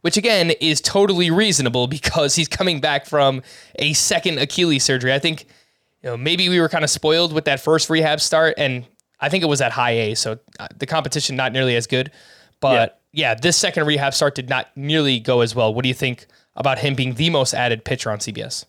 which 0.06 0.18
again 0.18 0.52
is 0.62 0.82
totally 0.82 1.32
reasonable 1.32 1.88
because 1.98 2.36
he's 2.36 2.48
coming 2.48 2.80
back 2.80 3.08
from 3.08 3.42
a 3.80 3.92
second 3.94 4.38
Achilles 4.38 4.84
surgery. 4.84 5.12
I 5.12 5.18
think 5.18 5.48
you 6.04 6.10
know 6.12 6.16
maybe 6.16 6.48
we 6.48 6.60
were 6.60 6.70
kind 6.70 6.84
of 6.84 6.92
spoiled 6.92 7.34
with 7.34 7.46
that 7.46 7.60
first 7.60 7.90
rehab 7.90 8.22
start, 8.22 8.54
and 8.60 8.86
I 9.22 9.30
think 9.30 9.44
it 9.44 9.48
was 9.48 9.62
at 9.62 9.72
high 9.72 9.92
A, 9.92 10.16
so 10.16 10.40
uh, 10.60 10.68
the 10.78 10.86
competition 10.86 11.36
not 11.36 11.54
nearly 11.54 11.76
as 11.76 11.88
good. 11.88 12.12
But 12.60 13.02
yeah. 13.12 13.36
this 13.36 13.58
second 13.58 13.86
rehab 13.86 14.14
start 14.14 14.36
did 14.36 14.50
not 14.50 14.68
nearly 14.76 15.20
go 15.20 15.42
as 15.42 15.56
well. 15.56 15.74
What 15.74 15.84
do 15.84 15.88
you 15.88 15.94
think 15.94 16.28
about 16.56 16.80
him 16.80 16.96
being 16.96 17.16
the 17.16 17.30
most 17.30 17.54
added 17.54 17.84
pitcher 17.84 18.12
on 18.12 18.20
CBS? 18.20 18.66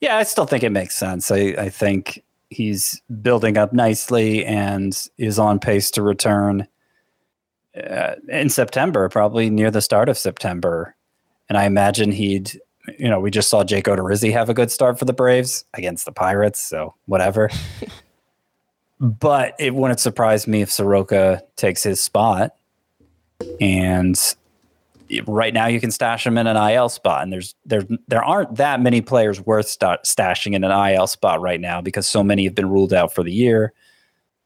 Yeah, 0.00 0.16
I 0.16 0.22
still 0.22 0.46
think 0.46 0.62
it 0.62 0.70
makes 0.70 0.94
sense. 0.94 1.30
I, 1.30 1.54
I 1.58 1.68
think 1.68 2.22
he's 2.48 3.00
building 3.22 3.56
up 3.56 3.72
nicely 3.72 4.44
and 4.44 5.08
is 5.18 5.38
on 5.38 5.58
pace 5.58 5.90
to 5.92 6.02
return 6.02 6.66
uh, 7.76 8.14
in 8.28 8.48
September, 8.48 9.08
probably 9.08 9.50
near 9.50 9.70
the 9.70 9.80
start 9.80 10.08
of 10.08 10.18
September. 10.18 10.96
And 11.48 11.58
I 11.58 11.64
imagine 11.64 12.12
he'd, 12.12 12.58
you 12.98 13.08
know, 13.08 13.20
we 13.20 13.30
just 13.30 13.50
saw 13.50 13.62
Jake 13.62 13.84
Odorizzi 13.84 14.32
have 14.32 14.48
a 14.48 14.54
good 14.54 14.70
start 14.70 14.98
for 14.98 15.04
the 15.04 15.12
Braves 15.12 15.64
against 15.74 16.04
the 16.04 16.12
Pirates, 16.12 16.60
so 16.60 16.94
whatever. 17.06 17.50
but 19.00 19.54
it 19.58 19.74
wouldn't 19.74 19.98
surprise 19.98 20.46
me 20.46 20.60
if 20.60 20.70
Soroka 20.70 21.42
takes 21.56 21.82
his 21.82 22.00
spot. 22.00 22.54
And 23.60 24.20
right 25.26 25.54
now 25.54 25.66
you 25.66 25.80
can 25.80 25.90
stash 25.90 26.26
him 26.26 26.36
in 26.36 26.46
an 26.46 26.56
IL 26.56 26.90
spot, 26.90 27.22
and 27.22 27.32
there's 27.32 27.54
there 27.64 27.82
there 28.08 28.22
aren't 28.22 28.56
that 28.56 28.80
many 28.80 29.00
players 29.00 29.40
worth 29.40 29.66
sta- 29.66 30.02
stashing 30.04 30.54
in 30.54 30.62
an 30.62 30.92
IL 30.92 31.06
spot 31.06 31.40
right 31.40 31.60
now 31.60 31.80
because 31.80 32.06
so 32.06 32.22
many 32.22 32.44
have 32.44 32.54
been 32.54 32.68
ruled 32.68 32.92
out 32.92 33.14
for 33.14 33.22
the 33.22 33.32
year. 33.32 33.72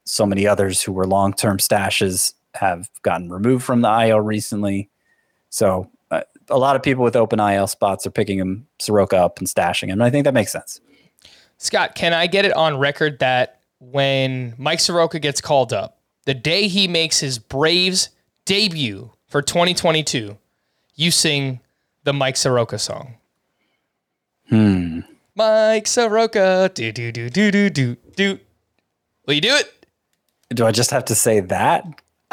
So 0.05 0.25
many 0.25 0.47
others 0.47 0.81
who 0.81 0.93
were 0.93 1.05
long 1.05 1.33
term 1.33 1.57
stashes 1.57 2.33
have 2.53 2.89
gotten 3.01 3.29
removed 3.29 3.65
from 3.65 3.81
the 3.81 4.07
IL 4.07 4.21
recently. 4.21 4.89
So 5.49 5.89
uh, 6.11 6.21
a 6.49 6.57
lot 6.57 6.77
of 6.77 6.83
people 6.83 7.03
with 7.03 7.17
open 7.17 7.41
IL 7.41 7.67
spots 7.67 8.07
are 8.07 8.11
picking 8.11 8.39
him 8.39 8.65
Soroka 8.79 9.17
up 9.17 9.39
and 9.39 9.47
stashing 9.47 9.89
him. 9.89 9.93
And 9.93 10.03
I 10.03 10.09
think 10.09 10.23
that 10.23 10.33
makes 10.33 10.53
sense. 10.53 10.79
Scott, 11.57 11.95
can 11.95 12.13
I 12.13 12.27
get 12.27 12.45
it 12.45 12.53
on 12.53 12.77
record 12.77 13.19
that 13.19 13.59
when 13.91 14.55
Mike 14.57 14.79
Soroka 14.79 15.19
gets 15.19 15.41
called 15.41 15.73
up, 15.73 15.99
the 16.25 16.33
day 16.33 16.67
he 16.67 16.87
makes 16.87 17.19
his 17.19 17.39
Braves 17.39 18.09
debut 18.45 19.11
for 19.27 19.41
2022, 19.41 20.37
you 20.95 21.11
sing 21.11 21.59
the 22.03 22.13
Mike 22.13 22.37
Soroka 22.37 22.79
song? 22.79 23.15
Hmm. 24.49 25.01
Mike 25.35 25.87
Soroka, 25.87 26.71
do 26.73 26.91
do 26.91 27.11
do 27.11 27.29
do 27.29 27.51
do 27.51 27.69
do 27.69 27.97
do. 28.15 28.39
Will 29.25 29.33
you 29.33 29.41
do 29.41 29.55
it? 29.55 29.85
Do 30.49 30.65
I 30.65 30.71
just 30.71 30.91
have 30.91 31.05
to 31.05 31.15
say 31.15 31.39
that? 31.41 31.85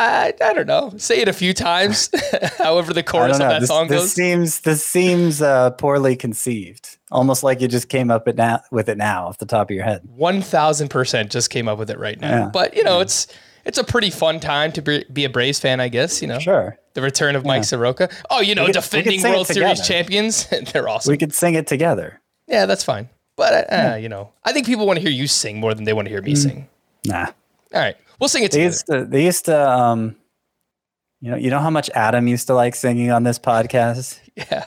I 0.03 0.35
I 0.45 0.53
don't 0.53 0.67
know. 0.67 0.93
Say 0.97 1.21
it 1.21 1.29
a 1.29 1.33
few 1.33 1.53
times. 1.55 2.11
However, 2.59 2.93
the 2.93 3.03
chorus 3.03 3.35
of 3.35 3.38
that 3.49 3.61
This, 3.61 3.69
song 3.69 3.88
this 3.88 4.01
goes. 4.03 4.12
seems 4.12 4.61
this 4.61 4.85
seems 4.85 5.41
uh, 5.43 5.71
poorly 5.71 6.17
conceived. 6.17 6.99
Almost 7.11 7.43
like 7.43 7.61
you 7.61 7.69
just 7.69 7.88
came 7.88 8.11
up 8.11 8.27
it 8.29 8.37
now, 8.37 8.61
with 8.71 8.88
it 8.88 8.97
now 8.99 9.27
off 9.27 9.38
the 9.38 9.47
top 9.47 9.71
of 9.71 9.75
your 9.75 9.85
head. 9.85 10.03
One 10.17 10.41
thousand 10.43 10.88
percent 10.88 11.31
just 11.31 11.51
came 11.51 11.69
up 11.69 11.79
with 11.79 11.91
it 11.91 11.99
right 11.99 12.19
now. 12.21 12.31
Yeah. 12.45 12.51
But 12.53 12.75
you 12.77 12.83
know, 12.85 13.01
it's 13.01 13.27
it's 13.65 13.79
a 13.79 13.85
pretty 13.85 14.11
fun 14.11 14.41
time 14.41 14.73
to 14.73 14.83
be, 14.83 15.05
be 15.12 15.25
a 15.25 15.31
Braves 15.31 15.61
fan, 15.61 15.79
I 15.81 15.88
guess. 15.88 16.21
You 16.23 16.29
know, 16.29 16.38
Sure. 16.41 16.77
the 16.95 17.03
return 17.03 17.37
of 17.37 17.45
Mike 17.45 17.65
Soroka. 17.65 18.09
Oh, 18.31 18.41
you 18.41 18.55
know, 18.57 18.65
could- 18.67 18.75
defending 18.75 19.23
World 19.23 19.47
Series 19.47 19.87
champions. 19.87 20.47
They're 20.73 20.88
awesome. 20.88 21.12
We 21.12 21.17
could 21.19 21.33
sing 21.35 21.55
it 21.55 21.67
together. 21.67 22.21
yeah, 22.49 22.67
that's 22.67 22.83
fine. 22.83 23.09
But 23.37 23.73
uh, 23.73 23.97
you 23.97 24.09
know, 24.09 24.33
I 24.45 24.53
think 24.53 24.67
people 24.67 24.87
want 24.87 24.99
to 24.99 25.03
hear 25.03 25.11
you 25.12 25.27
sing 25.29 25.61
more 25.61 25.75
than 25.75 25.85
they 25.85 25.93
want 25.93 26.07
to 26.07 26.11
hear 26.11 26.23
me 26.23 26.35
sing. 26.35 26.69
Nah. 27.07 27.27
All 27.75 27.81
right, 27.81 27.97
we'll 28.23 28.29
sing 28.29 28.45
it 28.45 28.53
They 28.53 28.59
together. 28.59 28.71
used 28.71 28.87
to 28.87 29.05
they 29.05 29.25
used 29.25 29.45
to 29.47 29.69
um 29.71 30.17
you 31.21 31.31
know, 31.31 31.37
you 31.37 31.51
know 31.51 31.59
how 31.61 31.71
much 31.71 31.91
Adam 31.95 32.27
used 32.27 32.47
to 32.49 32.55
like 32.55 32.75
singing 32.75 33.11
on 33.11 33.23
this 33.25 33.39
podcast? 33.39 34.19
Yeah. 34.37 34.65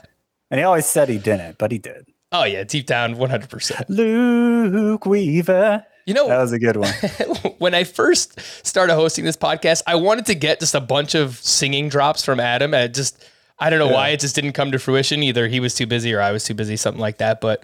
And 0.51 0.59
he 0.59 0.63
always 0.63 0.85
said 0.85 1.09
he 1.09 1.17
didn't, 1.17 1.57
but 1.57 1.71
he 1.71 1.79
did. 1.79 2.05
Oh 2.31 2.43
yeah, 2.43 2.63
deep 2.63 2.85
down, 2.85 3.17
one 3.17 3.31
hundred 3.31 3.49
percent. 3.49 3.89
Luke 3.89 5.05
Weaver. 5.07 5.83
You 6.05 6.13
know, 6.13 6.27
That 6.27 6.37
was 6.37 6.51
a 6.51 6.59
good 6.59 6.77
one. 6.77 6.93
when 7.57 7.73
I 7.73 7.83
first 7.83 8.39
started 8.63 8.93
hosting 8.93 9.25
this 9.25 9.35
podcast, 9.37 9.81
I 9.87 9.95
wanted 9.95 10.27
to 10.27 10.35
get 10.35 10.59
just 10.59 10.75
a 10.75 10.79
bunch 10.79 11.15
of 11.15 11.37
singing 11.37 11.89
drops 11.89 12.23
from 12.23 12.39
Adam. 12.39 12.75
And 12.75 12.93
just, 12.93 13.27
I 13.57 13.71
don't 13.71 13.79
know 13.79 13.87
why 13.87 14.09
it 14.09 14.19
just 14.19 14.35
didn't 14.35 14.53
come 14.53 14.71
to 14.71 14.77
fruition. 14.77 15.23
Either 15.23 15.47
he 15.47 15.59
was 15.59 15.73
too 15.73 15.87
busy 15.87 16.13
or 16.13 16.21
I 16.21 16.31
was 16.31 16.43
too 16.43 16.53
busy, 16.53 16.75
something 16.77 17.01
like 17.01 17.17
that. 17.17 17.41
But 17.41 17.63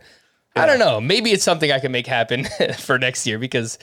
I 0.55 0.65
don't 0.65 0.79
know. 0.79 0.99
Maybe 0.99 1.29
it's 1.31 1.43
something 1.43 1.71
I 1.71 1.77
can 1.79 1.91
make 1.91 2.07
happen 2.07 2.47
for 2.79 2.97
next 2.97 3.27
year 3.27 3.37
because 3.37 3.77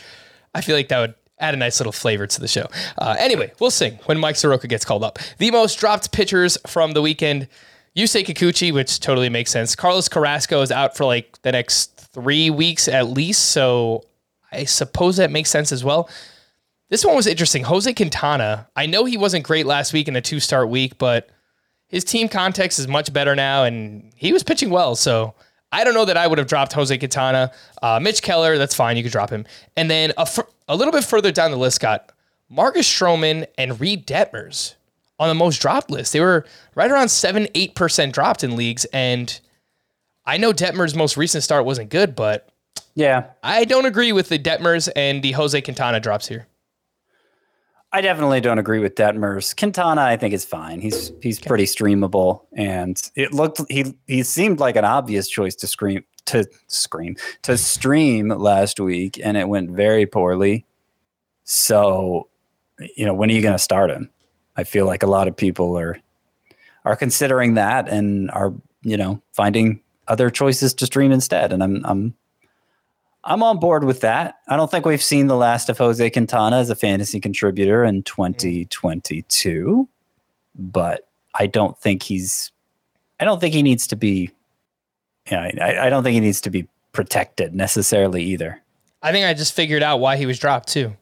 I 0.57 0.61
feel 0.61 0.75
like 0.75 0.89
that 0.89 0.99
would 0.99 1.15
add 1.41 1.55
a 1.55 1.57
nice 1.57 1.81
little 1.81 1.93
flavor 1.93 2.27
to 2.27 2.41
the 2.41 2.49
show. 2.49 2.67
Uh, 2.99 3.17
anyway, 3.19 3.53
we'll 3.61 3.71
sing 3.71 3.99
when 4.07 4.19
Mike 4.19 4.37
Soroka 4.37 4.67
gets 4.67 4.85
called 4.85 5.05
up. 5.05 5.19
The 5.39 5.51
most 5.51 5.79
dropped 5.79 6.13
pitchers 6.13 6.59
from 6.67 6.93
the 6.93 7.03
weekend. 7.03 7.49
Yusei 7.97 8.25
Kikuchi, 8.25 8.73
which 8.73 9.01
totally 9.01 9.29
makes 9.29 9.51
sense. 9.51 9.75
Carlos 9.75 10.09
Carrasco 10.09 10.63
is 10.63 10.71
out 10.71 10.97
for 10.97 11.05
like 11.05 11.41
the 11.43 11.53
next 11.53 11.97
three 11.97 12.51
weeks 12.51 12.89
at 12.89 13.09
least. 13.09 13.47
So 13.47 14.05
I 14.53 14.65
suppose 14.65 15.17
that 15.17 15.31
makes 15.31 15.51
sense 15.51 15.73
as 15.73 15.85
well. 15.85 16.09
This 16.91 17.05
one 17.05 17.17
was 17.17 17.27
interesting. 17.27 17.65
Jose 17.65 17.93
Quintana, 17.93 18.67
I 18.75 18.87
know 18.87 19.05
he 19.05 19.19
wasn't 19.19 19.45
great 19.45 19.67
last 19.67 19.93
week 19.93 20.09
in 20.09 20.17
a 20.17 20.21
two 20.21 20.41
start 20.41 20.69
week, 20.71 20.97
but 20.97 21.29
his 21.89 22.05
team 22.05 22.29
context 22.29 22.79
is 22.79 22.89
much 22.89 23.13
better 23.13 23.35
now, 23.35 23.65
and 23.65 24.11
he 24.15 24.33
was 24.33 24.43
pitching 24.43 24.71
well. 24.71 24.95
So 24.95 25.35
I 25.71 25.85
don't 25.85 25.95
know 25.95 26.05
that 26.05 26.17
I 26.17 26.27
would 26.27 26.39
have 26.39 26.47
dropped 26.47 26.73
Jose 26.73 26.97
Quintana. 26.97 27.53
Uh, 27.83 28.01
Mitch 28.01 28.23
Keller, 28.23 28.57
that's 28.57 28.75
fine. 28.75 28.97
You 28.97 29.03
could 29.03 29.13
drop 29.13 29.31
him. 29.31 29.45
And 29.77 29.91
then 29.91 30.13
a, 30.17 30.25
fur- 30.25 30.49
a 30.67 30.75
little 30.77 30.93
bit 30.93 31.05
further 31.05 31.31
down 31.31 31.51
the 31.51 31.59
list, 31.59 31.81
got 31.81 32.11
Marcus 32.49 32.89
Stroman 32.89 33.47
and 33.59 33.79
Reid 33.81 34.07
Detmers 34.07 34.75
on 35.19 35.29
the 35.29 35.35
most 35.35 35.61
dropped 35.61 35.91
list. 35.91 36.13
They 36.13 36.21
were 36.21 36.47
right 36.75 36.91
around 36.91 37.11
7 37.11 37.47
8% 37.47 38.13
dropped 38.13 38.45
in 38.45 38.57
leagues. 38.57 38.87
And 38.87 39.39
I 40.25 40.39
know 40.39 40.53
Detmer's 40.53 40.95
most 40.95 41.17
recent 41.17 41.45
start 41.45 41.65
wasn't 41.65 41.91
good, 41.91 42.15
but 42.15 42.49
yeah. 42.95 43.27
I 43.43 43.65
don't 43.65 43.87
agree 43.87 44.13
with 44.13 44.29
the 44.29 44.39
Detmers 44.39 44.89
and 44.97 45.23
the 45.23 45.33
Jose 45.33 45.61
Quintana 45.61 46.01
drops 46.01 46.29
here. 46.29 46.47
I 47.91 48.03
definitely 48.03 48.43
don't 48.43 48.59
agree 48.59 48.81
with 48.81 48.97
Detmers. 48.97 49.57
Quintana, 49.57 50.03
I 50.03 50.17
think 50.19 50.35
is 50.35 50.45
fine. 50.45 50.81
He's 50.81 51.11
he's 51.23 51.41
pretty 51.41 51.65
streamable, 51.65 52.43
and 52.53 53.01
it 53.17 53.33
looked 53.33 53.63
he 53.71 53.95
he 54.07 54.23
seemed 54.23 54.61
like 54.61 54.77
an 54.77 54.85
obvious 54.85 55.29
choice 55.29 55.55
to 55.57 55.67
scream 55.67 56.05
to 56.27 56.45
scream 56.67 57.17
to 57.43 57.57
stream 57.57 58.29
last 58.29 58.79
week, 58.79 59.19
and 59.23 59.39
it 59.39 59.49
went 59.49 59.71
very 59.71 60.05
poorly. 60.05 60.67
So, 61.45 62.29
you 62.97 63.07
know, 63.07 63.15
when 63.15 63.31
are 63.31 63.33
you 63.33 63.41
going 63.41 63.55
to 63.55 63.59
start 63.59 63.91
him? 63.91 64.11
I 64.57 64.65
feel 64.65 64.85
like 64.85 65.03
a 65.03 65.07
lot 65.07 65.27
of 65.27 65.35
people 65.35 65.79
are 65.79 65.99
are 66.85 66.97
considering 66.97 67.55
that 67.55 67.89
and 67.89 68.31
are 68.33 68.53
you 68.83 68.99
know 68.99 69.23
finding 69.33 69.81
other 70.09 70.29
choices 70.29 70.75
to 70.75 70.85
stream 70.85 71.11
instead, 71.11 71.55
and 71.55 71.63
I'm 71.63 71.87
I'm 71.87 72.15
I'm 73.29 73.43
on 73.43 73.59
board 73.59 73.85
with 73.85 74.01
that. 74.01 74.37
I 74.49 74.57
don't 74.57 74.71
think 74.71 74.87
we've 74.87 75.03
seen 75.03 75.27
the 75.27 75.37
last 75.37 75.69
of 75.69 75.77
Jose 75.77 76.11
Quintana 76.11 76.57
as 76.57 76.71
a 76.71 76.75
fantasy 76.75 77.21
contributor 77.21 77.85
in 77.85 78.03
2022, 78.05 79.87
but 80.55 81.07
I 81.35 81.47
don't 81.47 81.79
think 81.79 82.03
he's. 82.03 82.51
I 83.21 83.27
don't 83.27 83.39
think 83.39 83.55
he 83.55 83.63
needs 83.63 83.87
to 83.89 83.97
be. 83.97 84.31
Yeah, 85.31 85.51
I, 85.61 85.87
I 85.87 85.91
don't 85.91 86.05
think 86.05 86.15
he 86.15 86.21
needs 86.21 86.41
to 86.41 86.51
be 86.51 86.69
protected 86.93 87.55
necessarily 87.55 88.25
either. 88.25 88.63
I 89.03 89.13
think 89.13 89.27
I 89.27 89.35
just 89.35 89.53
figured 89.53 89.83
out 89.83 90.01
why 90.01 90.17
he 90.17 90.25
was 90.25 90.39
dropped 90.39 90.69
too. 90.69 90.97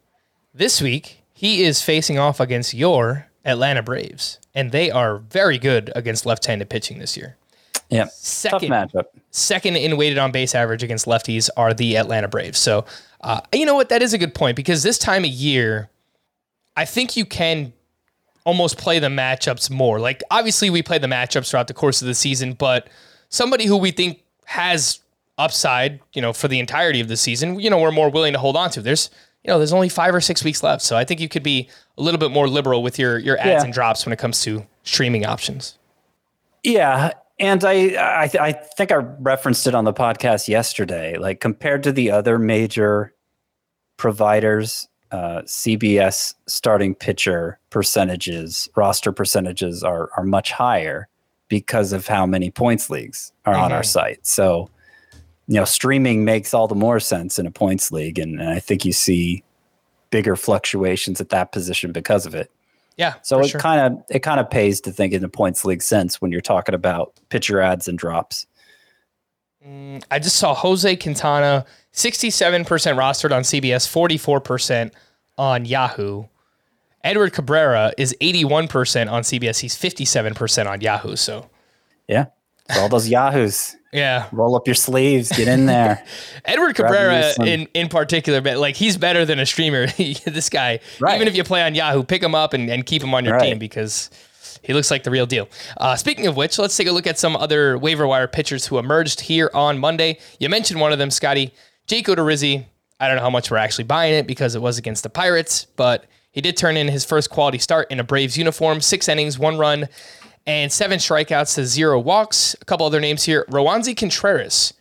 This 0.53 0.81
week, 0.81 1.23
he 1.33 1.63
is 1.63 1.81
facing 1.81 2.19
off 2.19 2.41
against 2.41 2.73
your 2.73 3.27
Atlanta 3.45 3.81
Braves, 3.81 4.39
and 4.53 4.73
they 4.73 4.91
are 4.91 5.19
very 5.19 5.57
good 5.57 5.93
against 5.95 6.25
left-handed 6.25 6.69
pitching 6.69 6.99
this 6.99 7.15
year. 7.15 7.37
Yeah, 7.89 8.07
Second, 8.11 8.69
tough 8.69 8.91
matchup. 8.91 9.05
second 9.31 9.77
in 9.77 9.95
weighted 9.97 10.17
on 10.17 10.31
base 10.31 10.53
average 10.55 10.83
against 10.83 11.05
lefties 11.05 11.49
are 11.55 11.73
the 11.73 11.95
Atlanta 11.97 12.27
Braves. 12.27 12.59
So 12.59 12.85
Uh, 13.21 13.41
you 13.53 13.65
know 13.65 13.73
what? 13.75 13.89
That 13.89 14.01
is 14.03 14.13
a 14.13 14.17
good 14.17 14.35
point 14.35 14.55
because 14.55 14.83
this 14.83 14.97
time 14.99 15.23
of 15.23 15.29
year, 15.31 15.89
I 16.75 16.85
think 16.85 17.17
you 17.17 17.25
can 17.25 17.73
almost 18.45 18.77
play 18.77 18.99
the 18.99 19.07
matchups 19.07 19.71
more. 19.71 19.99
Like, 19.99 20.21
obviously, 20.29 20.69
we 20.69 20.83
play 20.83 20.99
the 20.99 21.07
matchups 21.07 21.49
throughout 21.49 21.67
the 21.67 21.73
course 21.73 21.99
of 22.01 22.07
the 22.07 22.13
season, 22.13 22.53
but 22.53 22.87
somebody 23.29 23.65
who 23.65 23.75
we 23.75 23.89
think 23.91 24.21
has 24.45 24.99
upside, 25.39 25.99
you 26.13 26.21
know, 26.21 26.31
for 26.31 26.47
the 26.47 26.59
entirety 26.59 26.99
of 27.01 27.07
the 27.07 27.17
season, 27.17 27.59
you 27.59 27.69
know, 27.71 27.79
we're 27.79 27.91
more 27.91 28.09
willing 28.09 28.33
to 28.33 28.39
hold 28.39 28.55
on 28.55 28.69
to. 28.69 28.81
There's, 28.83 29.09
you 29.43 29.49
know, 29.49 29.57
there's 29.57 29.73
only 29.73 29.89
five 29.89 30.13
or 30.13 30.21
six 30.21 30.43
weeks 30.43 30.61
left. 30.61 30.83
So 30.83 30.95
I 30.95 31.03
think 31.03 31.19
you 31.19 31.27
could 31.27 31.43
be 31.43 31.67
a 31.97 32.01
little 32.03 32.19
bit 32.19 32.29
more 32.31 32.47
liberal 32.47 32.83
with 32.83 32.99
your, 32.99 33.17
your 33.17 33.37
ads 33.39 33.47
Yeah. 33.47 33.63
and 33.63 33.73
drops 33.73 34.05
when 34.05 34.13
it 34.13 34.19
comes 34.19 34.41
to 34.41 34.65
streaming 34.83 35.25
options. 35.25 35.77
Yeah, 36.63 37.11
and 37.39 37.63
I, 37.63 37.73
I 37.97 38.29
I 38.39 38.51
think 38.51 38.91
I 38.91 38.95
referenced 38.95 39.67
it 39.67 39.75
on 39.75 39.85
the 39.85 39.93
podcast 39.93 40.47
yesterday. 40.47 41.17
Like 41.17 41.39
compared 41.39 41.83
to 41.83 41.91
the 41.91 42.11
other 42.11 42.39
major 42.39 43.13
providers, 43.97 44.87
uh, 45.11 45.41
CBS 45.43 46.33
starting 46.47 46.95
pitcher 46.95 47.59
percentages, 47.69 48.69
roster 48.75 49.11
percentages 49.11 49.83
are 49.83 50.09
are 50.17 50.23
much 50.23 50.51
higher 50.51 51.07
because 51.49 51.93
of 51.93 52.07
how 52.07 52.25
many 52.25 52.51
points 52.51 52.89
leagues 52.89 53.31
are 53.45 53.55
on 53.55 53.71
our 53.71 53.83
site. 53.83 54.25
So, 54.25 54.69
you 55.47 55.55
know, 55.55 55.65
streaming 55.65 56.25
makes 56.25 56.53
all 56.53 56.67
the 56.67 56.75
more 56.75 56.99
sense 56.99 57.39
in 57.39 57.45
a 57.45 57.51
points 57.51 57.91
league, 57.91 58.19
and, 58.19 58.39
and 58.39 58.49
I 58.49 58.59
think 58.59 58.83
you 58.83 58.91
see 58.91 59.43
bigger 60.09 60.35
fluctuations 60.35 61.21
at 61.21 61.29
that 61.29 61.51
position 61.51 61.91
because 61.91 62.25
of 62.25 62.35
it. 62.35 62.51
Yeah. 62.97 63.13
So 63.21 63.39
it 63.39 63.53
kind 63.53 63.79
of 63.79 64.03
it 64.09 64.19
kind 64.19 64.39
of 64.39 64.49
pays 64.49 64.81
to 64.81 64.91
think 64.91 65.13
in 65.13 65.23
a 65.23 65.29
points 65.29 65.63
league 65.63 65.83
sense 65.83 66.19
when 66.19 66.31
you're 66.31 66.41
talking 66.41 66.75
about 66.75 67.13
pitcher 67.29 67.61
ads 67.61 67.87
and 67.87 67.97
drops. 67.97 68.47
Mm, 69.65 70.03
I 70.09 70.19
just 70.19 70.37
saw 70.37 70.53
Jose 70.53 70.95
Quintana, 70.97 71.65
67% 71.93 72.65
rostered 72.65 73.35
on 73.35 73.43
CBS, 73.43 73.87
44% 73.87 74.91
on 75.37 75.65
Yahoo. 75.65 76.25
Edward 77.03 77.33
Cabrera 77.33 77.93
is 77.97 78.15
81% 78.21 79.11
on 79.11 79.23
CBS. 79.23 79.59
He's 79.59 79.75
57% 79.75 80.67
on 80.69 80.81
Yahoo. 80.81 81.15
So, 81.15 81.49
Yeah. 82.07 82.25
All 82.75 82.89
those 82.89 83.07
yahoos, 83.07 83.75
yeah. 83.93 84.27
roll 84.31 84.55
up 84.55 84.67
your 84.67 84.75
sleeves, 84.75 85.31
get 85.31 85.47
in 85.47 85.65
there. 85.65 86.03
Edward 86.45 86.75
Cabrera 86.75 87.31
in, 87.45 87.67
in 87.73 87.87
particular, 87.87 88.41
but 88.41 88.57
like 88.57 88.75
he's 88.75 88.97
better 88.97 89.23
than 89.25 89.39
a 89.39 89.45
streamer. 89.45 89.87
this 90.25 90.49
guy, 90.49 90.79
Right. 90.99 91.15
even 91.15 91.27
if 91.27 91.35
you 91.35 91.43
play 91.43 91.63
on 91.63 91.75
Yahoo, 91.75 92.03
pick 92.03 92.21
him 92.21 92.35
up 92.35 92.53
and, 92.53 92.69
and 92.69 92.85
keep 92.85 93.01
him 93.01 93.13
on 93.13 93.23
your 93.25 93.35
Right. 93.35 93.49
team 93.49 93.59
because 93.59 94.09
he 94.63 94.73
looks 94.73 94.91
like 94.91 95.03
the 95.03 95.11
real 95.11 95.25
deal. 95.25 95.47
Uh, 95.77 95.95
speaking 95.95 96.27
of 96.27 96.35
which, 96.35 96.59
let's 96.59 96.75
take 96.75 96.87
a 96.87 96.91
look 96.91 97.07
at 97.07 97.17
some 97.17 97.35
other 97.37 97.77
waiver 97.77 98.05
wire 98.05 98.27
pitchers 98.27 98.65
who 98.67 98.77
emerged 98.79 99.21
here 99.21 99.49
on 99.53 99.77
Monday. 99.77 100.19
You 100.39 100.49
mentioned 100.49 100.81
one 100.81 100.91
of 100.91 100.97
them, 100.99 101.09
Scotty, 101.09 101.53
Jake 101.85 102.07
Odorizzi. 102.07 102.65
I 102.99 103.07
don't 103.07 103.15
know 103.17 103.21
how 103.23 103.29
much 103.29 103.49
we're 103.51 103.57
actually 103.57 103.83
buying 103.85 104.13
it 104.13 104.27
because 104.27 104.55
it 104.55 104.61
was 104.61 104.77
against 104.77 105.03
the 105.03 105.09
Pirates, 105.09 105.67
but 105.77 106.05
he 106.31 106.41
did 106.41 106.57
turn 106.57 106.75
in 106.75 106.87
his 106.89 107.05
first 107.05 107.29
quality 107.29 107.59
start 107.59 107.89
in 107.91 107.99
a 107.99 108.03
Braves 108.03 108.37
uniform, 108.37 108.81
six 108.81 109.07
innings, 109.07 109.39
one 109.39 109.57
run, 109.57 109.87
and 110.47 110.71
seven 110.71 110.97
strikeouts 110.97 111.55
to 111.55 111.65
zero 111.65 111.99
walks. 111.99 112.55
A 112.61 112.65
couple 112.65 112.85
other 112.85 113.01
names 113.01 113.25
here. 113.25 113.45
Roansy 113.49 113.95
Contreras. 113.95 114.73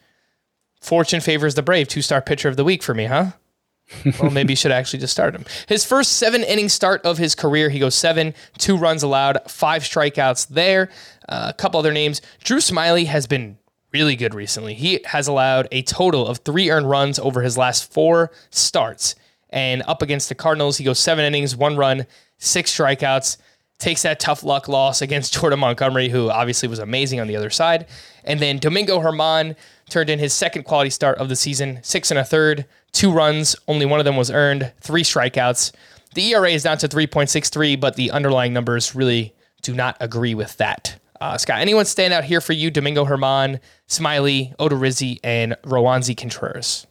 Fortune 0.80 1.20
favors 1.20 1.56
the 1.56 1.62
Brave, 1.62 1.88
two 1.88 2.00
star 2.00 2.22
pitcher 2.22 2.48
of 2.48 2.56
the 2.56 2.64
week 2.64 2.82
for 2.82 2.94
me, 2.94 3.06
huh? 3.06 3.32
well, 4.20 4.30
maybe 4.30 4.52
you 4.52 4.56
should 4.56 4.72
actually 4.72 5.00
just 5.00 5.12
start 5.12 5.34
him. 5.34 5.44
His 5.68 5.84
first 5.84 6.14
seven 6.14 6.42
inning 6.42 6.68
start 6.68 7.02
of 7.04 7.18
his 7.18 7.34
career, 7.34 7.68
he 7.68 7.78
goes 7.78 7.94
seven, 7.94 8.34
two 8.58 8.76
runs 8.76 9.02
allowed, 9.02 9.38
five 9.48 9.82
strikeouts 9.82 10.48
there. 10.48 10.88
Uh, 11.28 11.46
a 11.50 11.52
couple 11.52 11.78
other 11.78 11.92
names. 11.92 12.22
Drew 12.42 12.58
Smyly 12.58 13.06
has 13.06 13.26
been 13.26 13.58
really 13.92 14.16
good 14.16 14.34
recently. 14.34 14.74
He 14.74 15.00
has 15.06 15.28
allowed 15.28 15.68
a 15.72 15.82
total 15.82 16.26
of 16.26 16.38
three 16.38 16.70
earned 16.70 16.88
runs 16.88 17.18
over 17.18 17.42
his 17.42 17.56
last 17.56 17.92
four 17.92 18.30
starts. 18.50 19.14
And 19.50 19.82
up 19.86 20.02
against 20.02 20.28
the 20.28 20.34
Cardinals, 20.34 20.78
he 20.78 20.84
goes 20.84 20.98
seven 20.98 21.24
innings, 21.24 21.56
one 21.56 21.76
run, 21.76 22.06
six 22.38 22.76
strikeouts 22.76 23.38
takes 23.78 24.02
that 24.02 24.20
tough 24.20 24.42
luck 24.42 24.68
loss 24.68 25.02
against 25.02 25.34
Jordan 25.40 25.60
Montgomery, 25.60 26.08
who 26.08 26.30
obviously 26.30 26.68
was 26.68 26.78
amazing 26.78 27.20
on 27.20 27.26
the 27.26 27.36
other 27.36 27.50
side. 27.50 27.86
And 28.24 28.40
then 28.40 28.58
Domingo 28.58 29.00
German 29.00 29.56
turned 29.88 30.10
in 30.10 30.18
his 30.18 30.32
second 30.32 30.64
quality 30.64 30.90
start 30.90 31.18
of 31.18 31.28
the 31.28 31.36
season, 31.36 31.80
six 31.82 32.10
and 32.10 32.18
a 32.18 32.24
third, 32.24 32.66
two 32.92 33.12
runs, 33.12 33.54
only 33.68 33.86
one 33.86 34.00
of 34.00 34.04
them 34.04 34.16
was 34.16 34.30
earned, 34.30 34.72
three 34.80 35.02
strikeouts. 35.02 35.72
The 36.14 36.32
ERA 36.32 36.50
is 36.50 36.62
down 36.62 36.78
to 36.78 36.88
3.63, 36.88 37.78
but 37.78 37.96
the 37.96 38.10
underlying 38.10 38.52
numbers 38.52 38.94
really 38.94 39.34
do 39.62 39.74
not 39.74 39.96
agree 40.00 40.34
with 40.34 40.56
that. 40.56 40.98
Uh, 41.20 41.36
Scott, 41.36 41.60
anyone 41.60 41.84
stand 41.84 42.12
out 42.12 42.24
here 42.24 42.40
for 42.40 42.52
you? 42.52 42.70
Domingo 42.70 43.04
German, 43.04 43.60
Smyly, 43.88 44.54
Odorizzi, 44.56 45.18
and 45.22 45.56
Roansy 45.62 46.16
Contreras. 46.16 46.86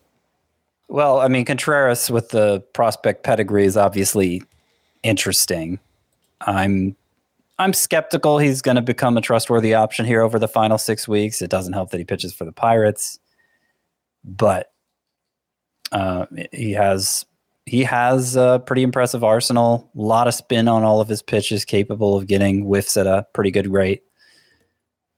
Well, 0.87 1.19
I 1.19 1.27
mean, 1.27 1.45
Contreras 1.45 2.11
with 2.11 2.29
the 2.29 2.61
prospect 2.73 3.23
pedigree 3.23 3.65
is 3.65 3.77
obviously 3.77 4.43
interesting. 5.03 5.79
I'm 6.41 6.95
I'm 7.57 7.73
skeptical 7.73 8.37
he's 8.37 8.61
going 8.61 8.75
to 8.75 8.81
become 8.81 9.17
a 9.17 9.21
trustworthy 9.21 9.73
option 9.73 10.05
here 10.05 10.21
over 10.21 10.37
the 10.37 10.47
final 10.47 10.77
six 10.77 11.07
weeks. 11.07 11.41
It 11.41 11.49
doesn't 11.49 11.73
help 11.73 11.91
that 11.91 11.97
he 11.97 12.03
pitches 12.03 12.33
for 12.33 12.43
the 12.43 12.51
Pirates, 12.51 13.17
but 14.23 14.73
uh, 15.91 16.25
he 16.51 16.71
has 16.73 17.25
he 17.65 17.83
has 17.83 18.35
a 18.35 18.61
pretty 18.65 18.83
impressive 18.83 19.23
arsenal. 19.23 19.89
A 19.97 20.01
lot 20.01 20.27
of 20.27 20.33
spin 20.33 20.67
on 20.67 20.83
all 20.83 21.01
of 21.01 21.07
his 21.07 21.21
pitches, 21.21 21.65
capable 21.65 22.15
of 22.15 22.27
getting 22.27 22.63
whiffs 22.63 22.97
at 22.97 23.07
a 23.07 23.25
pretty 23.33 23.51
good 23.51 23.67
rate. 23.67 24.03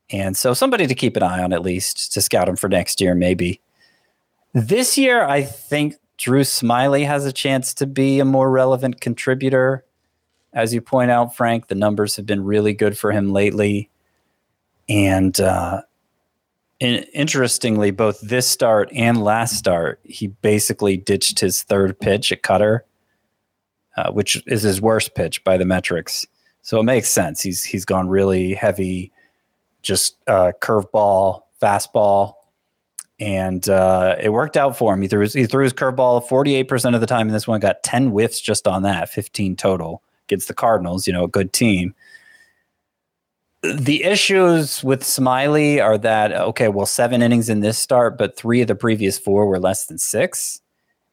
And 0.09 0.37
so, 0.37 0.53
somebody 0.53 0.87
to 0.87 0.95
keep 0.95 1.17
an 1.17 1.23
eye 1.23 1.43
on 1.43 1.51
at 1.51 1.61
least 1.61 2.13
to 2.13 2.21
scout 2.21 2.47
him 2.47 2.55
for 2.55 2.69
next 2.69 3.01
year, 3.01 3.15
maybe. 3.15 3.61
This 4.53 4.97
year, 4.97 5.23
I 5.25 5.43
think 5.43 5.95
Drew 6.17 6.41
Smyly 6.41 7.05
has 7.05 7.25
a 7.25 7.33
chance 7.33 7.73
to 7.75 7.85
be 7.85 8.19
a 8.19 8.25
more 8.25 8.49
relevant 8.49 9.01
contributor. 9.01 9.83
As 10.57 10.73
you 10.73 10.81
point 10.81 11.11
out, 11.11 11.35
Frank, 11.35 11.67
the 11.67 11.75
numbers 11.75 12.15
have 12.15 12.25
been 12.25 12.43
really 12.43 12.73
good 12.73 12.97
for 12.97 13.11
him 13.11 13.29
lately. 13.29 13.91
And 14.89 15.39
uh, 15.39 15.83
in, 16.79 17.03
interestingly, 17.13 17.91
both 17.91 18.19
this 18.21 18.47
start 18.47 18.89
and 18.91 19.23
last 19.23 19.55
start, 19.55 19.99
he 20.03 20.29
basically 20.29 20.97
ditched 20.97 21.41
his 21.41 21.61
third 21.61 21.99
pitch 21.99 22.31
at 22.31 22.41
cutter, 22.41 22.85
uh, 23.97 24.11
which 24.11 24.41
is 24.47 24.63
his 24.63 24.81
worst 24.81 25.13
pitch 25.13 25.43
by 25.43 25.57
the 25.57 25.65
metrics. 25.65 26.25
So 26.63 26.79
it 26.79 26.85
makes 26.85 27.07
sense. 27.07 27.39
He's 27.39 27.63
he's 27.63 27.85
gone 27.85 28.09
really 28.09 28.55
heavy, 28.55 29.11
just 29.83 30.15
uh, 30.25 30.53
curveball, 30.59 31.43
fastball, 31.61 32.33
and 33.19 33.69
uh, 33.69 34.15
it 34.19 34.29
worked 34.29 34.57
out 34.57 34.75
for 34.75 34.91
him. 34.91 35.03
He 35.03 35.07
threw 35.07 35.21
his, 35.21 35.33
he 35.33 35.45
threw 35.45 35.65
his 35.65 35.73
curveball 35.73 36.27
48% 36.27 36.95
of 36.95 37.01
the 37.01 37.05
time 37.05 37.27
in 37.27 37.33
this 37.33 37.47
one, 37.47 37.59
got 37.59 37.83
10 37.83 38.07
whiffs 38.07 38.41
just 38.41 38.67
on 38.67 38.81
that, 38.81 39.09
15 39.09 39.55
total 39.55 40.01
against 40.27 40.47
the 40.47 40.53
Cardinals, 40.53 41.07
you 41.07 41.13
know, 41.13 41.23
a 41.23 41.29
good 41.29 41.53
team. 41.53 41.95
The 43.63 44.03
issues 44.03 44.83
with 44.83 45.01
Smyly 45.01 45.83
are 45.83 45.97
that, 45.97 46.31
okay, 46.31 46.67
well, 46.67 46.85
seven 46.85 47.21
innings 47.21 47.49
in 47.49 47.61
this 47.61 47.79
start, 47.79 48.17
but 48.17 48.37
three 48.37 48.61
of 48.61 48.67
the 48.67 48.75
previous 48.75 49.17
four 49.17 49.47
were 49.47 49.59
less 49.59 49.85
than 49.85 49.97
six. 49.97 50.61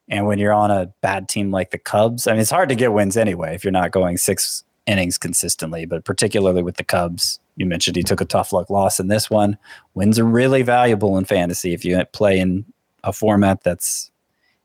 And 0.09 0.27
when 0.27 0.39
you're 0.39 0.53
on 0.53 0.71
a 0.71 0.93
bad 1.01 1.29
team 1.29 1.51
like 1.51 1.71
the 1.71 1.79
Cubs, 1.79 2.27
I 2.27 2.33
mean, 2.33 2.41
it's 2.41 2.51
hard 2.51 2.69
to 2.69 2.75
get 2.75 2.93
wins 2.93 3.17
anyway 3.17 3.55
if 3.55 3.65
you're 3.65 3.73
not 3.73 3.91
going 3.91 4.19
six 4.19 4.63
innings 4.87 5.17
consistently, 5.17 5.87
but 5.87 6.05
particularly 6.05 6.63
with 6.63 6.77
the 6.77 6.85
Cubs, 6.85 7.41
you 7.57 7.67
mentioned 7.67 7.97
he 7.97 8.03
took 8.03 8.21
a 8.21 8.27
tough 8.27 8.53
luck 8.53 8.69
loss 8.69 9.01
in 9.01 9.09
this 9.09 9.31
one. 9.31 9.57
Wins 9.95 10.19
are 10.19 10.25
really 10.25 10.63
valuable 10.63 11.17
in 11.17 11.25
fantasy 11.25 11.73
if 11.73 11.85
you 11.85 12.05
play 12.13 12.39
in 12.39 12.65
a 13.03 13.13
format 13.13 13.63
that's 13.63 14.11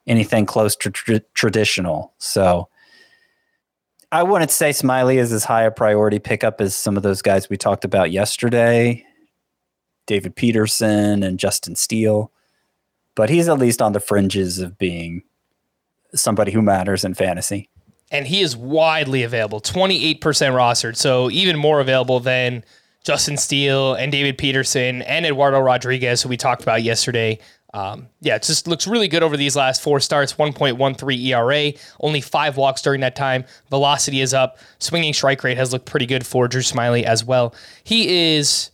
anything 0.07 0.45
close 0.45 0.75
to 0.75 0.89
tr- 0.89 1.17
traditional. 1.33 2.13
So 2.17 2.67
I 4.11 4.23
wouldn't 4.23 4.51
say 4.51 4.71
Smyly 4.71 5.17
is 5.17 5.31
as 5.31 5.43
high 5.43 5.63
a 5.63 5.71
priority 5.71 6.19
pickup 6.19 6.61
as 6.61 6.75
some 6.75 6.97
of 6.97 7.03
those 7.03 7.21
guys 7.21 7.49
we 7.49 7.57
talked 7.57 7.85
about 7.85 8.11
yesterday, 8.11 9.05
David 10.07 10.35
Peterson 10.35 11.21
and 11.21 11.37
Justin 11.37 11.75
Steele, 11.75 12.31
but 13.15 13.29
he's 13.29 13.47
at 13.47 13.59
least 13.59 13.81
on 13.81 13.93
the 13.93 13.99
fringes 13.99 14.57
of 14.59 14.77
being 14.77 15.21
somebody 16.15 16.51
who 16.51 16.61
matters 16.61 17.03
in 17.05 17.13
fantasy. 17.13 17.69
and 18.11 18.25
he 18.25 18.41
is 18.41 18.57
widely 18.57 19.21
available, 19.23 19.61
28% 19.61 20.19
rostered. 20.19 20.95
So 20.95 21.29
even 21.29 21.55
more 21.57 21.79
available 21.79 22.19
than 22.19 22.63
Justin 23.03 23.37
Steele 23.37 23.93
and 23.93 24.11
David 24.11 24.37
Peterson 24.37 25.03
and 25.03 25.25
Eduardo 25.25 25.59
Rodriguez, 25.59 26.23
who 26.23 26.29
we 26.29 26.37
talked 26.37 26.63
about 26.63 26.81
yesterday. 26.81 27.39
Um, 27.73 28.07
yeah, 28.21 28.35
it 28.35 28.43
just 28.43 28.67
looks 28.67 28.87
really 28.87 29.07
good 29.07 29.21
over 29.21 29.37
these 29.37 29.55
last 29.55 29.81
four 29.81 29.99
starts 29.99 30.33
1.13 30.33 31.25
ERA, 31.27 31.73
only 31.99 32.21
five 32.21 32.57
walks 32.57 32.81
during 32.81 33.01
that 33.01 33.15
time. 33.15 33.45
Velocity 33.69 34.21
is 34.21 34.33
up. 34.33 34.57
Swinging 34.79 35.13
strike 35.13 35.43
rate 35.43 35.57
has 35.57 35.71
looked 35.71 35.85
pretty 35.85 36.05
good 36.05 36.25
for 36.25 36.47
Drew 36.47 36.61
Smyly 36.61 37.03
as 37.03 37.23
well. 37.23 37.53
He 37.83 38.37
is, 38.37 38.71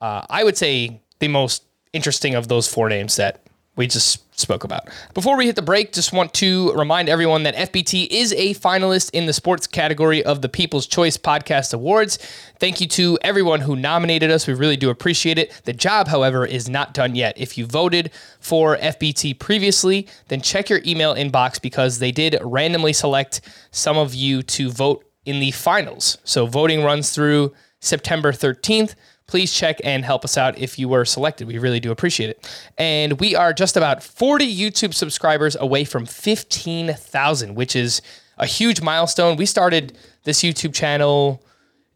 uh, 0.00 0.26
I 0.28 0.44
would 0.44 0.56
say, 0.56 1.00
the 1.18 1.28
most 1.28 1.64
interesting 1.92 2.34
of 2.34 2.48
those 2.48 2.68
four 2.68 2.88
names 2.88 3.16
that 3.16 3.45
we 3.76 3.86
just 3.86 4.38
spoke 4.38 4.64
about. 4.64 4.88
Before 5.12 5.36
we 5.36 5.46
hit 5.46 5.54
the 5.54 5.62
break, 5.62 5.92
just 5.92 6.12
want 6.12 6.32
to 6.34 6.72
remind 6.72 7.08
everyone 7.08 7.42
that 7.44 7.54
FBT 7.54 8.08
is 8.10 8.32
a 8.32 8.54
finalist 8.54 9.10
in 9.12 9.26
the 9.26 9.32
sports 9.32 9.66
category 9.66 10.24
of 10.24 10.40
the 10.40 10.48
People's 10.48 10.86
Choice 10.86 11.16
Podcast 11.18 11.74
Awards. 11.74 12.18
Thank 12.58 12.80
you 12.80 12.86
to 12.88 13.18
everyone 13.20 13.60
who 13.60 13.76
nominated 13.76 14.30
us. 14.30 14.46
We 14.46 14.54
really 14.54 14.76
do 14.78 14.88
appreciate 14.88 15.38
it. 15.38 15.60
The 15.64 15.74
job, 15.74 16.08
however, 16.08 16.46
is 16.46 16.68
not 16.68 16.94
done 16.94 17.14
yet. 17.14 17.36
If 17.36 17.58
you 17.58 17.66
voted 17.66 18.10
for 18.40 18.78
FBT 18.78 19.38
previously, 19.38 20.08
then 20.28 20.40
check 20.40 20.70
your 20.70 20.80
email 20.86 21.14
inbox 21.14 21.60
because 21.60 21.98
they 21.98 22.12
did 22.12 22.38
randomly 22.42 22.94
select 22.94 23.42
some 23.70 23.98
of 23.98 24.14
you 24.14 24.42
to 24.42 24.70
vote 24.70 25.04
in 25.26 25.38
the 25.38 25.50
finals. 25.50 26.16
So 26.24 26.46
voting 26.46 26.82
runs 26.82 27.10
through 27.10 27.52
September 27.80 28.32
13th 28.32 28.94
please 29.26 29.52
check 29.52 29.80
and 29.82 30.04
help 30.04 30.24
us 30.24 30.36
out 30.38 30.58
if 30.58 30.78
you 30.78 30.88
were 30.88 31.04
selected. 31.04 31.46
We 31.46 31.58
really 31.58 31.80
do 31.80 31.90
appreciate 31.90 32.30
it. 32.30 32.48
And 32.78 33.18
we 33.20 33.34
are 33.34 33.52
just 33.52 33.76
about 33.76 34.02
40 34.02 34.46
YouTube 34.46 34.94
subscribers 34.94 35.56
away 35.56 35.84
from 35.84 36.06
15,000, 36.06 37.54
which 37.54 37.74
is 37.74 38.02
a 38.38 38.46
huge 38.46 38.80
milestone. 38.80 39.36
We 39.36 39.46
started 39.46 39.98
this 40.24 40.42
YouTube 40.42 40.74
channel 40.74 41.42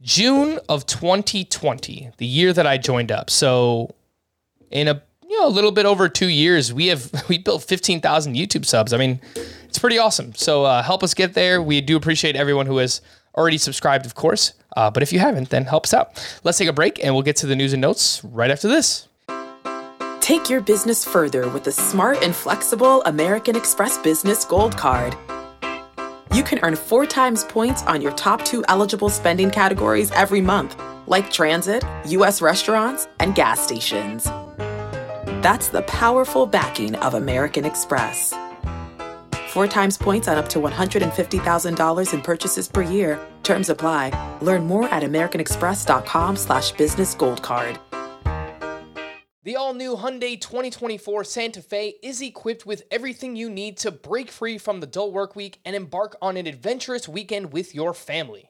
June 0.03 0.59
of 0.69 0.87
2020, 0.87 2.11
the 2.17 2.27
year 2.27 2.53
that 2.53 2.67
I 2.67 2.79
joined 2.79 3.13
up. 3.13 3.31
So 3.31 3.95
in 4.71 4.89
a 4.89 5.03
you 5.29 5.39
know 5.39 5.47
a 5.47 5.49
little 5.49 5.71
bit 5.71 5.87
over 5.87 6.09
2 6.09 6.27
years, 6.27 6.73
we 6.73 6.89
have 6.89 7.13
we 7.29 7.39
built 7.39 7.63
15,000 7.63 8.35
YouTube 8.35 8.65
subs. 8.65 8.93
I 8.93 8.97
mean, 8.97 9.21
it's 9.69 9.79
pretty 9.79 9.99
awesome. 9.99 10.35
So 10.35 10.65
uh, 10.65 10.83
help 10.83 11.03
us 11.03 11.15
get 11.15 11.35
there. 11.35 11.63
We 11.63 11.81
do 11.81 11.97
appreciate 11.97 12.35
everyone 12.35 12.67
who 12.67 12.79
has 12.79 13.03
already 13.41 13.59
subscribed, 13.59 14.07
of 14.07 14.15
course. 14.15 14.53
Uh, 14.77 14.91
but 14.91 15.03
if 15.03 15.13
you 15.13 15.19
haven't, 15.19 15.51
then 15.51 15.65
help 15.65 15.85
us 15.85 15.95
out. 15.95 16.25
Let's 16.45 16.59
take 16.59 16.69
a 16.69 16.73
break 16.73 17.03
and 17.03 17.15
we'll 17.15 17.25
get 17.25 17.37
to 17.37 17.47
the 17.47 17.57
news 17.57 17.73
and 17.73 17.81
notes 17.81 18.23
right 18.23 18.51
after 18.51 18.69
this. 18.69 19.09
Take 20.21 20.49
your 20.49 20.61
business 20.61 21.05
further 21.05 21.49
with 21.49 21.65
the 21.65 21.73
smart 21.73 22.23
and 22.23 22.35
flexible 22.35 23.03
American 23.03 23.57
Express 23.57 23.99
Business 23.99 24.45
Gold 24.45 24.77
Card. 24.77 25.17
You 26.33 26.45
can 26.45 26.61
earn 26.63 26.77
four 26.77 27.07
times 27.07 27.43
points 27.43 27.83
on 27.85 28.01
your 28.01 28.13
top 28.13 28.45
two 28.45 28.65
eligible 28.69 29.09
spending 29.09 29.51
categories 29.51 30.13
every 30.13 30.41
month, 30.41 30.81
like 31.09 31.33
transit, 31.33 31.83
U.S. 32.07 32.41
restaurants, 32.41 33.09
and 33.19 33.35
gas 33.35 33.61
stations. 33.61 34.25
That's 35.43 35.69
the 35.69 35.83
powerful 35.89 36.47
backing 36.47 36.95
of 36.97 37.15
American 37.15 37.65
Express. 37.65 38.33
Four 39.51 39.67
times 39.67 39.99
points 39.99 40.29
on 40.29 40.39
up 40.39 40.49
to 40.51 40.61
$150,000 40.61 42.15
in 42.15 42.23
purchases 42.23 42.69
per 42.69 42.83
year. 42.83 43.19
Terms 43.43 43.69
apply. 43.69 44.13
Learn 44.41 44.65
more 44.65 44.89
at 44.89 45.03
americanexpress.com 45.03 46.37
slash 46.37 46.71
business 46.71 47.15
gold 47.15 47.43
card. 47.43 47.77
The 49.43 49.57
all-new 49.57 49.97
Hyundai 49.97 50.41
2024 50.41 51.25
Santa 51.25 51.63
Fe 51.63 51.95
is 52.01 52.23
equipped 52.23 52.65
with 52.65 52.85
everything 52.93 53.35
you 53.35 53.51
need 53.51 53.77
to 53.79 53.91
break 53.91 54.31
free 54.31 54.57
from 54.57 54.79
the 54.79 54.87
dull 54.87 55.11
work 55.11 55.35
week 55.35 55.59
and 55.65 55.75
embark 55.75 56.17
on 56.23 56.37
an 56.37 56.47
adventurous 56.47 57.09
weekend 57.09 57.53
with 57.53 57.75
your 57.75 57.93
family. 57.93 58.50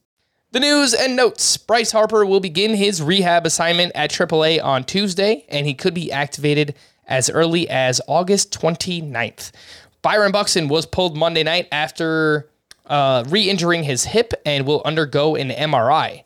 The 0.52 0.60
news 0.60 0.94
and 0.94 1.16
notes. 1.16 1.56
Bryce 1.56 1.90
Harper 1.90 2.24
will 2.24 2.38
begin 2.38 2.74
his 2.74 3.02
rehab 3.02 3.44
assignment 3.44 3.90
at 3.96 4.12
AAA 4.12 4.62
on 4.62 4.84
Tuesday, 4.84 5.46
and 5.48 5.66
he 5.66 5.74
could 5.74 5.94
be 5.94 6.12
activated 6.12 6.76
as 7.06 7.28
early 7.28 7.68
as 7.68 8.00
August 8.06 8.56
29th. 8.60 9.50
Byron 10.02 10.30
Buxton 10.30 10.68
was 10.68 10.86
pulled 10.86 11.16
Monday 11.16 11.42
night 11.42 11.66
after 11.72 12.48
uh, 12.86 13.24
re 13.28 13.50
injuring 13.50 13.82
his 13.82 14.04
hip 14.04 14.32
and 14.46 14.64
will 14.64 14.82
undergo 14.84 15.34
an 15.34 15.50
MRI 15.50 16.22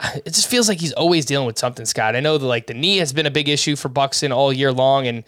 it 0.14 0.26
just 0.26 0.48
feels 0.48 0.68
like 0.68 0.80
he's 0.80 0.92
always 0.92 1.24
dealing 1.24 1.46
with 1.46 1.58
something, 1.58 1.84
Scott. 1.84 2.16
I 2.16 2.20
know 2.20 2.38
that 2.38 2.46
like 2.46 2.66
the 2.66 2.74
knee 2.74 2.98
has 2.98 3.12
been 3.12 3.26
a 3.26 3.30
big 3.30 3.48
issue 3.48 3.76
for 3.76 3.88
Buxton 3.88 4.32
all 4.32 4.52
year 4.52 4.72
long, 4.72 5.06
and 5.06 5.24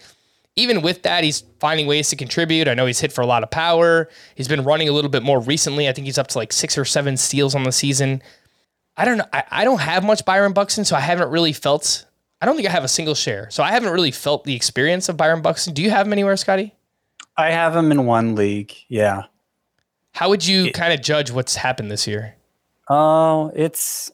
even 0.55 0.81
with 0.81 1.03
that, 1.03 1.23
he's 1.23 1.43
finding 1.59 1.87
ways 1.87 2.09
to 2.09 2.15
contribute. 2.15 2.67
I 2.67 2.73
know 2.73 2.85
he's 2.85 2.99
hit 2.99 3.11
for 3.11 3.21
a 3.21 3.25
lot 3.25 3.43
of 3.43 3.49
power. 3.49 4.09
He's 4.35 4.47
been 4.47 4.63
running 4.63 4.87
a 4.87 4.91
little 4.91 5.09
bit 5.09 5.23
more 5.23 5.39
recently. 5.39 5.87
I 5.87 5.93
think 5.93 6.05
he's 6.05 6.17
up 6.17 6.27
to 6.27 6.37
like 6.37 6.53
six 6.53 6.77
or 6.77 6.85
seven 6.85 7.17
steals 7.17 7.55
on 7.55 7.63
the 7.63 7.71
season. 7.71 8.21
I 8.95 9.05
don't 9.05 9.17
know. 9.17 9.25
I, 9.33 9.43
I 9.49 9.63
don't 9.63 9.81
have 9.81 10.03
much 10.03 10.25
Byron 10.25 10.53
Buxton, 10.53 10.85
so 10.85 10.95
I 10.95 10.99
haven't 10.99 11.29
really 11.29 11.53
felt. 11.53 12.05
I 12.41 12.45
don't 12.45 12.55
think 12.55 12.67
I 12.67 12.71
have 12.71 12.83
a 12.83 12.89
single 12.89 13.15
share, 13.15 13.49
so 13.49 13.63
I 13.63 13.71
haven't 13.71 13.93
really 13.93 14.11
felt 14.11 14.43
the 14.43 14.55
experience 14.55 15.09
of 15.09 15.17
Byron 15.17 15.41
Buxton. 15.41 15.73
Do 15.73 15.81
you 15.81 15.89
have 15.89 16.05
him 16.05 16.13
anywhere, 16.13 16.35
Scotty? 16.35 16.75
I 17.37 17.51
have 17.51 17.75
him 17.75 17.91
in 17.91 18.05
one 18.05 18.35
league. 18.35 18.73
Yeah. 18.89 19.23
How 20.11 20.29
would 20.29 20.45
you 20.45 20.71
kind 20.71 20.93
of 20.93 21.01
judge 21.01 21.31
what's 21.31 21.55
happened 21.55 21.89
this 21.89 22.05
year? 22.05 22.35
Oh, 22.89 23.51
it's 23.55 24.11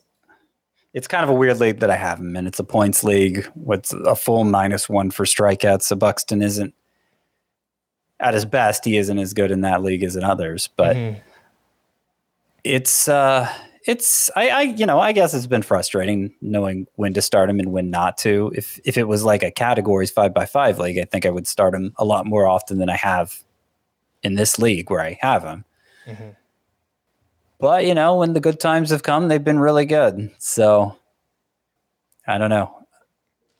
it's 0.92 1.06
kind 1.06 1.22
of 1.22 1.30
a 1.30 1.34
weird 1.34 1.58
league 1.58 1.80
that 1.80 1.90
I 1.90 1.96
have 1.96 2.18
him 2.18 2.36
in. 2.36 2.46
It's 2.46 2.58
a 2.58 2.64
points 2.64 3.04
league 3.04 3.48
with 3.54 3.92
a 4.06 4.16
full 4.16 4.44
minus 4.44 4.88
one 4.88 5.10
for 5.10 5.24
strikeouts. 5.24 5.82
So 5.82 5.96
Buxton 5.96 6.42
isn't 6.42 6.74
at 8.18 8.34
his 8.34 8.44
best. 8.44 8.84
He 8.84 8.96
isn't 8.96 9.18
as 9.18 9.32
good 9.32 9.50
in 9.50 9.60
that 9.62 9.82
league 9.82 10.02
as 10.02 10.16
in 10.16 10.24
others, 10.24 10.68
but 10.76 10.96
mm-hmm. 10.96 11.18
it's 12.64 13.08
uh 13.08 13.50
it's 13.86 14.30
I, 14.36 14.48
I 14.48 14.60
you 14.62 14.84
know 14.84 15.00
I 15.00 15.12
guess 15.12 15.32
it's 15.32 15.46
been 15.46 15.62
frustrating 15.62 16.34
knowing 16.40 16.86
when 16.96 17.14
to 17.14 17.22
start 17.22 17.48
him 17.48 17.60
and 17.60 17.72
when 17.72 17.90
not 17.90 18.18
to. 18.18 18.52
If 18.54 18.78
if 18.84 18.98
it 18.98 19.08
was 19.08 19.24
like 19.24 19.42
a 19.42 19.50
categories 19.50 20.10
five 20.10 20.34
by 20.34 20.44
five 20.44 20.78
league, 20.78 20.98
I 20.98 21.04
think 21.04 21.24
I 21.24 21.30
would 21.30 21.46
start 21.46 21.74
him 21.74 21.94
a 21.96 22.04
lot 22.04 22.26
more 22.26 22.46
often 22.46 22.78
than 22.78 22.90
I 22.90 22.96
have 22.96 23.42
in 24.22 24.34
this 24.34 24.58
league 24.58 24.90
where 24.90 25.00
I 25.00 25.18
have 25.20 25.44
him. 25.44 25.64
Mm-hmm. 26.06 26.30
But 27.60 27.84
you 27.86 27.94
know, 27.94 28.16
when 28.16 28.32
the 28.32 28.40
good 28.40 28.58
times 28.58 28.90
have 28.90 29.02
come, 29.02 29.28
they've 29.28 29.44
been 29.44 29.60
really 29.60 29.84
good. 29.84 30.30
So 30.38 30.96
I 32.26 32.38
don't 32.38 32.50
know. 32.50 32.76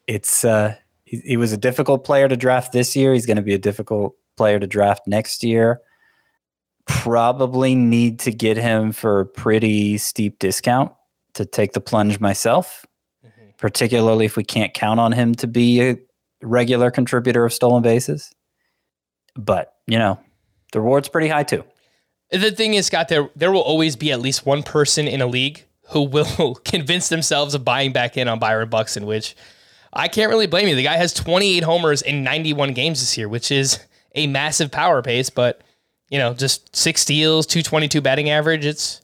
It's 0.07 0.45
uh, 0.45 0.75
he, 1.05 1.19
he 1.21 1.37
was 1.37 1.53
a 1.53 1.57
difficult 1.57 2.05
player 2.05 2.29
to 2.29 2.37
draft 2.37 2.73
this 2.73 2.97
year. 2.97 3.13
He's 3.13 3.27
going 3.27 3.37
to 3.37 3.43
be 3.43 3.55
a 3.55 3.59
difficult 3.59 4.15
player 4.37 4.59
to 4.59 4.67
draft 4.67 5.07
next 5.07 5.45
year. 5.45 5.81
Probably 6.87 7.75
need 7.75 8.19
to 8.21 8.33
get 8.33 8.57
him 8.57 8.93
for 8.93 9.21
a 9.21 9.27
pretty 9.27 9.99
steep 9.99 10.39
discount 10.39 10.93
to 11.35 11.45
take 11.45 11.73
the 11.73 11.81
plunge 11.81 12.19
myself, 12.21 12.87
mm-hmm. 13.25 13.51
particularly 13.59 14.25
if 14.25 14.37
we 14.37 14.45
can't 14.45 14.75
count 14.75 14.99
on 14.99 15.13
him 15.13 15.35
to 15.37 15.47
be 15.47 15.83
a 15.83 15.99
regular 16.43 16.91
contributor 16.91 17.45
of 17.45 17.53
stolen 17.53 17.83
bases. 17.83 18.33
But, 19.37 19.75
you 19.87 19.99
know, 19.99 20.19
the 20.73 20.81
reward's 20.81 21.09
pretty 21.09 21.29
high 21.29 21.45
too. 21.45 21.65
The 22.31 22.53
thing 22.53 22.75
is, 22.75 22.87
Scott, 22.87 23.09
there 23.09 23.29
there 23.35 23.53
will 23.53 23.61
always 23.61 23.97
be 23.97 24.12
at 24.12 24.21
least 24.21 24.47
one 24.47 24.62
person 24.62 25.09
in 25.09 25.21
a 25.21 25.27
league 25.27 25.64
who 25.90 26.03
will 26.03 26.55
convince 26.64 27.09
themselves 27.09 27.55
of 27.55 27.64
buying 27.64 27.93
back 27.93 28.16
in 28.16 28.29
on 28.29 28.38
Byron 28.38 28.69
Buxton, 28.69 29.07
which 29.07 29.35
I 29.93 30.09
can't 30.09 30.31
really 30.31 30.47
blame 30.47 30.69
you. 30.69 30.77
The 30.77 30.85
guy 30.85 30.97
has 30.97 31.12
28 31.12 31.64
homers 31.64 32.03
in 32.03 32.23
91 32.23 32.73
games 32.75 33.01
this 33.01 33.19
year, 33.19 33.29
which 33.29 33.51
is 33.51 33.81
a 34.14 34.27
massive 34.27 34.71
power 34.71 35.03
pace, 35.03 35.31
but 35.31 35.62
you 36.09 36.19
know, 36.19 36.35
just 36.35 36.75
six 36.75 37.03
steals, 37.03 37.47
222 37.47 38.01
batting 38.01 38.31
average. 38.31 38.64
It's 38.64 39.01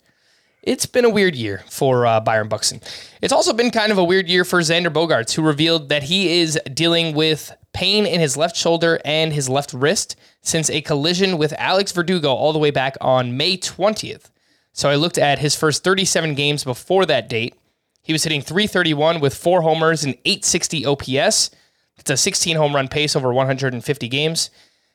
it's 0.62 0.86
been 0.86 1.04
a 1.04 1.10
weird 1.10 1.36
year 1.36 1.62
for 1.68 2.06
uh, 2.06 2.20
Byron 2.20 2.48
Buxton. 2.48 2.80
It's 3.22 3.32
also 3.32 3.52
been 3.52 3.70
kind 3.70 3.92
of 3.92 3.98
a 3.98 4.04
weird 4.04 4.28
year 4.28 4.44
for 4.44 4.60
Xander 4.60 4.88
Bogaerts, 4.92 5.32
who 5.34 5.42
revealed 5.42 5.88
that 5.88 6.04
he 6.04 6.40
is 6.40 6.58
dealing 6.74 7.14
with 7.14 7.52
pain 7.76 8.06
in 8.06 8.20
his 8.20 8.38
left 8.38 8.56
shoulder 8.56 8.98
and 9.04 9.34
his 9.34 9.50
left 9.50 9.74
wrist 9.74 10.16
since 10.40 10.70
a 10.70 10.80
collision 10.80 11.36
with 11.36 11.52
Alex 11.58 11.92
Verdugo 11.92 12.32
all 12.32 12.54
the 12.54 12.58
way 12.58 12.70
back 12.70 12.96
on 13.02 13.36
May 13.36 13.58
20th. 13.58 14.30
So 14.72 14.88
I 14.88 14.94
looked 14.94 15.18
at 15.18 15.40
his 15.40 15.54
first 15.54 15.84
37 15.84 16.34
games 16.34 16.64
before 16.64 17.04
that 17.04 17.28
date. 17.28 17.54
He 18.02 18.14
was 18.14 18.24
hitting 18.24 18.40
331 18.40 19.20
with 19.20 19.34
four 19.34 19.60
homers 19.60 20.04
and 20.04 20.14
860 20.24 20.86
OPS. 20.86 21.50
It's 21.98 22.10
a 22.10 22.16
16 22.16 22.56
home 22.56 22.74
run 22.74 22.88
pace 22.88 23.14
over 23.14 23.30
150 23.30 24.08
games. 24.08 24.48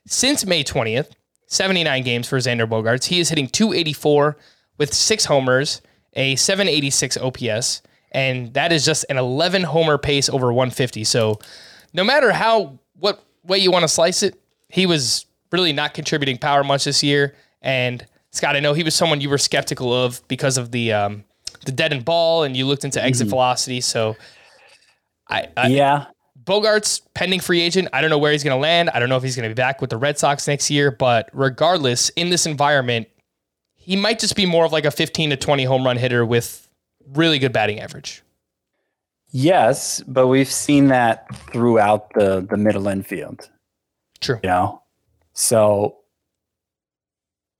Since 0.08 0.48
May 0.48 0.64
20th, 0.64 1.12
79 1.46 2.02
games 2.02 2.28
for 2.28 2.38
Xander 2.40 2.68
Bogaerts. 2.68 3.06
He 3.06 3.20
is 3.20 3.30
hitting 3.30 3.48
284 3.48 4.38
with 4.80 4.92
six 4.92 5.26
homers, 5.26 5.82
a 6.14 6.36
786 6.36 7.18
OPS, 7.18 7.84
and 8.12 8.56
that 8.56 8.72
is 8.72 8.84
just 8.86 9.06
an 9.08 9.20
11 9.20 9.64
homer 9.64 10.00
pace 10.00 10.30
over 10.30 10.48
150. 10.52 11.04
So 11.04 11.38
no 11.94 12.04
matter 12.04 12.32
how 12.32 12.80
what 13.00 13.24
way 13.44 13.58
you 13.58 13.72
want 13.72 13.84
to 13.84 13.88
slice 13.88 14.24
it, 14.24 14.40
he 14.70 14.86
was 14.86 15.26
really 15.52 15.74
not 15.74 15.94
contributing 15.94 16.38
power 16.38 16.64
much 16.64 16.86
this 16.86 17.04
year. 17.04 17.36
And 17.62 18.06
Scott, 18.32 18.56
I 18.56 18.60
know 18.60 18.74
he 18.74 18.84
was 18.84 18.96
someone 18.96 19.22
you 19.22 19.30
were 19.30 19.38
skeptical 19.38 19.94
of 19.94 20.26
because 20.28 20.58
of 20.58 20.72
the 20.72 20.94
um, 20.94 21.24
the 21.66 21.72
dead 21.72 21.94
end 21.94 22.06
ball 22.06 22.44
and 22.44 22.56
you 22.56 22.66
looked 22.66 22.84
into 22.84 23.04
exit 23.04 23.28
velocity. 23.28 23.82
So 23.82 24.16
I, 25.30 25.48
I 25.58 25.68
yeah. 25.68 26.06
Bogaerts 26.44 27.02
pending 27.14 27.40
free 27.40 27.62
agent. 27.62 27.90
I 27.94 28.02
don't 28.02 28.10
know 28.10 28.18
where 28.18 28.32
he's 28.32 28.44
going 28.44 28.56
to 28.56 28.62
land. 28.62 28.90
I 28.94 29.00
don't 29.00 29.10
know 29.10 29.18
if 29.18 29.24
he's 29.24 29.36
going 29.36 29.48
to 29.48 29.54
be 29.54 29.60
back 29.60 29.80
with 29.80 29.92
the 29.92 29.98
Red 29.98 30.18
Sox 30.18 30.48
next 30.48 30.72
year, 30.72 30.90
but 30.90 31.30
regardless, 31.34 32.10
in 32.10 32.32
this 32.32 32.48
environment, 32.48 33.08
he 33.76 33.96
might 33.96 34.18
just 34.18 34.36
be 34.36 34.48
more 34.48 34.66
of 34.66 34.72
like 34.72 34.86
a 34.86 34.92
15 34.92 35.32
to 35.32 35.38
20 35.38 35.64
home 35.66 35.86
run 35.86 35.98
hitter 35.98 36.26
with 36.26 36.68
really 37.14 37.38
good 37.38 37.54
batting 37.54 37.80
average. 37.80 38.24
Yes, 39.32 40.04
but 40.08 40.28
we've 40.28 40.52
seen 40.52 40.88
that 40.88 41.34
throughout 41.52 42.14
the 42.14 42.46
the 42.48 42.58
middle 42.58 42.88
infield. 42.88 43.50
True. 44.20 44.40
You 44.44 44.50
know, 44.50 44.84
so 45.34 45.98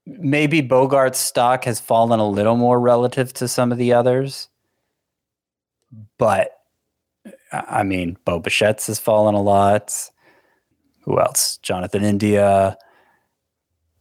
maybe 0.06 0.62
Bogaerts' 0.62 1.16
stock 1.16 1.64
has 1.64 1.80
fallen 1.80 2.20
a 2.20 2.28
little 2.28 2.58
more 2.58 2.80
relative 2.80 3.34
to 3.34 3.48
some 3.48 3.72
of 3.72 3.78
the 3.78 3.94
others, 3.94 4.50
but 6.18 6.52
I 7.52 7.84
mean, 7.84 8.18
Bo 8.26 8.42
Bichette's 8.42 8.88
has 8.88 9.00
fallen 9.00 9.36
a 9.36 9.42
lot. 9.42 9.94
Who 11.02 11.20
else? 11.20 11.58
Jonathan 11.58 12.04
India. 12.04 12.78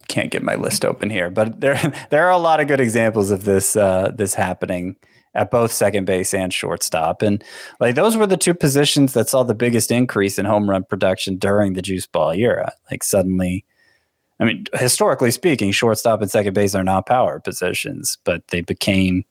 Can't 0.08 0.30
get 0.30 0.42
my 0.42 0.56
list 0.56 0.84
open 0.84 1.08
here, 1.08 1.30
but 1.30 1.60
there 1.60 1.76
there 2.10 2.26
are 2.26 2.32
a 2.32 2.38
lot 2.38 2.58
of 2.58 2.66
good 2.66 2.80
examples 2.80 3.30
of 3.30 3.44
this 3.44 3.76
uh, 3.76 4.10
this 4.14 4.34
happening 4.34 4.96
at 5.34 5.50
both 5.50 5.72
second 5.72 6.06
base 6.06 6.34
and 6.34 6.52
shortstop, 6.52 7.22
and 7.22 7.42
like 7.78 7.94
those 7.94 8.16
were 8.16 8.26
the 8.26 8.36
two 8.36 8.54
positions 8.54 9.12
that 9.12 9.28
saw 9.28 9.42
the 9.42 9.54
biggest 9.54 9.90
increase 9.90 10.38
in 10.38 10.46
home 10.46 10.68
run 10.68 10.84
production 10.84 11.36
during 11.36 11.74
the 11.74 11.82
juice 11.82 12.06
ball 12.06 12.32
era. 12.32 12.72
Like 12.90 13.02
suddenly, 13.04 13.64
I 14.40 14.44
mean, 14.44 14.66
historically 14.74 15.30
speaking, 15.30 15.72
shortstop 15.72 16.20
and 16.22 16.30
second 16.30 16.54
base 16.54 16.74
are 16.74 16.84
not 16.84 17.06
power 17.06 17.40
positions, 17.40 18.18
but 18.24 18.46
they 18.48 18.60
became 18.60 19.24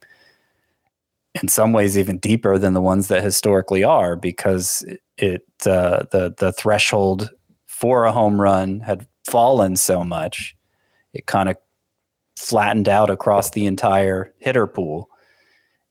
in 1.41 1.47
some 1.47 1.73
ways 1.73 1.97
even 1.97 2.17
deeper 2.17 2.57
than 2.57 2.73
the 2.73 2.81
ones 2.81 3.07
that 3.07 3.23
historically 3.23 3.83
are 3.83 4.15
because 4.15 4.83
it 5.17 5.43
uh, 5.65 6.03
the 6.11 6.33
the 6.37 6.51
threshold 6.53 7.29
for 7.67 8.05
a 8.05 8.11
home 8.11 8.39
run 8.39 8.79
had 8.79 9.05
fallen 9.25 9.75
so 9.75 10.03
much 10.03 10.55
it 11.13 11.25
kind 11.25 11.49
of 11.49 11.57
flattened 12.35 12.89
out 12.89 13.09
across 13.09 13.51
the 13.51 13.65
entire 13.65 14.33
hitter 14.39 14.65
pool 14.65 15.09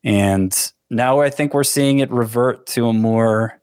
and 0.08 0.72
now 0.90 1.20
i 1.20 1.30
think 1.30 1.52
we're 1.54 1.62
seeing 1.62 1.98
it 2.00 2.10
revert 2.10 2.66
to 2.66 2.88
a 2.88 2.92
more 2.92 3.60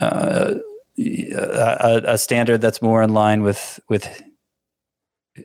uh, 0.00 0.54
a, 0.98 2.02
a 2.06 2.18
standard 2.18 2.60
that's 2.60 2.80
more 2.82 3.02
in 3.02 3.12
line 3.12 3.42
with 3.42 3.78
with 3.88 4.22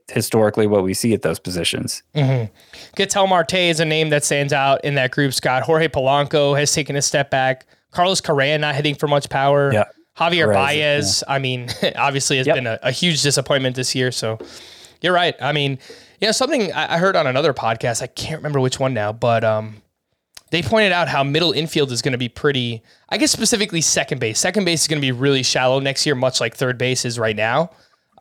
historically 0.10 0.68
what 0.68 0.84
we 0.84 0.94
see 0.94 1.14
at 1.14 1.22
those 1.22 1.40
positions 1.40 2.02
Mm-hmm. 2.16 2.54
Ketel 2.96 3.28
Marte 3.28 3.54
is 3.56 3.80
a 3.82 3.86
name 3.86 4.10
that 4.10 4.24
stands 4.24 4.54
out 4.54 4.84
in 4.86 4.96
that 4.96 5.12
group, 5.12 5.34
Scott. 5.34 5.64
Jorge 5.64 5.88
Polanco 5.90 6.58
has 6.58 6.72
taken 6.74 6.96
a 6.96 7.02
step 7.02 7.30
back. 7.30 7.66
Carlos 7.92 8.22
Correa 8.22 8.58
not 8.58 8.76
hitting 8.76 8.96
for 8.96 9.08
much 9.08 9.30
power. 9.30 9.72
Yeah. 9.74 9.86
Javier 10.18 10.46
Correa's- 10.46 11.22
Baez, 11.22 11.24
I 11.28 11.40
mean, 11.40 11.68
obviously 11.98 12.38
has 12.38 12.48
Yep. 12.48 12.56
been 12.56 12.68
a, 12.68 12.80
a 12.84 12.92
huge 12.92 13.22
disappointment 13.22 13.76
this 13.76 13.94
year. 13.96 14.12
So 14.12 14.40
you're 15.02 15.14
right. 15.14 15.36
I 15.42 15.52
mean, 15.52 15.78
you 16.22 16.28
know, 16.28 16.32
something 16.32 16.72
I, 16.72 17.00
heard 17.00 17.16
on 17.16 17.26
another 17.26 17.54
podcast, 17.54 18.02
I 18.04 18.08
can't 18.08 18.38
remember 18.38 18.60
which 18.60 18.80
one 18.80 18.94
now, 18.94 19.12
but 19.12 19.44
um, 19.44 19.82
they 20.52 20.62
pointed 20.62 20.92
out 20.92 21.08
how 21.08 21.24
middle 21.24 21.52
infield 21.52 21.92
is 21.92 22.04
going 22.04 22.12
to 22.12 22.18
be 22.20 22.30
pretty, 22.30 22.84
I 23.10 23.18
guess 23.18 23.32
specifically 23.32 23.82
second 23.82 24.20
base. 24.20 24.40
Second 24.40 24.66
base 24.66 24.84
is 24.84 24.88
going 24.88 25.02
to 25.02 25.06
be 25.06 25.12
really 25.12 25.42
shallow 25.42 25.80
next 25.80 26.06
year, 26.06 26.14
much 26.14 26.40
like 26.40 26.56
third 26.56 26.78
base 26.78 27.06
is 27.06 27.18
right 27.18 27.36
now. 27.36 27.72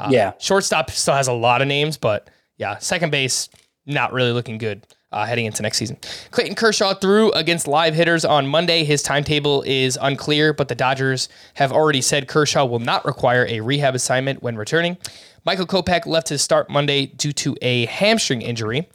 yeah 0.09 0.33
Shortstop 0.39 0.91
still 0.91 1.15
has 1.15 1.29
a 1.29 1.33
lot 1.33 1.61
of 1.61 1.69
names, 1.69 1.99
but 1.99 2.31
yeah, 2.57 2.79
second 2.79 3.11
base 3.11 3.51
not 3.85 4.15
really 4.15 4.33
looking 4.33 4.57
good 4.57 4.87
uh, 5.13 5.27
heading 5.27 5.47
into 5.47 5.63
next 5.63 5.79
season. 5.79 5.99
Clayton 6.31 6.55
Kershaw 6.55 6.95
threw 6.95 7.33
against 7.33 7.67
live 7.67 7.95
hitters 7.95 8.25
on 8.25 8.47
Monday. 8.47 8.85
His 8.85 9.03
timetable 9.03 9.63
is 9.63 9.99
unclear, 10.01 10.53
but 10.53 10.69
the 10.69 10.75
Dodgers 10.75 11.29
have 11.55 11.73
already 11.73 12.01
said 12.01 12.29
Kershaw 12.29 12.65
will 12.65 12.79
not 12.79 13.05
require 13.05 13.47
a 13.49 13.61
rehab 13.61 13.95
assignment 13.95 14.43
when 14.43 14.57
returning. 14.57 14.97
Michael 15.45 15.67
Kopech 15.67 16.07
left 16.07 16.29
his 16.29 16.43
start 16.43 16.69
Monday 16.71 17.07
due 17.07 17.33
to 17.33 17.57
a 17.63 17.87
hamstring 17.87 18.43
injury. 18.43 18.89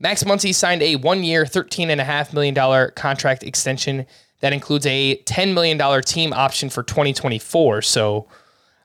Max 0.00 0.22
Muncy 0.22 0.54
signed 0.54 0.82
a 0.82 0.96
one-year, 0.96 1.44
$13.5 1.44 2.32
million 2.32 2.90
contract 2.94 3.42
extension 3.42 4.06
that 4.40 4.52
includes 4.52 4.86
a 4.86 5.16
$10 5.24 5.54
million 5.54 6.02
team 6.02 6.32
option 6.32 6.70
for 6.70 6.82
2024. 6.82 7.82
So 7.82 8.28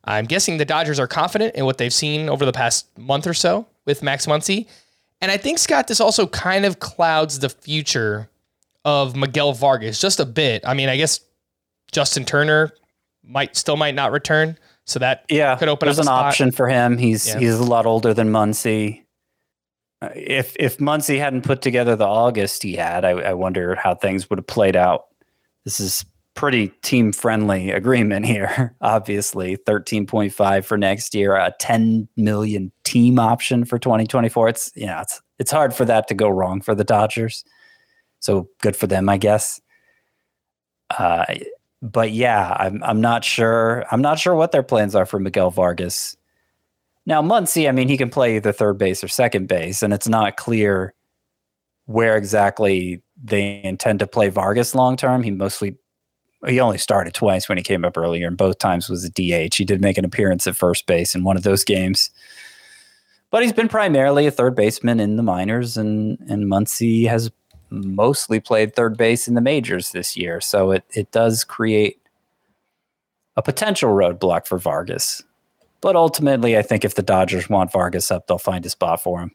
I'm 0.06 0.26
guessing 0.26 0.58
the 0.58 0.66
Dodgers 0.66 1.00
are 1.00 1.08
confident 1.08 1.56
in 1.56 1.66
what 1.66 1.78
they've 1.78 1.94
seen 1.94 2.30
over 2.30 2.46
the 2.46 2.52
past 2.52 2.88
month 2.98 3.28
or 3.28 3.34
so 3.34 3.68
with 3.86 4.02
Max 4.02 4.26
Muncy. 4.26 4.68
And 5.22 5.32
I 5.32 5.38
think, 5.38 5.60
Scott, 5.60 5.88
this 5.88 6.02
also 6.02 6.28
kind 6.28 6.66
of 6.66 6.80
clouds 6.80 7.40
the 7.40 7.50
future 7.50 8.30
of 8.84 9.16
Miguel 9.16 9.54
Vargas 9.54 10.00
just 10.00 10.20
a 10.20 10.26
bit. 10.26 10.68
I 10.68 10.74
mean, 10.74 10.90
I 10.90 10.98
guess 10.98 11.22
Justin 11.92 12.26
Turner 12.26 12.74
might 13.24 13.56
still 13.56 13.78
might 13.78 13.96
not 13.96 14.12
return. 14.12 14.58
So 14.86 15.00
that 15.00 15.24
yeah, 15.30 15.56
could 15.56 15.70
open 15.70 15.88
there's 15.88 15.98
up 16.00 16.04
an 16.04 16.08
spot. 16.08 16.26
option 16.26 16.52
for 16.52 16.68
him. 16.68 16.98
He's 16.98 17.28
Yeah. 17.28 17.40
he's 17.40 17.56
a 17.60 17.64
lot 17.64 17.86
older 17.86 18.14
than 18.14 18.30
Muncy. 18.32 19.04
Uh, 20.02 20.10
If 20.16 20.56
if 20.60 20.78
Muncy 20.78 21.18
hadn't 21.20 21.44
put 21.44 21.62
together 21.62 21.96
the 21.96 22.06
August 22.08 22.64
he 22.64 22.76
had, 22.76 23.06
I, 23.06 23.12
I 23.12 23.34
wonder 23.34 23.76
how 23.76 23.96
things 23.96 24.30
would 24.30 24.40
have 24.40 24.48
played 24.48 24.76
out. 24.76 25.06
This 25.64 25.80
is 25.80 26.04
pretty 26.36 26.70
team 26.82 27.12
friendly 27.14 27.70
agreement 27.72 28.26
here. 28.26 28.76
Obviously, 28.82 29.56
thirteen 29.56 30.06
point 30.06 30.34
five 30.34 30.66
for 30.66 30.78
next 30.78 31.16
year, 31.16 31.36
a 31.36 31.54
ten 31.60 32.10
million 32.18 32.72
team 32.84 33.20
option 33.20 33.64
for 33.64 33.80
twenty 33.80 34.06
twenty 34.06 34.28
four. 34.30 34.50
It's 34.50 34.70
you 34.76 34.88
know 34.88 35.00
it's 35.00 35.22
it's 35.40 35.52
hard 35.52 35.74
for 35.74 35.86
that 35.86 36.08
to 36.10 36.14
go 36.14 36.28
wrong 36.28 36.60
for 36.60 36.76
the 36.76 36.84
Dodgers. 36.84 37.46
So 38.20 38.50
good 38.62 38.76
for 38.76 38.88
them, 38.88 39.08
I 39.08 39.18
guess. 39.18 39.62
Uh, 40.98 41.26
but 41.84 42.12
yeah, 42.12 42.56
I'm 42.58 42.82
I'm 42.82 43.02
not 43.02 43.26
sure. 43.26 43.86
I'm 43.92 44.02
not 44.02 44.18
sure 44.18 44.34
what 44.34 44.54
their 44.54 44.64
plans 44.64 44.96
are 44.96 45.06
for 45.06 45.20
Miguel 45.20 45.52
Vargas. 45.52 46.16
Now, 47.06 47.22
Muncy, 47.22 47.68
I 47.68 47.74
mean, 47.74 47.90
he 47.90 47.98
can 47.98 48.10
play 48.10 48.38
either 48.38 48.54
third 48.54 48.78
base 48.78 49.04
or 49.04 49.10
second 49.10 49.50
base, 49.50 49.84
and 49.84 49.94
it's 49.94 50.08
not 50.08 50.38
clear 50.38 50.94
where 51.86 52.16
exactly 52.16 53.02
they 53.22 53.62
intend 53.66 54.00
to 54.00 54.08
play 54.08 54.30
Vargas 54.30 54.74
long 54.74 54.96
term. 54.96 55.24
He 55.24 55.32
mostly 55.32 55.76
he 56.48 56.62
only 56.62 56.78
started 56.78 57.14
twice 57.14 57.50
when 57.50 57.58
he 57.58 57.64
came 57.64 57.84
up 57.84 57.98
earlier, 57.98 58.28
and 58.28 58.38
both 58.38 58.60
times 58.60 58.88
was 58.90 59.04
a 59.04 59.10
DH. 59.10 59.56
He 59.56 59.66
did 59.66 59.82
make 59.82 59.98
an 59.98 60.06
appearance 60.06 60.48
at 60.48 60.56
first 60.56 60.88
base 60.88 61.14
in 61.14 61.26
one 61.26 61.36
of 61.36 61.44
those 61.44 61.66
games. 61.66 62.12
But 63.30 63.44
he's 63.44 63.54
been 63.54 63.68
primarily 63.68 64.26
a 64.26 64.32
third 64.32 64.56
baseman 64.56 65.02
in 65.02 65.18
the 65.18 65.24
minors, 65.24 65.76
and 65.76 66.18
and 66.30 66.46
Muncy 66.46 67.10
has 67.10 67.30
mostly 67.74 68.40
played 68.40 68.76
third 68.76 68.98
base 68.98 69.28
in 69.28 69.34
the 69.34 69.42
majors 69.42 69.92
this 69.92 70.16
year. 70.16 70.40
So 70.40 70.72
it 70.72 70.84
it 70.92 71.12
does 71.12 71.44
create 71.44 72.00
a 73.36 73.42
potential 73.42 73.90
roadblock 73.92 74.48
for 74.48 74.58
Vargas. 74.58 75.24
But 75.82 75.96
ultimately, 75.96 76.58
I 76.58 76.62
think 76.62 76.86
if 76.86 76.96
the 76.96 77.02
Dodgers 77.02 77.50
want 77.50 77.72
Vargas 77.72 78.10
up, 78.12 78.28
they'll 78.28 78.38
find 78.38 78.66
a 78.66 78.70
spot 78.70 79.02
for 79.02 79.20
him. 79.20 79.32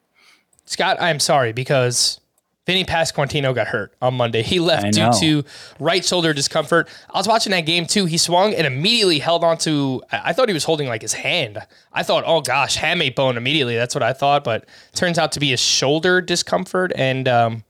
Scott, 0.64 0.96
I'm 1.00 1.20
sorry 1.20 1.52
because 1.52 2.20
Vinny 2.68 2.84
Pasquantino 2.84 3.54
got 3.54 3.66
hurt 3.66 3.94
on 4.02 4.14
Monday. 4.14 4.42
He 4.42 4.60
left 4.60 4.92
due 4.92 5.10
to 5.20 5.44
right 5.80 6.04
shoulder 6.04 6.34
discomfort. 6.34 6.88
I 7.10 7.18
was 7.18 7.26
watching 7.26 7.50
that 7.52 7.62
game 7.62 7.86
too. 7.86 8.04
He 8.04 8.18
swung 8.18 8.54
and 8.54 8.66
immediately 8.66 9.18
held 9.18 9.42
onto. 9.42 10.00
I 10.12 10.20
I 10.28 10.32
thought 10.32 10.48
he 10.48 10.54
was 10.54 10.64
holding 10.64 10.86
like 10.86 11.00
his 11.00 11.14
hand. 11.14 11.58
I 11.94 12.02
thought, 12.02 12.24
oh 12.26 12.42
gosh, 12.42 12.76
hamate 12.76 13.14
bone 13.14 13.38
immediately. 13.38 13.76
That's 13.76 13.94
what 13.94 14.02
I 14.02 14.12
thought, 14.12 14.44
but 14.44 14.66
turns 14.94 15.18
out 15.18 15.32
to 15.32 15.40
be 15.40 15.48
his 15.48 15.60
shoulder 15.60 16.20
discomfort. 16.20 16.92
And 16.94 17.26
um, 17.26 17.64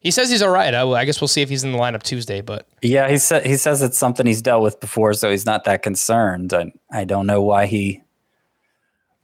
he 0.00 0.10
says 0.10 0.30
he's 0.30 0.42
all 0.42 0.50
right. 0.50 0.74
I, 0.74 0.82
I 0.88 1.04
guess 1.04 1.20
we'll 1.20 1.28
see 1.28 1.42
if 1.42 1.48
he's 1.48 1.62
in 1.62 1.72
the 1.72 1.78
lineup 1.78 2.02
Tuesday. 2.02 2.40
But 2.40 2.66
Yeah, 2.82 3.08
he 3.08 3.18
said 3.18 3.46
he 3.46 3.56
says 3.56 3.82
it's 3.82 3.98
something 3.98 4.26
he's 4.26 4.42
dealt 4.42 4.62
with 4.62 4.80
before, 4.80 5.14
so 5.14 5.30
he's 5.30 5.46
not 5.46 5.64
that 5.64 5.82
concerned. 5.82 6.52
And 6.52 6.72
I 6.90 7.04
don't 7.04 7.26
know 7.26 7.42
why 7.42 7.66
he 7.66 8.02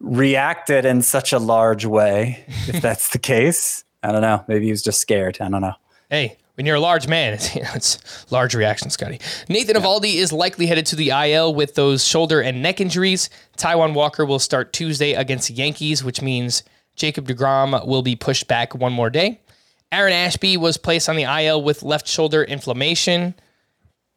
reacted 0.00 0.84
in 0.84 1.02
such 1.02 1.32
a 1.32 1.38
large 1.38 1.84
way. 1.84 2.44
If 2.68 2.82
that's 2.82 3.10
the 3.10 3.18
case, 3.18 3.84
I 4.02 4.12
don't 4.12 4.22
know. 4.22 4.44
Maybe 4.48 4.66
he 4.66 4.70
was 4.70 4.82
just 4.82 5.00
scared. 5.00 5.38
I 5.40 5.48
don't 5.48 5.62
know. 5.62 5.74
hey, 6.10 6.36
when 6.56 6.66
you're 6.66 6.76
a 6.76 6.80
large 6.80 7.06
man, 7.06 7.32
it's, 7.34 7.54
you 7.54 7.62
know, 7.62 7.70
it's 7.74 8.30
large 8.30 8.54
reaction, 8.54 8.90
Scotty. 8.90 9.20
Nathan 9.48 9.76
Eovaldi 9.76 10.16
is 10.16 10.32
likely 10.32 10.66
headed 10.66 10.86
to 10.86 10.96
the 10.96 11.10
IL 11.10 11.54
with 11.54 11.74
those 11.74 12.04
shoulder 12.06 12.40
and 12.40 12.62
neck 12.62 12.80
injuries. 12.80 13.30
Taijuan 13.56 13.94
Walker 13.94 14.26
will 14.26 14.38
start 14.38 14.72
Tuesday 14.72 15.14
against 15.14 15.48
the 15.48 15.54
Yankees, 15.54 16.02
which 16.02 16.20
means 16.20 16.62
Jacob 16.96 17.28
deGrom 17.28 17.86
will 17.86 18.02
be 18.02 18.16
pushed 18.16 18.48
back 18.48 18.74
one 18.74 18.92
more 18.92 19.10
day. 19.10 19.40
Aaron 19.92 20.12
Ashby 20.12 20.56
was 20.56 20.76
placed 20.76 21.08
on 21.08 21.16
the 21.16 21.22
IL 21.24 21.62
with 21.62 21.82
left 21.82 22.06
shoulder 22.08 22.42
inflammation, 22.42 23.34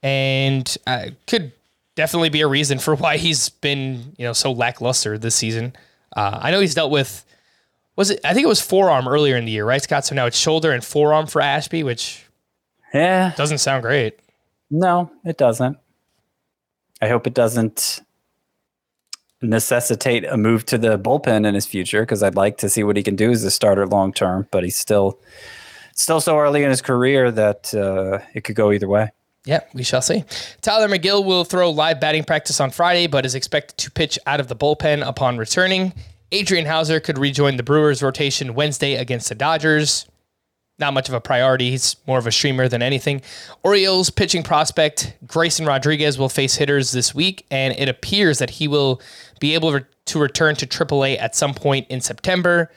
and 0.04 0.78
uh, 0.88 1.08
could 1.28 1.52
definitely 1.96 2.30
be 2.30 2.42
a 2.42 2.48
reason 2.48 2.80
for 2.80 2.96
why 2.98 3.18
he's 3.18 3.50
been 3.50 4.16
you 4.18 4.26
know 4.26 4.34
so 4.34 4.52
lackluster 4.52 5.18
this 5.18 5.36
season. 5.36 5.74
Uh, 6.16 6.40
I 6.42 6.52
know 6.52 6.60
he's 6.60 6.76
dealt 6.76 6.92
with 6.92 7.24
was 7.96 8.10
it? 8.12 8.20
I 8.24 8.34
think 8.34 8.46
it 8.46 8.48
was 8.48 8.62
forearm 8.62 9.08
earlier 9.08 9.36
in 9.36 9.46
the 9.46 9.52
year, 9.52 9.66
right, 9.66 9.82
Scott? 9.82 10.06
So 10.06 10.16
now 10.16 10.26
it's 10.26 10.38
shoulder 10.38 10.72
and 10.72 10.84
forearm 10.84 11.28
for 11.28 11.42
Ashby, 11.42 11.84
which 11.84 12.24
Yeah, 12.94 13.34
doesn't 13.36 13.58
sound 13.60 13.84
great. 13.84 14.18
no, 14.72 15.12
it 15.26 15.38
doesn't. 15.38 15.78
I 17.02 17.08
hope 17.10 17.28
it 17.28 17.34
doesn't 17.34 18.02
necessitate 19.42 20.26
a 20.26 20.36
move 20.38 20.66
to 20.66 20.78
the 20.78 20.98
bullpen 21.00 21.46
in 21.46 21.56
his 21.56 21.66
future 21.66 22.02
because 22.02 22.24
I'd 22.24 22.36
like 22.36 22.58
to 22.58 22.70
see 22.70 22.84
what 22.84 22.98
he 22.98 23.04
can 23.04 23.16
do 23.16 23.32
as 23.32 23.44
a 23.44 23.52
starter 23.52 23.86
long 23.88 24.12
term. 24.14 24.48
But 24.52 24.64
he's 24.64 24.78
still 24.78 25.20
still 26.00 26.22
so 26.22 26.38
early 26.38 26.64
in 26.64 26.70
his 26.70 26.82
career 26.82 27.30
that 27.30 27.74
uh, 27.76 28.20
it 28.34 28.44
could 28.44 28.56
go 28.56 28.72
either 28.72 28.88
way. 28.88 29.12
Yeah, 29.46 29.62
we 29.74 29.84
shall 29.84 30.02
see. 30.02 30.24
Tyler 30.62 30.88
McGill 30.88 31.26
will 31.26 31.44
throw 31.44 31.70
live 31.70 32.00
batting 32.00 32.24
practice 32.24 32.60
on 32.60 32.72
Friday, 32.72 33.08
but 33.08 33.26
is 33.26 33.36
expected 33.36 33.78
to 33.78 33.92
pitch 33.92 34.20
out 34.26 34.40
of 34.40 34.48
the 34.48 34.56
bullpen 34.56 35.06
upon 35.06 35.38
returning. 35.38 35.94
Adrian 36.32 36.66
Houser 36.66 37.00
could 37.00 37.18
rejoin 37.18 37.58
the 37.58 37.64
Brewers 37.64 38.04
rotation 38.04 38.54
Wednesday 38.54 38.96
against 38.96 39.30
the 39.30 39.36
Dodgers. 39.36 40.08
Not 40.78 40.94
much 40.94 41.10
of 41.10 41.16
a 41.16 41.20
priority. 41.20 41.72
He's 41.72 41.98
more 42.08 42.18
of 42.18 42.28
a 42.28 42.32
streamer 42.32 42.70
than 42.70 42.82
anything. 42.82 43.22
Orioles 43.64 44.10
pitching 44.10 44.44
prospect 44.44 45.14
Grayson 45.26 45.66
Rodriguez 45.66 46.18
will 46.18 46.30
face 46.30 46.56
hitters 46.56 46.92
this 46.92 47.14
week, 47.14 47.46
and 47.52 47.74
it 47.78 47.90
appears 47.90 48.40
that 48.40 48.52
he 48.52 48.68
will 48.68 49.02
be 49.40 49.54
able 49.54 49.80
to 50.06 50.20
return 50.20 50.56
to 50.56 50.68
AAA 50.68 51.20
at 51.20 51.36
some 51.36 51.54
point 51.54 51.88
in 51.90 52.00
September. 52.00 52.72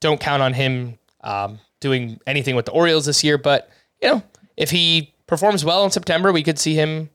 Don't 0.00 0.20
count 0.20 0.42
on 0.42 0.52
him 0.52 0.98
um, 1.22 1.58
doing 1.82 2.18
anything 2.26 2.56
with 2.56 2.64
the 2.64 2.72
Orioles 2.72 3.04
this 3.04 3.22
year, 3.22 3.36
but 3.36 3.68
you 4.00 4.08
know, 4.08 4.22
if 4.56 4.70
he 4.70 5.12
performs 5.26 5.64
well 5.64 5.84
in 5.84 5.90
September, 5.90 6.32
we 6.32 6.42
could 6.42 6.58
see 6.58 6.74
him 6.74 7.10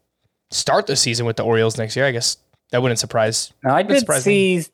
start 0.52 0.86
the 0.86 0.96
season 0.96 1.26
with 1.26 1.38
the 1.38 1.44
Orioles 1.44 1.78
next 1.78 1.96
year. 1.96 2.06
I 2.06 2.12
guess 2.12 2.38
that 2.72 2.82
wouldn't 2.82 3.00
surprise. 3.00 3.52
Now, 3.64 3.76
I 3.76 3.84
did 3.84 4.08
see 4.22 4.66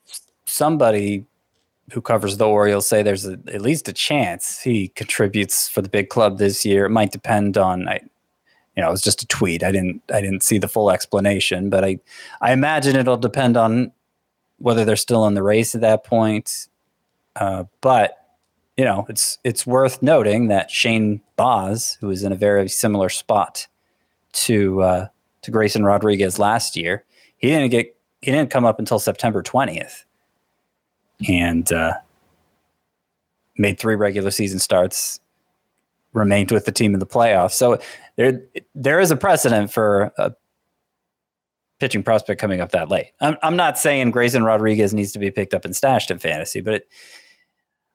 somebody 0.45 1.25
who 1.91 2.01
covers 2.01 2.37
the 2.37 2.47
Orioles 2.47 2.87
say 2.87 3.03
there's 3.03 3.27
a, 3.27 3.33
at 3.47 3.61
least 3.61 3.87
a 3.87 3.93
chance 3.93 4.61
he 4.61 4.89
contributes 4.89 5.69
for 5.69 5.81
the 5.81 5.89
big 5.89 6.09
club 6.09 6.37
this 6.37 6.65
year. 6.65 6.85
It 6.85 6.89
might 6.89 7.11
depend 7.11 7.57
on 7.57 7.87
I, 7.87 7.99
you 8.75 8.81
know, 8.81 8.87
it 8.87 8.91
was 8.91 9.01
just 9.01 9.21
a 9.21 9.27
tweet. 9.27 9.63
I 9.63 9.71
didn't 9.71 10.01
I 10.11 10.21
didn't 10.21 10.43
see 10.43 10.57
the 10.57 10.67
full 10.67 10.89
explanation, 10.89 11.69
but 11.69 11.83
I 11.83 11.99
I 12.41 12.51
imagine 12.53 12.95
it'll 12.95 13.17
depend 13.17 13.57
on 13.57 13.91
whether 14.57 14.85
they're 14.85 14.95
still 14.95 15.27
in 15.27 15.33
the 15.33 15.43
race 15.43 15.75
at 15.75 15.81
that 15.81 16.03
point. 16.03 16.67
Uh, 17.35 17.65
but 17.81 18.22
you 18.77 18.85
know, 18.85 19.05
it's 19.07 19.37
it's 19.43 19.67
worth 19.67 20.01
noting 20.01 20.47
that 20.47 20.71
Shane 20.71 21.21
Baz, 21.35 21.97
who 22.01 22.07
was 22.07 22.23
in 22.23 22.31
a 22.31 22.35
very 22.35 22.67
similar 22.67 23.09
spot 23.09 23.67
to 24.33 24.81
uh, 24.81 25.07
to 25.43 25.51
Grayson 25.51 25.83
Rodriguez 25.83 26.39
last 26.39 26.75
year, 26.75 27.03
he 27.37 27.49
didn't 27.49 27.69
get 27.69 27.95
he 28.21 28.31
didn't 28.31 28.49
come 28.49 28.65
up 28.65 28.79
until 28.79 28.99
September 28.99 29.43
twentieth, 29.43 30.05
and 31.27 31.71
uh, 31.71 31.93
made 33.57 33.77
three 33.79 33.95
regular 33.95 34.31
season 34.31 34.57
starts, 34.57 35.19
remained 36.13 36.51
with 36.51 36.65
the 36.65 36.71
team 36.71 36.95
in 36.95 36.99
the 36.99 37.05
playoffs. 37.05 37.53
So 37.53 37.79
there 38.15 38.41
there 38.73 38.99
is 38.99 39.11
a 39.11 39.15
precedent 39.15 39.71
for 39.71 40.11
a 40.17 40.33
pitching 41.79 42.01
prospect 42.01 42.41
coming 42.41 42.59
up 42.59 42.71
that 42.71 42.89
late. 42.89 43.11
I'm 43.21 43.37
I'm 43.43 43.55
not 43.55 43.77
saying 43.77 44.09
Grayson 44.09 44.43
Rodriguez 44.43 44.95
needs 44.95 45.11
to 45.11 45.19
be 45.19 45.29
picked 45.29 45.53
up 45.53 45.63
and 45.63 45.75
stashed 45.75 46.09
in 46.09 46.17
fantasy, 46.17 46.59
but 46.59 46.73
it, 46.73 46.87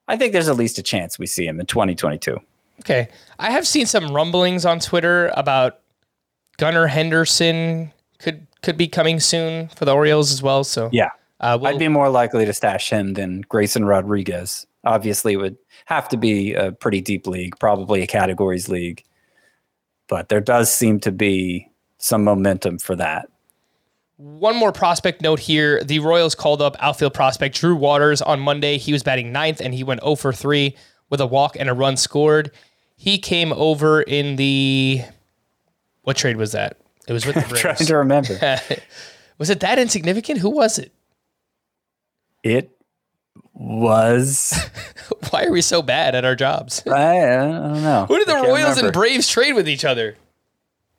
I 0.08 0.16
think 0.16 0.32
there's 0.32 0.48
at 0.48 0.56
least 0.56 0.78
a 0.78 0.82
chance 0.82 1.18
we 1.18 1.26
see 1.26 1.46
him 1.46 1.60
in 1.60 1.66
2022. 1.66 2.38
Okay, 2.80 3.08
I 3.38 3.50
have 3.50 3.66
seen 3.66 3.86
some 3.86 4.12
rumblings 4.14 4.64
on 4.64 4.80
Twitter 4.80 5.30
about 5.34 5.80
Gunnar 6.58 6.86
Henderson 6.86 7.92
could 8.18 8.46
could 8.62 8.76
be 8.76 8.88
coming 8.88 9.20
soon 9.20 9.68
for 9.68 9.84
the 9.84 9.94
Orioles 9.94 10.32
as 10.32 10.42
well. 10.42 10.64
So 10.64 10.88
Yeah. 10.92 11.10
uh, 11.40 11.56
we'll, 11.60 11.70
I'd 11.72 11.78
be 11.78 11.86
more 11.88 12.08
likely 12.08 12.44
to 12.44 12.52
stash 12.52 12.90
him 12.90 13.14
than 13.14 13.42
Grayson 13.42 13.84
Rodriguez. 13.84 14.66
Obviously, 14.84 15.34
it 15.34 15.36
would 15.36 15.56
have 15.86 16.08
to 16.08 16.16
be 16.16 16.54
a 16.54 16.72
pretty 16.72 17.00
deep 17.00 17.26
league, 17.26 17.56
probably 17.60 18.02
a 18.02 18.06
categories 18.06 18.68
league. 18.68 19.04
But 20.08 20.28
there 20.28 20.40
does 20.40 20.72
seem 20.72 20.98
to 21.00 21.12
be 21.12 21.68
some 21.98 22.24
momentum 22.24 22.78
for 22.78 22.96
that. 22.96 23.28
One 24.18 24.56
more 24.56 24.72
prospect 24.72 25.22
note 25.22 25.38
here. 25.38 25.82
The 25.84 26.00
Royals 26.00 26.34
called 26.34 26.60
up 26.60 26.76
outfield 26.80 27.14
prospect 27.14 27.54
Drew 27.56 27.76
Waters 27.76 28.20
on 28.20 28.40
Monday. 28.40 28.76
He 28.76 28.92
was 28.92 29.04
batting 29.04 29.30
ninth 29.30 29.60
and 29.60 29.72
he 29.72 29.84
went 29.84 30.02
0 30.02 30.16
for 30.16 30.32
3 30.32 30.76
with 31.08 31.20
a 31.20 31.26
walk 31.26 31.56
and 31.58 31.68
a 31.68 31.72
run 31.72 31.96
scored. 31.96 32.50
He 32.96 33.18
came 33.18 33.52
over 33.52 34.02
in 34.02 34.34
the. 34.34 35.02
What 36.02 36.16
trade 36.16 36.36
was 36.36 36.50
that? 36.52 36.78
It 37.06 37.12
was 37.12 37.26
with 37.26 37.36
the 37.36 37.42
Braves. 37.48 37.60
Trying 37.60 37.76
to 37.76 37.96
remember. 37.96 38.38
was 39.38 39.50
it 39.50 39.60
that 39.60 39.78
insignificant? 39.78 40.40
Who 40.40 40.50
was 40.50 40.80
it? 40.80 40.92
it 42.42 42.76
was. 43.52 44.52
Why 45.30 45.44
are 45.44 45.52
we 45.52 45.60
so 45.60 45.80
bad 45.80 46.16
at 46.16 46.24
our 46.24 46.34
jobs? 46.34 46.82
I, 46.86 47.18
I 47.20 47.36
don't 47.36 47.82
know. 47.82 48.06
Who 48.08 48.18
did 48.18 48.26
the 48.28 48.34
Royals 48.34 48.78
and. 48.78 48.92
Braves 48.92 49.28
trade 49.28 49.52
with 49.52 49.68
each 49.68 49.84
other? 49.84 50.16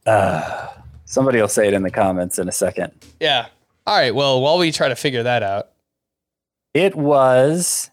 Uh, 0.05 0.67
Somebody 1.09 1.41
will 1.41 1.47
say 1.47 1.67
it 1.67 1.73
in 1.73 1.81
the 1.81 1.89
comments 1.89 2.37
in 2.37 2.47
a 2.47 2.51
second. 2.51 2.91
Yeah. 3.19 3.47
All 3.87 3.97
right. 3.97 4.13
Well, 4.13 4.41
while 4.41 4.59
we 4.59 4.71
try 4.71 4.89
to 4.89 4.95
figure 4.95 5.23
that 5.23 5.41
out. 5.41 5.69
It 6.75 6.95
was. 6.95 7.89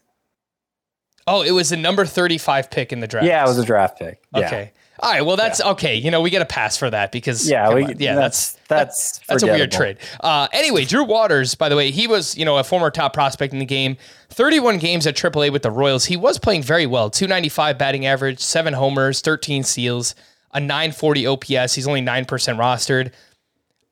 Oh, 1.25 1.41
it 1.41 1.49
was 1.49 1.69
the 1.71 1.77
number 1.77 2.05
35 2.05 2.69
pick 2.69 2.93
in 2.93 2.99
the 2.99 3.07
draft. 3.07 3.25
Yeah, 3.25 3.43
it 3.43 3.47
was 3.47 3.57
a 3.57 3.65
draft 3.65 3.97
pick. 3.97 4.21
Yeah. 4.35 4.45
Okay. 4.45 4.71
All 4.99 5.11
right. 5.11 5.21
Well, 5.25 5.35
that's 5.35 5.59
okay. 5.61 5.95
You 5.95 6.11
know, 6.11 6.21
we 6.21 6.29
get 6.29 6.43
a 6.43 6.45
pass 6.45 6.77
for 6.77 6.91
that 6.91 7.11
because 7.11 7.49
Yeah, 7.49 7.73
we- 7.73 7.95
yeah, 7.97 8.13
that's- 8.13 8.53
that's 8.67 9.17
that's 9.17 9.19
that's 9.27 9.43
a 9.43 9.47
weird 9.47 9.71
trade. 9.71 9.97
Uh, 10.19 10.47
anyway, 10.53 10.85
Drew 10.85 11.03
Waters, 11.03 11.55
by 11.55 11.69
the 11.69 11.75
way, 11.75 11.89
he 11.89 12.05
was 12.05 12.37
you 12.37 12.45
know 12.45 12.57
a 12.57 12.63
former 12.63 12.91
top 12.91 13.13
prospect 13.13 13.51
in 13.51 13.57
the 13.59 13.65
game. 13.65 13.97
31 14.29 14.77
games 14.77 15.07
at 15.07 15.15
AAA 15.15 15.51
with 15.51 15.63
the 15.63 15.71
Royals. 15.71 16.05
He 16.05 16.17
was 16.17 16.37
playing 16.37 16.61
very 16.63 16.85
well. 16.85 17.09
295 17.09 17.77
batting 17.79 18.05
average, 18.05 18.39
seven 18.39 18.73
homers, 18.73 19.21
13 19.21 19.63
steals, 19.63 20.13
a 20.53 20.59
940 20.59 21.27
OPS. 21.27 21.73
He's 21.73 21.87
only 21.87 22.01
nine 22.01 22.25
percent 22.25 22.57
rostered. 22.59 23.11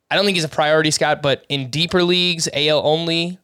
I 0.09 0.15
don't 0.15 0.25
think 0.25 0.35
he's 0.35 0.43
a 0.43 0.49
priority, 0.49 0.91
Scott, 0.91 1.21
but 1.21 1.45
in 1.49 1.69
deeper 1.69 2.03
leagues, 2.03 2.47
AL 2.53 2.81
only. 2.85 3.39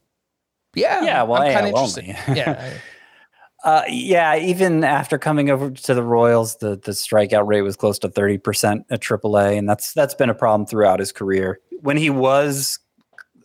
Yeah, 0.76 1.04
Yeah, 1.04 1.24
well, 1.24 1.42
I'm 1.42 1.52
AL 1.58 1.66
interested. 1.66 2.04
only. 2.04 2.16
yeah, 2.40 2.74
Uh, 3.64 3.84
yeah, 3.88 4.36
even 4.38 4.84
after 4.84 5.20
coming 5.20 5.52
over 5.52 5.70
to 5.70 5.94
the 5.94 6.02
Royals, 6.02 6.58
the 6.58 6.70
the 6.84 6.94
strikeout 6.94 7.46
rate 7.46 7.62
was 7.62 7.76
close 7.76 8.00
to 8.00 8.10
thirty 8.10 8.40
percent 8.40 8.86
at 8.90 9.02
AAA, 9.02 9.56
and 9.58 9.70
that's 9.70 9.94
that's 9.94 10.16
been 10.16 10.32
a 10.32 10.34
problem 10.34 10.66
throughout 10.66 11.00
his 11.00 11.12
career. 11.12 11.60
When 11.82 11.96
he 11.96 12.10
was 12.10 12.80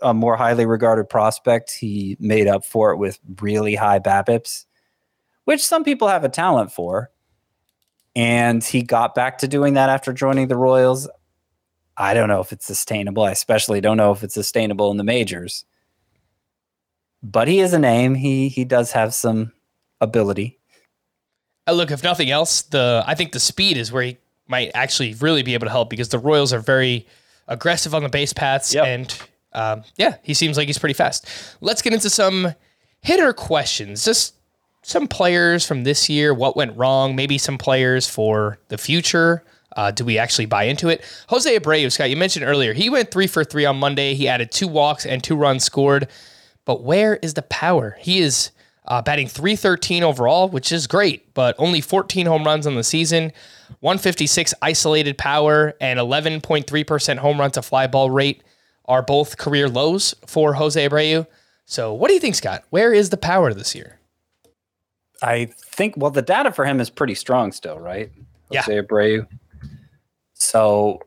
a 0.00 0.14
more 0.14 0.36
highly 0.36 0.64
regarded 0.64 1.10
prospect, 1.10 1.70
he 1.72 2.16
made 2.18 2.46
up 2.46 2.64
for 2.64 2.92
it 2.92 2.96
with 2.96 3.18
really 3.42 3.74
high 3.74 3.98
BABIPs, 3.98 4.64
which 5.44 5.62
some 5.62 5.84
people 5.84 6.08
have 6.08 6.24
a 6.24 6.30
talent 6.30 6.72
for. 6.72 7.10
And 8.16 8.64
he 8.64 8.82
got 8.82 9.14
back 9.14 9.38
to 9.38 9.48
doing 9.48 9.74
that 9.74 9.90
after 9.90 10.12
joining 10.12 10.48
the 10.48 10.56
Royals. 10.56 11.08
I 11.98 12.14
don't 12.14 12.28
know 12.28 12.40
if 12.40 12.50
it's 12.50 12.66
sustainable. 12.66 13.22
I 13.24 13.30
especially 13.30 13.80
don't 13.80 13.96
know 13.98 14.10
if 14.10 14.24
it's 14.24 14.34
sustainable 14.34 14.90
in 14.90 14.96
the 14.96 15.04
majors. 15.04 15.64
But 17.22 17.46
he 17.46 17.60
is 17.60 17.72
a 17.72 17.78
name. 17.78 18.14
He 18.14 18.48
he 18.48 18.64
does 18.64 18.92
have 18.92 19.12
some 19.14 19.52
ability. 20.00 20.58
Uh, 21.68 21.72
look, 21.72 21.90
if 21.90 22.02
nothing 22.02 22.30
else, 22.30 22.62
the 22.62 23.04
I 23.06 23.14
think 23.14 23.32
the 23.32 23.40
speed 23.40 23.76
is 23.76 23.92
where 23.92 24.02
he 24.04 24.18
might 24.48 24.70
actually 24.74 25.14
really 25.14 25.42
be 25.42 25.54
able 25.54 25.66
to 25.66 25.70
help 25.70 25.90
because 25.90 26.08
the 26.08 26.18
Royals 26.18 26.52
are 26.52 26.60
very 26.60 27.06
aggressive 27.48 27.94
on 27.94 28.02
the 28.02 28.08
base 28.08 28.32
paths, 28.32 28.72
Yep. 28.74 28.86
and 28.86 29.22
um, 29.52 29.82
yeah, 29.96 30.16
he 30.22 30.32
seems 30.34 30.56
like 30.56 30.68
he's 30.68 30.78
pretty 30.78 30.94
fast. 30.94 31.26
Let's 31.60 31.82
get 31.82 31.92
into 31.92 32.08
some 32.10 32.54
hitter 33.00 33.32
questions. 33.32 34.04
Just 34.04 34.34
some 34.86 35.08
players 35.08 35.66
from 35.66 35.82
this 35.82 36.08
year, 36.08 36.32
what 36.32 36.54
went 36.54 36.76
wrong? 36.76 37.16
Maybe 37.16 37.38
some 37.38 37.58
players 37.58 38.08
for 38.08 38.60
the 38.68 38.78
future. 38.78 39.42
Uh, 39.76 39.90
do 39.90 40.04
we 40.04 40.16
actually 40.16 40.46
buy 40.46 40.62
into 40.62 40.88
it? 40.88 41.04
Jose 41.28 41.58
Abreu, 41.58 41.90
Scott, 41.90 42.08
you 42.08 42.16
mentioned 42.16 42.44
earlier, 42.44 42.72
he 42.72 42.88
went 42.88 43.10
three 43.10 43.26
for 43.26 43.42
three 43.42 43.64
on 43.64 43.80
Monday. 43.80 44.14
He 44.14 44.28
added 44.28 44.52
two 44.52 44.68
walks 44.68 45.04
and 45.04 45.24
two 45.24 45.34
runs 45.34 45.64
scored. 45.64 46.06
But 46.64 46.84
where 46.84 47.16
is 47.16 47.34
the 47.34 47.42
power? 47.42 47.96
He 47.98 48.20
is 48.20 48.52
uh, 48.86 49.02
batting 49.02 49.26
313 49.26 50.04
overall, 50.04 50.48
which 50.48 50.70
is 50.70 50.86
great, 50.86 51.34
but 51.34 51.56
only 51.58 51.80
14 51.80 52.26
home 52.26 52.44
runs 52.44 52.64
on 52.64 52.76
the 52.76 52.84
season, 52.84 53.32
156 53.80 54.54
isolated 54.62 55.18
power, 55.18 55.74
and 55.80 55.98
11.3% 55.98 57.18
home 57.18 57.40
run 57.40 57.50
to 57.50 57.60
fly 57.60 57.88
ball 57.88 58.12
rate 58.12 58.44
are 58.84 59.02
both 59.02 59.36
career 59.36 59.68
lows 59.68 60.14
for 60.26 60.54
Jose 60.54 60.88
Abreu. 60.88 61.26
So, 61.64 61.92
what 61.92 62.06
do 62.06 62.14
you 62.14 62.20
think, 62.20 62.36
Scott? 62.36 62.62
Where 62.70 62.92
is 62.92 63.10
the 63.10 63.16
power 63.16 63.52
this 63.52 63.74
year? 63.74 63.95
I 65.22 65.46
think 65.46 65.94
well 65.96 66.10
the 66.10 66.22
data 66.22 66.52
for 66.52 66.64
him 66.64 66.80
is 66.80 66.90
pretty 66.90 67.14
strong 67.14 67.52
still, 67.52 67.78
right? 67.78 68.10
Yeah. 68.50 68.62
Abreu. 68.62 69.26
So 70.34 71.00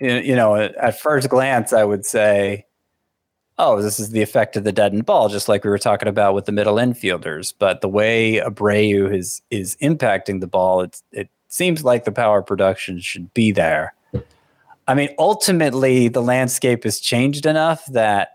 you 0.00 0.34
know, 0.34 0.56
at 0.56 1.00
first 1.00 1.28
glance 1.28 1.72
I 1.72 1.84
would 1.84 2.04
say 2.04 2.66
oh, 3.58 3.80
this 3.80 4.00
is 4.00 4.10
the 4.10 4.22
effect 4.22 4.56
of 4.56 4.64
the 4.64 4.72
deadened 4.72 5.06
ball, 5.06 5.28
just 5.28 5.48
like 5.48 5.64
we 5.64 5.70
were 5.70 5.78
talking 5.78 6.08
about 6.08 6.34
with 6.34 6.46
the 6.46 6.52
middle 6.52 6.76
infielders. 6.76 7.54
But 7.56 7.80
the 7.80 7.88
way 7.88 8.40
Abreu 8.44 9.14
is 9.14 9.42
is 9.50 9.76
impacting 9.76 10.40
the 10.40 10.46
ball, 10.46 10.80
it's 10.80 11.02
it 11.12 11.28
seems 11.48 11.84
like 11.84 12.04
the 12.04 12.12
power 12.12 12.42
production 12.42 13.00
should 13.00 13.32
be 13.34 13.52
there. 13.52 13.94
I 14.86 14.94
mean, 14.94 15.14
ultimately 15.18 16.08
the 16.08 16.22
landscape 16.22 16.84
has 16.84 17.00
changed 17.00 17.46
enough 17.46 17.86
that 17.86 18.32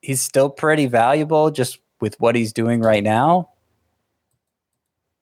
he's 0.00 0.20
still 0.20 0.50
pretty 0.50 0.86
valuable 0.86 1.50
just 1.50 1.78
with 2.00 2.18
what 2.18 2.34
he's 2.34 2.52
doing 2.52 2.80
right 2.80 3.04
now. 3.04 3.50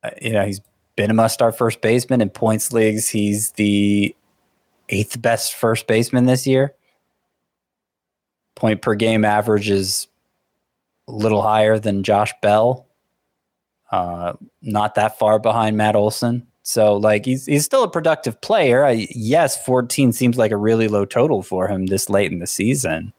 Uh, 0.02 0.10
you 0.20 0.32
know, 0.32 0.44
he's 0.44 0.60
been 0.96 1.10
a 1.10 1.14
must 1.14 1.34
start 1.34 1.56
first 1.56 1.80
baseman 1.80 2.20
in 2.20 2.30
points 2.30 2.72
leagues. 2.72 3.08
He's 3.08 3.52
the 3.52 4.14
eighth 4.88 5.20
best 5.20 5.54
first 5.54 5.86
baseman 5.86 6.26
this 6.26 6.46
year. 6.46 6.74
Point 8.56 8.82
per 8.82 8.94
game 8.94 9.24
average 9.24 9.70
is 9.70 10.08
a 11.08 11.12
little 11.12 11.42
higher 11.42 11.78
than 11.78 12.02
Josh 12.02 12.32
Bell. 12.42 12.86
Uh, 13.90 14.34
not 14.62 14.94
that 14.94 15.18
far 15.18 15.38
behind 15.38 15.76
Matt 15.76 15.96
Olson. 15.96 16.46
So 16.62 16.96
like 16.96 17.24
he's 17.24 17.46
he's 17.46 17.64
still 17.64 17.82
a 17.82 17.90
productive 17.90 18.40
player. 18.42 18.84
I, 18.84 19.08
yes, 19.10 19.64
14 19.64 20.12
seems 20.12 20.36
like 20.36 20.52
a 20.52 20.56
really 20.56 20.88
low 20.88 21.04
total 21.04 21.42
for 21.42 21.66
him 21.68 21.86
this 21.86 22.08
late 22.10 22.30
in 22.30 22.38
the 22.38 22.46
season. 22.46 23.12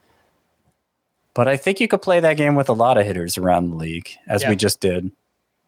But 1.34 1.48
I 1.48 1.58
think 1.58 1.80
you 1.80 1.88
could 1.88 2.02
play 2.02 2.20
that 2.20 2.38
game 2.38 2.56
with 2.56 2.70
a 2.70 2.74
lot 2.74 2.98
of 2.98 3.06
hitters 3.06 3.38
around 3.38 3.70
the 3.72 3.76
league, 3.76 4.10
as 4.28 4.44
Yeah. 4.44 4.50
we 4.50 4.56
just 4.56 4.80
did 4.80 5.12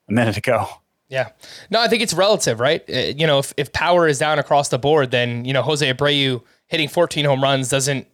a 0.07 0.11
minute 0.11 0.37
ago. 0.37 0.67
Yeah. 1.13 1.29
No, 1.69 1.79
I 1.79 1.87
think 1.87 2.01
it's 2.01 2.15
relative, 2.15 2.59
right? 2.59 2.83
Uh, 2.89 3.13
you 3.15 3.27
know, 3.27 3.37
if, 3.37 3.53
if 3.55 3.71
power 3.71 4.07
is 4.07 4.17
down 4.17 4.39
across 4.39 4.69
the 4.69 4.79
board, 4.79 5.11
then, 5.11 5.45
you 5.45 5.53
know, 5.53 5.61
Jose 5.61 5.93
Abreu 5.93 6.41
hitting 6.65 6.89
14 6.89 7.23
home 7.25 7.43
runs 7.43 7.69
doesn't 7.69 8.07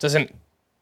doesn't 0.00 0.34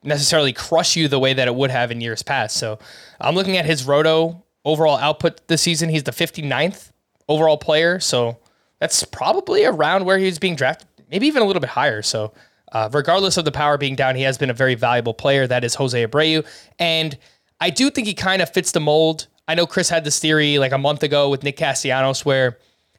necessarily 0.03 0.55
crush 0.55 0.97
you 0.97 1.09
the 1.09 1.19
way 1.19 1.35
that 1.35 1.47
it 1.47 1.55
would 1.55 1.71
have 1.71 1.91
in 1.91 2.01
years 2.01 2.23
past. 2.23 2.57
So 2.57 2.79
I'm 3.21 3.35
looking 3.35 3.59
at 3.59 3.67
his 3.67 3.85
roto 3.85 4.43
overall 4.65 4.97
output 4.97 5.47
this 5.49 5.61
season. 5.61 5.91
He's 5.91 6.05
the 6.05 6.11
59th 6.11 6.91
overall 7.29 7.59
player. 7.59 8.01
So 8.01 8.39
that's 8.79 9.05
probably 9.05 9.67
around 9.67 10.07
where 10.07 10.17
he 10.17 10.25
was 10.25 10.39
being 10.39 10.57
drafted, 10.57 10.89
maybe 11.11 11.27
even 11.27 11.43
a 11.43 11.45
little 11.45 11.61
bit 11.61 11.69
higher. 11.69 12.01
So 12.01 12.33
uh, 12.73 12.89
regardless 12.95 13.37
of 13.37 13.45
the 13.45 13.53
power 13.53 13.77
being 13.77 13.95
down, 13.95 14.17
he 14.17 14.23
has 14.23 14.39
been 14.39 14.49
a 14.49 14.55
very 14.55 14.75
valuable 14.75 15.13
player. 15.13 15.47
That 15.47 15.65
is 15.65 15.75
Jose 15.75 16.07
Abreu. 16.07 16.47
And 16.79 17.19
I 17.61 17.69
do 17.69 17.91
think 17.91 18.07
he 18.07 18.15
kind 18.15 18.41
of 18.41 18.51
fits 18.55 18.73
the 18.73 18.81
mold. 18.81 19.27
I 19.49 19.55
know 19.55 19.67
Chris 19.67 19.89
had 19.89 20.05
this 20.05 20.19
theory 20.19 20.59
like 20.59 20.73
a 20.73 20.79
month 20.79 21.03
ago 21.03 21.31
with 21.31 21.43
Nick 21.43 21.57
Castellanos 21.57 22.25
where 22.25 22.59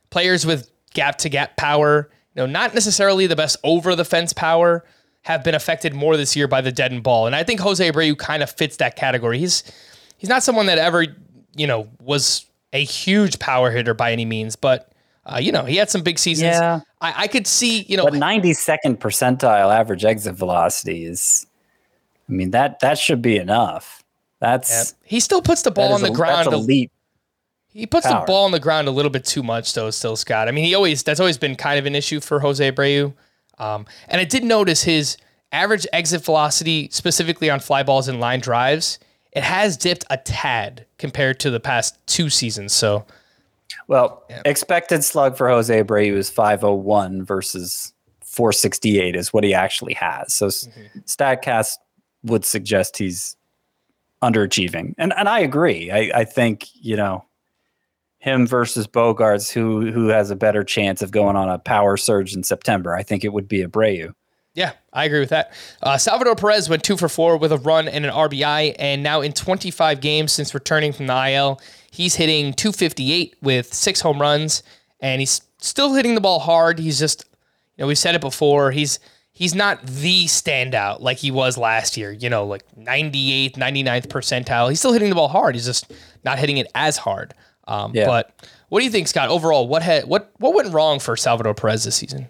players 0.10 0.46
with 0.46 0.70
gap 0.94 1.20
to 1.20 1.30
gap 1.30 1.56
power, 1.56 2.10
you 2.36 2.42
know, 2.42 2.48
not 2.48 2.74
necessarily 2.74 3.28
the 3.28 3.36
best 3.36 3.58
over 3.64 3.96
the 3.96 4.04
fence 4.04 4.34
power, 4.34 4.84
have 5.22 5.44
been 5.44 5.56
affected 5.56 5.94
more 5.94 6.18
this 6.18 6.36
year 6.36 6.48
by 6.48 6.62
the 6.62 6.72
dead 6.72 6.92
and 6.92 7.04
ball. 7.04 7.28
And 7.28 7.36
I 7.36 7.44
think 7.44 7.60
Jose 7.60 7.88
Abreu 7.92 8.18
kind 8.18 8.42
of 8.42 8.50
fits 8.50 8.78
that 8.78 8.96
category. 8.96 9.38
He's 9.38 9.64
he's 10.18 10.30
not 10.30 10.44
someone 10.44 10.66
that 10.66 10.80
ever, 10.80 11.06
you 11.56 11.68
know, 11.68 11.88
was 12.02 12.46
a 12.74 12.84
huge 12.84 13.40
power 13.40 13.70
hitter 13.70 13.94
by 13.94 14.12
any 14.12 14.26
means, 14.26 14.56
but 14.56 14.92
uh, 15.26 15.38
you 15.38 15.52
know, 15.52 15.66
he 15.66 15.76
had 15.76 15.90
some 15.90 16.02
big 16.02 16.18
seasons. 16.18 16.54
Yeah. 16.54 16.80
I, 17.02 17.24
I 17.24 17.28
could 17.28 17.46
see, 17.46 17.84
you 17.84 17.98
know, 17.98 18.06
But 18.06 18.14
92nd 18.14 18.98
percentile 18.98 19.74
average 19.74 20.04
exit 20.04 20.36
velocity 20.36 21.06
is, 21.06 21.46
I 22.28 22.32
mean 22.32 22.52
that 22.52 22.80
that 22.80 22.98
should 22.98 23.22
be 23.22 23.38
enough. 23.38 23.99
That's 24.40 24.96
he 25.04 25.20
still 25.20 25.42
puts 25.42 25.64
the 25.64 25.72
ball 25.72 25.94
on 25.94 26.02
the 26.02 26.08
a- 26.08 26.14
ground. 26.14 26.48
That's 26.48 26.56
elite. 26.56 26.92
He 27.72 27.86
puts 27.86 28.08
the 28.08 28.24
ball 28.26 28.46
on 28.46 28.52
the 28.52 28.60
ground 28.60 28.88
a 28.88 28.92
little 28.92 29.12
bit 29.12 29.26
too 29.26 29.44
much, 29.44 29.74
though. 29.74 29.92
Still, 29.92 30.16
Scott. 30.16 30.48
I 30.48 30.52
mean, 30.52 30.66
he 30.66 30.74
always 30.74 31.04
that's 31.04 31.20
always 31.20 31.38
been 31.38 31.56
kind 31.56 31.78
of 31.78 31.86
an 31.86 31.96
issue 31.96 32.20
for 32.20 32.40
Jose 32.40 32.72
Abreu. 32.72 33.14
Um, 33.60 33.86
and 34.08 34.20
I 34.20 34.24
did 34.24 34.44
notice 34.44 34.84
his 34.84 35.18
average 35.52 35.86
exit 35.94 36.24
velocity, 36.24 36.90
specifically 36.92 37.50
on 37.50 37.60
fly 37.60 37.84
balls 37.84 38.08
and 38.08 38.20
line 38.20 38.40
drives, 38.40 39.00
it 39.32 39.44
has 39.44 39.78
dipped 39.78 40.06
a 40.10 40.18
tad 40.18 40.86
compared 40.98 41.40
to 41.42 41.52
the 41.52 41.60
past 41.60 41.98
two 42.08 42.30
seasons. 42.30 42.74
So, 42.74 43.06
Well, 43.88 44.24
expected 44.46 45.04
slug 45.04 45.38
for 45.38 45.50
Jose 45.50 45.84
Abreu 45.84 46.14
is 46.14 46.30
501 46.30 47.24
versus 47.24 47.94
468 48.22 49.16
is 49.16 49.34
what 49.34 49.44
he 49.44 49.54
actually 49.54 49.94
has. 49.94 50.34
So 50.34 50.48
s 50.48 50.68
Statcast 51.06 51.74
would 52.24 52.46
suggest 52.46 52.98
he's 52.98 53.36
underachieving. 54.24 54.94
And 54.98 55.14
and 55.16 55.30
I 55.30 55.40
agree. 55.40 55.92
I, 55.92 56.12
I 56.14 56.24
think, 56.26 56.68
you 56.74 56.96
know, 56.96 57.26
him 58.20 58.46
versus 58.46 58.88
Bogaerts, 58.88 59.52
who 59.52 59.92
who 59.92 60.08
has 60.08 60.30
a 60.32 60.36
better 60.36 60.64
chance 60.64 61.02
of 61.02 61.12
going 61.12 61.36
on 61.36 61.50
a 61.50 61.58
power 61.60 61.98
surge 61.98 62.36
in 62.36 62.44
September. 62.44 62.96
I 62.96 63.04
think 63.04 63.24
it 63.24 63.34
would 63.34 63.48
be 63.48 63.64
Abreu. 63.64 64.14
yeah, 64.54 64.74
I 64.92 65.06
agree 65.06 65.22
with 65.22 65.30
that. 65.30 65.54
Uh, 65.82 65.98
Salvador 65.98 66.36
Perez 66.36 66.68
went 66.68 66.84
two 66.84 66.98
for 66.98 67.08
four 67.08 67.38
with 67.38 67.52
a 67.52 67.58
run 67.58 67.88
and 67.88 68.06
an 68.06 68.12
RBI, 68.12 68.76
and 68.78 69.02
now 69.04 69.22
in 69.22 69.32
25 69.32 70.02
games 70.02 70.34
since 70.34 70.54
returning 70.54 70.92
from 70.92 71.08
the 71.08 71.32
IL, 71.32 71.62
he's 71.92 72.16
hitting 72.16 72.54
258 72.54 73.38
with 73.42 73.74
six 73.74 74.02
home 74.02 74.20
runs, 74.20 74.64
and 75.00 75.22
he's 75.22 75.42
still 75.60 75.94
hitting 75.94 76.16
the 76.16 76.22
ball 76.22 76.40
hard. 76.40 76.80
He's 76.80 77.00
just, 77.00 77.24
you 77.78 77.84
know, 77.84 77.88
we've 77.88 77.98
said 77.98 78.16
it 78.16 78.22
before. 78.22 78.72
He's 78.72 79.00
he's 79.40 79.56
not 79.56 79.84
the 79.86 80.26
standout 80.26 81.00
like 81.00 81.18
he 81.18 81.32
was 81.32 81.58
last 81.58 81.96
year. 81.98 82.12
You 82.12 82.30
know, 82.30 82.46
like 82.46 82.64
98th, 82.78 83.54
99th 83.54 84.08
percentile. 84.08 84.70
He's 84.70 84.80
still 84.80 84.92
hitting 84.92 85.10
the 85.10 85.16
ball 85.16 85.30
hard. 85.30 85.56
He's 85.56 85.66
just 85.66 85.92
not 86.24 86.38
hitting 86.38 86.58
it 86.58 86.68
as 86.76 86.98
hard. 86.98 87.34
Um, 87.68 87.94
Yeah. 87.96 88.06
But 88.06 88.48
what 88.68 88.80
do 88.80 88.86
you 88.86 88.92
think, 88.92 89.08
Scott? 89.08 89.30
Overall, 89.30 89.68
what 89.68 89.82
had 89.82 90.04
what 90.06 90.32
what 90.38 90.54
went 90.54 90.72
wrong 90.74 91.00
for 91.00 91.16
Salvador 91.16 91.56
Perez 91.56 91.86
this 91.86 91.96
season? 91.96 92.28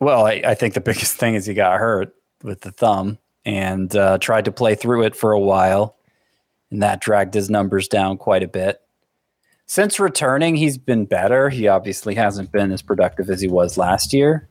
Well, 0.00 0.26
I, 0.26 0.42
I 0.44 0.54
think 0.54 0.74
the 0.74 0.80
biggest 0.90 1.16
thing 1.16 1.34
is 1.34 1.46
he 1.46 1.54
got 1.54 1.78
hurt 1.78 2.14
with 2.42 2.60
the 2.60 2.72
thumb 2.72 3.18
and 3.46 3.94
uh, 3.96 4.18
tried 4.18 4.44
to 4.46 4.52
play 4.52 4.74
through 4.74 5.04
it 5.04 5.14
for 5.16 5.32
a 5.32 5.40
while, 5.40 5.96
and 6.70 6.82
that 6.82 7.00
dragged 7.00 7.32
his 7.32 7.48
numbers 7.48 7.88
down 7.88 8.18
quite 8.18 8.42
a 8.42 8.48
bit. 8.48 8.80
Since 9.66 10.00
returning, 10.00 10.56
he's 10.56 10.76
been 10.76 11.04
better. 11.04 11.48
He 11.48 11.68
obviously 11.68 12.16
hasn't 12.16 12.50
been 12.50 12.72
as 12.72 12.82
productive 12.82 13.30
as 13.30 13.40
he 13.40 13.46
was 13.46 13.78
last 13.78 14.12
year. 14.12 14.48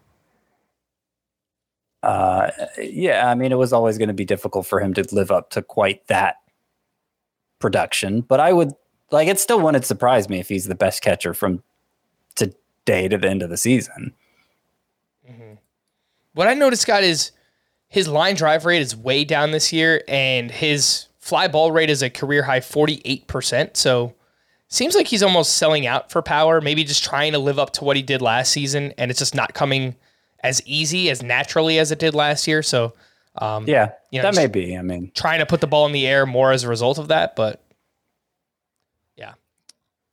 Uh, 2.01 2.51
yeah, 2.77 3.29
I 3.29 3.35
mean, 3.35 3.51
it 3.51 3.57
was 3.57 3.73
always 3.73 3.97
going 3.97 4.07
to 4.07 4.13
be 4.13 4.25
difficult 4.25 4.65
for 4.65 4.79
him 4.79 4.93
to 4.93 5.05
live 5.11 5.31
up 5.31 5.49
to 5.51 5.61
quite 5.61 6.07
that 6.07 6.35
production, 7.59 8.21
but 8.21 8.39
I 8.39 8.53
would 8.53 8.71
like 9.11 9.27
it 9.27 9.39
still 9.39 9.59
wouldn't 9.59 9.85
surprise 9.85 10.29
me 10.29 10.39
if 10.39 10.47
he's 10.47 10.65
the 10.65 10.75
best 10.75 11.01
catcher 11.01 11.33
from 11.33 11.63
today 12.35 13.07
to 13.07 13.17
the 13.17 13.27
end 13.27 13.41
of 13.41 13.49
the 13.49 13.57
season. 13.57 14.13
What 16.33 16.47
I 16.47 16.53
noticed, 16.53 16.83
Scott, 16.83 17.03
is 17.03 17.31
his 17.89 18.07
line 18.07 18.35
drive 18.35 18.65
rate 18.65 18.81
is 18.81 18.95
way 18.95 19.25
down 19.25 19.51
this 19.51 19.73
year, 19.73 20.03
and 20.07 20.49
his 20.49 21.07
fly 21.19 21.47
ball 21.47 21.71
rate 21.71 21.89
is 21.89 22.01
a 22.01 22.09
career 22.09 22.43
high 22.43 22.61
48%. 22.61 23.75
So 23.75 24.13
seems 24.67 24.95
like 24.95 25.07
he's 25.07 25.23
almost 25.23 25.57
selling 25.57 25.85
out 25.85 26.11
for 26.11 26.21
power, 26.21 26.61
maybe 26.61 26.83
just 26.83 27.03
trying 27.03 27.33
to 27.33 27.39
live 27.39 27.59
up 27.59 27.73
to 27.73 27.83
what 27.83 27.97
he 27.97 28.03
did 28.03 28.21
last 28.21 28.51
season, 28.51 28.93
and 28.97 29.11
it's 29.11 29.19
just 29.19 29.35
not 29.35 29.53
coming 29.53 29.95
as 30.43 30.61
easy, 30.65 31.09
as 31.09 31.21
naturally 31.21 31.79
as 31.79 31.91
it 31.91 31.99
did 31.99 32.13
last 32.13 32.47
year. 32.47 32.61
So 32.63 32.93
um, 33.37 33.67
Yeah, 33.67 33.91
You 34.11 34.21
know, 34.21 34.31
that 34.31 34.35
may 34.35 34.47
be. 34.47 34.77
I 34.77 34.81
mean, 34.81 35.11
trying 35.15 35.39
to 35.39 35.45
put 35.45 35.61
the 35.61 35.67
ball 35.67 35.85
in 35.85 35.91
the 35.91 36.07
air 36.07 36.25
more 36.25 36.51
as 36.51 36.63
a 36.63 36.69
result 36.69 36.97
of 36.97 37.07
that, 37.09 37.35
but 37.35 37.63
yeah, 39.15 39.33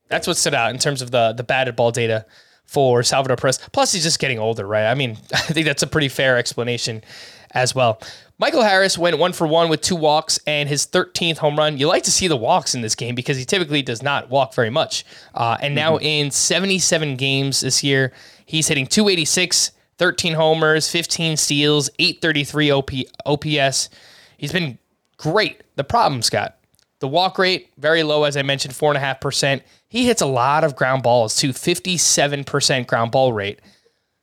that's 0.07 0.27
what 0.27 0.37
stood 0.37 0.53
out 0.53 0.71
in 0.71 0.77
terms 0.77 1.01
of 1.01 1.11
the 1.11 1.33
the 1.33 1.43
batted 1.43 1.75
ball 1.75 1.91
data 1.91 2.25
for 2.65 3.01
Salvador 3.03 3.37
Perez. 3.37 3.59
Plus, 3.71 3.93
he's 3.93 4.03
just 4.03 4.19
getting 4.19 4.39
older, 4.39 4.65
right? 4.67 4.85
I 4.85 4.93
mean, 4.93 5.17
I 5.33 5.37
think 5.39 5.65
that's 5.65 5.83
a 5.83 5.87
pretty 5.87 6.09
fair 6.09 6.37
explanation 6.37 7.03
as 7.51 7.73
well. 7.73 8.01
Michael 8.39 8.61
Harris 8.61 8.99
went 8.99 9.17
one 9.17 9.33
for 9.33 9.47
one 9.47 9.67
with 9.67 9.81
two 9.81 9.95
walks 9.95 10.39
and 10.45 10.69
his 10.69 10.85
13th 10.85 11.37
home 11.37 11.57
run. 11.57 11.77
You 11.77 11.87
like 11.87 12.03
to 12.03 12.11
see 12.11 12.27
the 12.27 12.37
walks 12.37 12.75
in 12.75 12.81
this 12.81 12.93
game 12.93 13.15
because 13.15 13.35
he 13.35 13.45
typically 13.45 13.81
does 13.81 14.03
not 14.03 14.29
walk 14.29 14.53
very 14.53 14.69
much. 14.69 15.05
Uh, 15.33 15.57
and 15.59 15.73
now 15.73 15.97
in 15.97 16.29
77 16.29 17.15
games 17.15 17.61
this 17.61 17.83
year, 17.83 18.13
he's 18.45 18.67
hitting 18.67 18.85
286, 18.85 19.71
13 19.97 20.33
homers, 20.33 20.89
15 20.89 21.37
steals, 21.37 21.89
833 21.99 22.71
OP, 22.71 22.91
OPS. 23.25 23.89
He's 24.37 24.51
been 24.51 24.77
great. 25.17 25.63
The 25.75 25.83
problem, 25.83 26.21
Scott, 26.21 26.57
the 26.99 27.07
walk 27.07 27.37
rate, 27.37 27.69
very 27.77 28.03
low, 28.03 28.23
as 28.23 28.37
I 28.37 28.41
mentioned, 28.41 28.73
4.5%. 28.73 29.61
He 29.89 30.05
hits 30.05 30.21
a 30.21 30.25
lot 30.25 30.63
of 30.63 30.75
ground 30.75 31.03
balls 31.03 31.35
too, 31.35 31.49
57% 31.49 32.87
ground 32.87 33.11
ball 33.11 33.33
rate. 33.33 33.59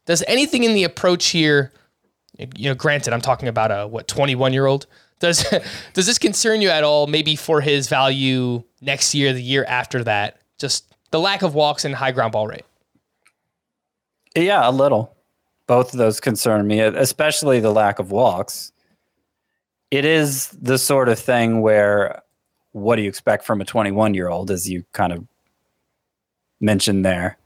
Does 0.06 0.22
anything 0.28 0.64
in 0.64 0.74
the 0.74 0.84
approach 0.84 1.26
here, 1.26 1.72
you 2.38 2.68
know, 2.68 2.74
granted, 2.74 3.12
I'm 3.12 3.20
talking 3.20 3.48
about 3.48 3.70
a, 3.70 3.86
what, 3.86 4.06
21 4.08 4.52
year 4.52 4.66
old? 4.66 4.86
Does, 5.18 5.44
does 5.94 6.06
this 6.06 6.18
concern 6.18 6.60
you 6.60 6.68
at 6.68 6.84
all, 6.84 7.06
maybe 7.06 7.36
for 7.36 7.60
his 7.60 7.88
value 7.88 8.62
next 8.80 9.14
year, 9.14 9.32
the 9.32 9.42
year 9.42 9.64
after 9.64 10.04
that? 10.04 10.38
Just 10.58 10.94
the 11.10 11.20
lack 11.20 11.42
of 11.42 11.54
walks 11.54 11.84
and 11.84 11.94
high 11.94 12.12
ground 12.12 12.32
ball 12.32 12.46
rate. 12.46 12.64
yeah, 14.36 14.68
a 14.68 14.70
little. 14.70 15.14
Both 15.66 15.92
of 15.92 15.98
those 15.98 16.20
concern 16.20 16.66
me, 16.66 16.80
especially 16.80 17.60
the 17.60 17.72
lack 17.72 17.98
of 17.98 18.10
walks. 18.10 18.72
It 19.90 20.04
is 20.04 20.48
the 20.60 20.78
sort 20.78 21.08
of 21.08 21.18
thing 21.18 21.62
where 21.62 22.22
what 22.72 22.96
do 22.96 23.02
you 23.02 23.08
expect 23.08 23.44
from 23.44 23.60
a 23.60 23.64
21 23.64 24.14
year 24.14 24.28
old, 24.28 24.50
as 24.50 24.68
you 24.68 24.84
kind 24.92 25.12
of 25.12 25.24
mentioned 26.60 27.04
there? 27.04 27.38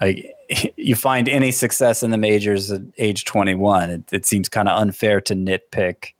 Like, 0.00 0.34
you 0.76 0.94
find 0.94 1.28
any 1.28 1.50
success 1.50 2.02
in 2.02 2.10
the 2.10 2.18
majors 2.18 2.70
at 2.70 2.82
age 2.98 3.24
21, 3.24 3.90
it, 3.90 4.12
it 4.12 4.26
seems 4.26 4.48
kind 4.48 4.68
of 4.68 4.80
unfair 4.80 5.20
to 5.22 5.34
nitpick 5.34 6.12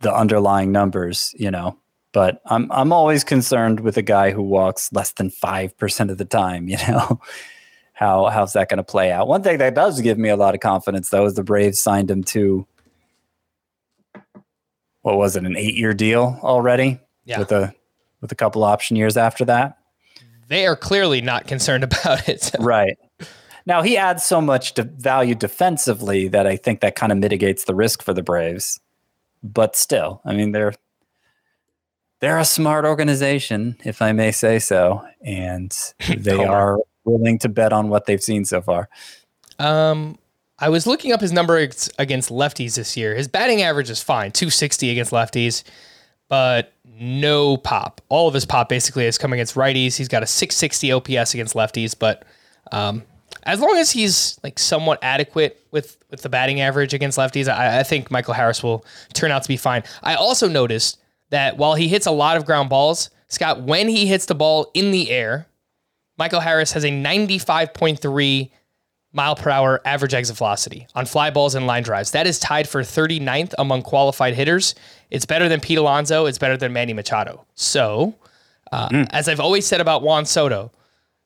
the 0.00 0.14
underlying 0.14 0.72
numbers, 0.72 1.34
you 1.38 1.50
know. 1.50 1.78
But 2.12 2.40
I'm 2.46 2.70
I'm 2.72 2.92
always 2.92 3.24
concerned 3.24 3.80
with 3.80 3.98
a 3.98 4.02
guy 4.02 4.30
who 4.30 4.42
walks 4.42 4.90
less 4.92 5.12
than 5.12 5.28
five 5.28 5.76
percent 5.76 6.10
of 6.10 6.18
the 6.18 6.24
time, 6.24 6.68
you 6.68 6.78
know. 6.88 7.20
How 7.96 8.26
how's 8.26 8.52
that 8.52 8.68
going 8.68 8.76
to 8.76 8.84
play 8.84 9.10
out? 9.10 9.26
One 9.26 9.42
thing 9.42 9.56
that 9.58 9.74
does 9.74 10.00
give 10.02 10.18
me 10.18 10.28
a 10.28 10.36
lot 10.36 10.54
of 10.54 10.60
confidence, 10.60 11.08
though, 11.08 11.24
is 11.24 11.32
the 11.34 11.42
Braves 11.42 11.80
signed 11.80 12.10
him 12.10 12.22
to 12.24 12.66
what 15.02 15.16
was 15.16 15.34
it, 15.36 15.44
an 15.44 15.56
eight-year 15.56 15.94
deal 15.94 16.38
already, 16.42 17.00
Yeah. 17.24 17.38
with 17.38 17.52
a 17.52 17.74
with 18.20 18.30
a 18.32 18.34
couple 18.34 18.64
option 18.64 18.96
years 18.96 19.16
after 19.16 19.44
that. 19.46 19.78
They 20.48 20.66
are 20.66 20.76
clearly 20.76 21.20
not 21.22 21.46
concerned 21.46 21.84
about 21.90 22.28
it. 22.28 22.50
Right. 22.60 22.98
Now 23.64 23.82
he 23.82 23.96
adds 23.96 24.24
so 24.24 24.40
much 24.40 24.74
de- 24.74 24.82
value 24.84 25.34
defensively 25.34 26.28
that 26.28 26.46
I 26.46 26.56
think 26.56 26.80
that 26.80 26.96
kind 26.96 27.10
of 27.12 27.18
mitigates 27.18 27.64
the 27.64 27.74
risk 27.74 28.02
for 28.02 28.12
the 28.14 28.22
Braves. 28.22 28.78
But 29.42 29.74
still, 29.74 30.20
I 30.24 30.34
mean 30.34 30.52
they're 30.52 30.74
they're 32.20 32.38
a 32.38 32.44
smart 32.44 32.84
organization, 32.84 33.76
if 33.84 34.02
I 34.02 34.12
may 34.12 34.32
say 34.32 34.58
so, 34.58 35.02
and 35.22 35.74
they 36.16 36.44
are 36.44 36.78
willing 37.06 37.38
to 37.38 37.48
bet 37.48 37.72
on 37.72 37.88
what 37.88 38.06
they've 38.06 38.22
seen 38.22 38.44
so 38.44 38.60
far. 38.60 38.88
Um, 39.58 40.18
I 40.58 40.68
was 40.68 40.86
looking 40.86 41.12
up 41.12 41.20
his 41.20 41.32
number 41.32 41.56
against 41.98 42.30
lefties 42.30 42.76
this 42.76 42.96
year. 42.96 43.14
His 43.14 43.28
batting 43.28 43.62
average 43.62 43.90
is 43.90 44.02
fine, 44.02 44.32
260 44.32 44.90
against 44.90 45.12
lefties, 45.12 45.64
but 46.28 46.72
no 46.84 47.56
pop. 47.58 48.00
All 48.08 48.26
of 48.26 48.34
his 48.34 48.46
pop 48.46 48.68
basically 48.68 49.04
has 49.04 49.18
come 49.18 49.32
against 49.32 49.54
righties. 49.54 49.96
He's 49.96 50.08
got 50.08 50.22
a 50.22 50.26
660 50.26 50.92
OPS 50.92 51.34
against 51.34 51.54
lefties, 51.54 51.94
but 51.98 52.24
um, 52.72 53.02
as 53.42 53.60
long 53.60 53.76
as 53.76 53.90
he's 53.90 54.38
like 54.42 54.58
somewhat 54.58 54.98
adequate 55.02 55.62
with 55.70 55.98
with 56.10 56.22
the 56.22 56.28
batting 56.28 56.60
average 56.60 56.94
against 56.94 57.18
lefties, 57.18 57.48
I, 57.48 57.80
I 57.80 57.82
think 57.82 58.10
Michael 58.10 58.34
Harris 58.34 58.62
will 58.62 58.84
turn 59.12 59.30
out 59.30 59.42
to 59.42 59.48
be 59.48 59.56
fine. 59.56 59.82
I 60.02 60.14
also 60.14 60.48
noticed 60.48 60.98
that 61.30 61.58
while 61.58 61.74
he 61.74 61.88
hits 61.88 62.06
a 62.06 62.10
lot 62.10 62.36
of 62.36 62.46
ground 62.46 62.70
balls, 62.70 63.10
Scott, 63.28 63.62
when 63.62 63.88
he 63.88 64.06
hits 64.06 64.26
the 64.26 64.34
ball 64.34 64.70
in 64.74 64.90
the 64.90 65.10
air, 65.10 65.46
Michael 66.18 66.40
Harris 66.40 66.72
has 66.72 66.84
a 66.84 66.88
95.3 66.88 68.50
mile 69.12 69.34
per 69.34 69.50
hour 69.50 69.80
average 69.84 70.14
exit 70.14 70.36
velocity 70.36 70.86
on 70.94 71.06
fly 71.06 71.30
balls 71.30 71.54
and 71.54 71.66
line 71.66 71.82
drives. 71.82 72.10
That 72.10 72.26
is 72.26 72.38
tied 72.38 72.68
for 72.68 72.82
39th 72.82 73.54
among 73.58 73.82
qualified 73.82 74.34
hitters. 74.34 74.74
It's 75.10 75.24
better 75.26 75.48
than 75.48 75.60
Pete 75.60 75.78
Alonso. 75.78 76.26
It's 76.26 76.38
better 76.38 76.56
than 76.56 76.72
Manny 76.72 76.92
Machado. 76.92 77.46
So, 77.54 78.14
uh, 78.72 79.06
as 79.10 79.28
I've 79.28 79.40
always 79.40 79.66
said 79.66 79.80
about 79.80 80.02
Juan 80.02 80.26
Soto, 80.26 80.70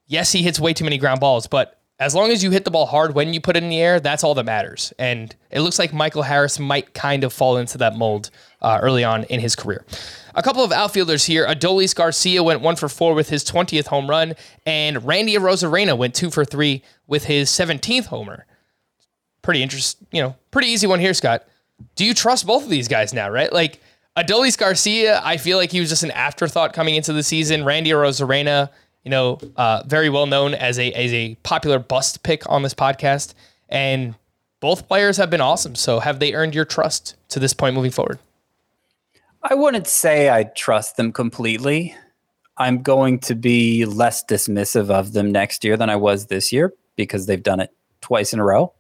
yes, 0.07 0.31
he 0.33 0.43
hits 0.43 0.61
way 0.61 0.73
too 0.73 0.85
many 0.85 0.99
ground 0.99 1.21
balls, 1.21 1.47
but 1.47 1.81
as 1.99 2.15
long 2.15 2.31
as 2.31 2.43
you 2.43 2.51
hit 2.51 2.65
the 2.65 2.71
ball 2.71 2.87
hard 2.87 3.15
when 3.15 3.35
you 3.35 3.41
put 3.41 3.57
it 3.57 3.63
in 3.63 3.69
the 3.69 3.81
air, 3.81 4.01
that's 4.01 4.25
all 4.25 4.35
that 4.35 4.45
matters. 4.45 4.93
And 4.99 5.35
it 5.51 5.61
looks 5.61 5.79
like 5.79 5.93
Michael 5.93 6.23
Harris 6.23 6.59
might 6.59 6.95
kind 6.95 7.25
of 7.25 7.33
fall 7.33 7.59
into 7.59 7.77
that 7.79 7.95
mold 7.95 8.31
uh, 8.63 8.79
early 8.81 9.05
on 9.05 9.25
in 9.25 9.41
his 9.41 9.55
career. 9.55 9.85
A 10.35 10.43
couple 10.43 10.63
of 10.63 10.73
outfielders 10.73 11.25
here. 11.25 11.47
Adolis 11.47 11.95
Garcia 11.95 12.43
went 12.43 12.61
one 12.61 12.77
for 12.77 12.89
four 12.89 13.15
with 13.15 13.29
his 13.29 13.45
20th 13.45 13.87
home 13.87 14.09
run, 14.09 14.35
and 14.65 15.05
Randy 15.05 15.35
Arozarena 15.35 15.97
went 15.97 16.15
two 16.15 16.31
for 16.31 16.45
three 16.45 16.83
with 17.07 17.25
his 17.25 17.51
17th 17.51 18.07
homer. 18.07 18.47
Pretty 19.43 19.63
interesting, 19.63 20.07
you 20.13 20.23
know, 20.23 20.37
pretty 20.51 20.69
easy 20.69 20.87
one 20.87 21.01
here, 21.01 21.15
Scott. 21.15 21.45
Do 21.97 22.05
you 22.05 22.15
trust 22.15 22.47
both 22.47 22.65
of 22.65 22.71
these 22.71 22.89
guys 22.89 23.13
now, 23.13 23.31
right? 23.31 23.53
Like 23.53 23.81
Adolis 24.17 24.59
Garcia, 24.59 25.21
I 25.25 25.37
feel 25.37 25.57
like 25.57 25.73
he 25.73 25.81
was 25.81 25.89
just 25.89 26.03
an 26.03 26.11
afterthought 26.11 26.73
coming 26.73 26.95
into 26.95 27.13
the 27.13 27.23
season. 27.23 27.65
Randy 27.65 27.91
Arozarena, 27.91 28.71
you 29.03 29.11
know, 29.11 29.39
uh, 29.57 29.83
very 29.87 30.11
well 30.11 30.27
known 30.27 30.55
as 30.55 30.79
a 30.79 30.93
as 30.93 31.13
a 31.13 31.37
popular 31.37 31.79
bust 31.79 32.23
pick 32.23 32.49
on 32.51 32.63
this 32.63 32.75
podcast, 32.75 33.35
and 33.69 34.15
both 34.61 34.87
players 34.89 35.17
have 35.17 35.31
been 35.31 35.41
awesome. 35.41 35.75
So, 35.75 36.01
have 36.01 36.19
they 36.19 36.35
earned 36.35 36.55
your 36.55 36.67
trust 36.67 37.17
to 37.31 37.39
this 37.39 37.55
point 37.55 37.75
moving 37.75 37.91
forward? 37.93 38.19
I 39.43 39.55
wouldn't 39.55 39.87
say 39.87 40.29
I 40.29 40.45
trust 40.45 40.97
them 40.97 41.13
completely. 41.13 41.95
I'm 42.59 42.83
going 42.83 43.21
to 43.21 43.35
be 43.35 43.87
less 43.87 44.23
dismissive 44.25 44.91
of 44.91 45.13
them 45.15 45.33
next 45.33 45.65
year 45.65 45.77
than 45.77 45.89
I 45.89 45.97
was 45.97 46.27
this 46.27 46.53
year 46.53 46.75
because 46.95 47.27
they've 47.27 47.43
done 47.43 47.61
it 47.61 47.71
twice 48.03 48.35
in 48.35 48.39
a 48.39 48.45
row. 48.45 48.75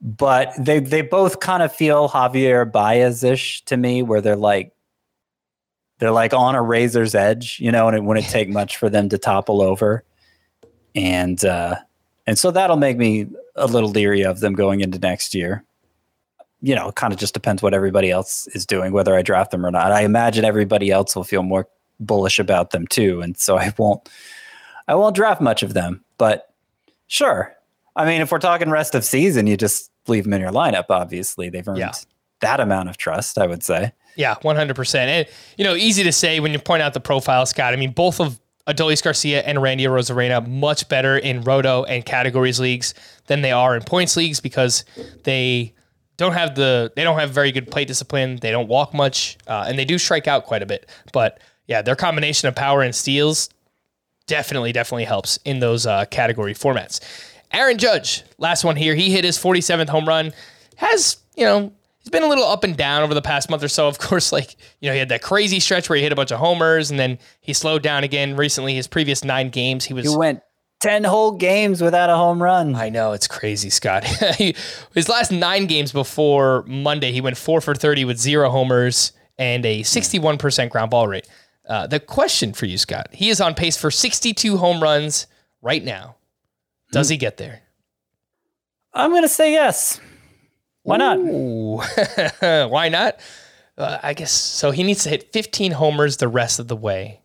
But 0.00 0.52
they 0.58 0.78
they 0.80 1.02
both 1.02 1.40
kind 1.40 1.62
of 1.62 1.74
feel 1.74 2.08
Javier 2.08 2.70
Baez-ish 2.70 3.64
to 3.64 3.76
me, 3.76 4.02
where 4.02 4.20
they're 4.20 4.36
like 4.36 4.72
they're 5.98 6.12
like 6.12 6.32
on 6.34 6.54
a 6.54 6.62
razor's 6.62 7.14
edge, 7.14 7.58
you 7.58 7.72
know, 7.72 7.88
and 7.88 7.96
it 7.96 8.04
wouldn't 8.04 8.28
take 8.28 8.48
much 8.48 8.76
for 8.76 8.88
them 8.88 9.08
to 9.08 9.18
topple 9.18 9.60
over. 9.62 10.04
And 10.94 11.42
uh 11.44 11.76
and 12.26 12.38
so 12.38 12.50
that'll 12.50 12.76
make 12.76 12.98
me 12.98 13.26
a 13.56 13.66
little 13.66 13.90
leery 13.90 14.24
of 14.24 14.40
them 14.40 14.52
going 14.52 14.82
into 14.82 14.98
next 14.98 15.34
year 15.34 15.64
you 16.60 16.74
know, 16.74 16.88
it 16.88 16.94
kind 16.96 17.12
of 17.12 17.18
just 17.18 17.34
depends 17.34 17.62
what 17.62 17.74
everybody 17.74 18.10
else 18.10 18.46
is 18.48 18.66
doing, 18.66 18.92
whether 18.92 19.14
I 19.14 19.22
draft 19.22 19.50
them 19.52 19.64
or 19.64 19.70
not. 19.70 19.92
I 19.92 20.02
imagine 20.02 20.44
everybody 20.44 20.90
else 20.90 21.14
will 21.14 21.24
feel 21.24 21.42
more 21.42 21.68
bullish 22.00 22.38
about 22.38 22.70
them 22.70 22.86
too, 22.86 23.20
and 23.20 23.36
so 23.36 23.56
I 23.58 23.72
won't, 23.78 24.08
I 24.88 24.94
won't 24.94 25.14
draft 25.16 25.40
much 25.40 25.62
of 25.62 25.74
them. 25.74 26.04
But 26.16 26.52
sure, 27.06 27.54
I 27.96 28.04
mean, 28.04 28.20
if 28.20 28.32
we're 28.32 28.38
talking 28.38 28.70
rest 28.70 28.94
of 28.94 29.04
season, 29.04 29.46
you 29.46 29.56
just 29.56 29.90
leave 30.06 30.24
them 30.24 30.32
in 30.32 30.40
your 30.40 30.52
lineup. 30.52 30.86
Obviously, 30.90 31.48
they've 31.48 31.66
earned 31.66 31.78
Yeah. 31.78 31.92
that 32.40 32.60
amount 32.60 32.88
of 32.88 32.96
trust. 32.96 33.38
I 33.38 33.46
would 33.46 33.62
say. 33.62 33.92
Yeah, 34.16 34.34
one 34.42 34.56
hundred 34.56 34.74
percent. 34.74 35.10
And 35.10 35.26
you 35.56 35.64
know, 35.64 35.74
easy 35.76 36.02
to 36.04 36.12
say 36.12 36.40
when 36.40 36.52
you 36.52 36.58
point 36.58 36.82
out 36.82 36.92
the 36.94 37.00
profile, 37.00 37.46
Scott. 37.46 37.72
I 37.72 37.76
mean, 37.76 37.92
both 37.92 38.20
of 38.20 38.40
Adolis 38.66 39.02
Garcia 39.02 39.42
and 39.42 39.62
Randy 39.62 39.84
Arozarena 39.84 40.46
much 40.46 40.88
better 40.88 41.16
in 41.16 41.42
roto 41.42 41.84
and 41.84 42.04
categories 42.04 42.58
leagues 42.60 42.94
than 43.26 43.42
they 43.42 43.52
are 43.52 43.76
in 43.76 43.82
points 43.82 44.16
leagues 44.16 44.40
because 44.40 44.84
they 45.24 45.72
don't 46.18 46.32
have 46.32 46.54
the 46.54 46.92
they 46.94 47.04
don't 47.04 47.18
have 47.18 47.30
very 47.30 47.50
good 47.50 47.70
plate 47.70 47.88
discipline. 47.88 48.36
They 48.36 48.50
don't 48.50 48.68
walk 48.68 48.92
much, 48.92 49.38
uh, 49.46 49.64
and 49.66 49.78
they 49.78 49.86
do 49.86 49.96
strike 49.96 50.26
out 50.26 50.44
quite 50.44 50.62
a 50.62 50.66
bit. 50.66 50.90
But 51.12 51.40
yeah, 51.66 51.80
their 51.80 51.96
combination 51.96 52.48
of 52.48 52.54
power 52.54 52.82
and 52.82 52.94
steals 52.94 53.48
definitely 54.26 54.72
definitely 54.72 55.04
helps 55.04 55.38
in 55.44 55.60
those 55.60 55.86
uh, 55.86 56.04
category 56.06 56.54
formats. 56.54 57.00
Aaron 57.52 57.78
Judge, 57.78 58.24
last 58.36 58.64
one 58.64 58.76
here. 58.76 58.94
He 58.94 59.10
hit 59.10 59.24
his 59.24 59.38
47th 59.38 59.88
home 59.88 60.06
run. 60.06 60.32
Has 60.76 61.18
you 61.36 61.44
know 61.44 61.72
he's 62.00 62.10
been 62.10 62.24
a 62.24 62.28
little 62.28 62.44
up 62.44 62.64
and 62.64 62.76
down 62.76 63.02
over 63.02 63.14
the 63.14 63.22
past 63.22 63.48
month 63.48 63.62
or 63.62 63.68
so. 63.68 63.86
Of 63.86 63.98
course, 64.00 64.32
like 64.32 64.56
you 64.80 64.88
know 64.88 64.92
he 64.92 64.98
had 64.98 65.10
that 65.10 65.22
crazy 65.22 65.60
stretch 65.60 65.88
where 65.88 65.96
he 65.96 66.02
hit 66.02 66.12
a 66.12 66.16
bunch 66.16 66.32
of 66.32 66.40
homers, 66.40 66.90
and 66.90 66.98
then 66.98 67.18
he 67.40 67.52
slowed 67.52 67.84
down 67.84 68.02
again 68.02 68.34
recently. 68.34 68.74
His 68.74 68.88
previous 68.88 69.22
nine 69.22 69.50
games, 69.50 69.84
he 69.84 69.94
was 69.94 70.04
You 70.04 70.18
went 70.18 70.42
ten 70.80 71.04
whole 71.04 71.32
games 71.32 71.82
without 71.82 72.10
a 72.10 72.16
home 72.16 72.42
run. 72.42 72.74
I 72.74 72.88
know 72.88 73.12
it's 73.12 73.28
crazy, 73.28 73.70
Scott. 73.70 74.04
he, 74.36 74.54
his 74.94 75.08
last 75.08 75.30
nine 75.32 75.66
games 75.66 75.92
before 75.92 76.64
Monday, 76.66 77.12
he 77.12 77.20
went 77.20 77.36
four 77.36 77.60
for 77.60 77.74
thirty 77.74 78.04
with 78.04 78.18
zero 78.18 78.50
homers 78.50 79.12
and 79.38 79.64
a 79.64 79.82
sixty-one 79.82 80.38
percent 80.38 80.72
ground 80.72 80.90
ball 80.90 81.08
rate. 81.08 81.28
Uh, 81.68 81.86
the 81.86 82.00
question 82.00 82.52
for 82.52 82.66
you, 82.66 82.78
Scott, 82.78 83.08
he 83.12 83.28
is 83.28 83.40
on 83.40 83.54
pace 83.54 83.76
for 83.76 83.90
sixty-two 83.90 84.56
home 84.56 84.82
runs 84.82 85.26
right 85.62 85.84
now. 85.84 86.16
Does 86.92 87.08
he 87.08 87.16
get 87.16 87.36
there? 87.36 87.62
I'm 88.94 89.10
going 89.10 89.22
to 89.22 89.28
say 89.28 89.52
yes. 89.52 90.00
Why 90.82 90.96
not? 90.96 91.18
Why 92.70 92.88
not? 92.88 93.20
Uh, 93.76 93.98
I 94.02 94.14
guess 94.14 94.32
so. 94.32 94.70
He 94.70 94.82
needs 94.82 95.04
to 95.04 95.10
hit 95.10 95.32
15 95.32 95.72
homers 95.72 96.16
the 96.16 96.28
rest 96.28 96.58
of 96.58 96.66
the 96.66 96.76
way. 96.76 97.20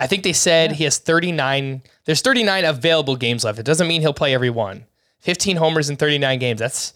I 0.00 0.06
think 0.06 0.22
they 0.22 0.32
said 0.32 0.72
he 0.72 0.84
has 0.84 0.98
39. 0.98 1.82
There's 2.04 2.20
39 2.20 2.64
available 2.64 3.16
games 3.16 3.44
left. 3.44 3.58
It 3.58 3.66
doesn't 3.66 3.86
mean 3.86 4.00
he'll 4.00 4.12
play 4.12 4.34
every 4.34 4.50
one. 4.50 4.86
15 5.20 5.56
homers 5.56 5.88
in 5.88 5.96
39 5.96 6.38
games. 6.38 6.58
That's 6.58 6.94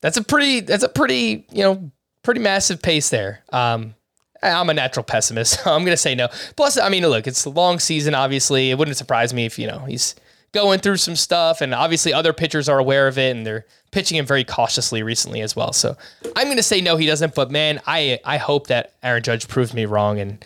that's 0.00 0.16
a 0.16 0.22
pretty 0.22 0.60
that's 0.60 0.84
a 0.84 0.88
pretty 0.88 1.46
you 1.50 1.62
know 1.62 1.90
pretty 2.22 2.40
massive 2.40 2.82
pace 2.82 3.10
there. 3.10 3.42
Um, 3.52 3.94
I'm 4.42 4.70
a 4.70 4.74
natural 4.74 5.04
pessimist. 5.04 5.62
So 5.64 5.70
I'm 5.74 5.84
gonna 5.84 5.96
say 5.96 6.14
no. 6.14 6.28
Plus, 6.56 6.78
I 6.78 6.88
mean, 6.88 7.06
look, 7.06 7.26
it's 7.26 7.44
a 7.44 7.50
long 7.50 7.78
season. 7.78 8.14
Obviously, 8.14 8.70
it 8.70 8.78
wouldn't 8.78 8.96
surprise 8.96 9.32
me 9.34 9.46
if 9.46 9.58
you 9.58 9.66
know 9.66 9.80
he's 9.80 10.14
going 10.52 10.80
through 10.80 10.96
some 10.96 11.16
stuff, 11.16 11.60
and 11.60 11.74
obviously 11.74 12.12
other 12.12 12.32
pitchers 12.32 12.68
are 12.68 12.78
aware 12.78 13.08
of 13.08 13.18
it, 13.18 13.36
and 13.36 13.46
they're 13.46 13.66
pitching 13.90 14.16
him 14.18 14.26
very 14.26 14.44
cautiously 14.44 15.02
recently 15.02 15.40
as 15.40 15.56
well. 15.56 15.72
So 15.72 15.96
I'm 16.36 16.48
gonna 16.48 16.62
say 16.62 16.80
no, 16.80 16.96
he 16.96 17.06
doesn't. 17.06 17.34
But 17.34 17.50
man, 17.50 17.80
I 17.86 18.20
I 18.24 18.36
hope 18.36 18.66
that 18.66 18.94
Aaron 19.02 19.22
Judge 19.22 19.48
proves 19.48 19.72
me 19.72 19.86
wrong, 19.86 20.20
and 20.20 20.44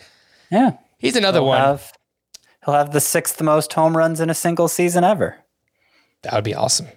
Yeah. 0.49 0.77
He's 1.03 1.15
another 1.15 1.39
He'll 1.39 1.47
one. 1.47 1.59
have, 1.59 1.93
he'll 2.65 2.73
have 2.73 2.91
the 2.93 2.99
sixth 3.01 3.39
most 3.41 3.71
home 3.73 3.95
runs 3.95 4.19
in 4.19 4.29
a 4.29 4.33
single 4.33 4.67
season 4.67 5.03
ever. 5.03 5.37
That 6.23 6.33
would 6.33 6.43
be 6.43 6.55
awesome. 6.55 6.87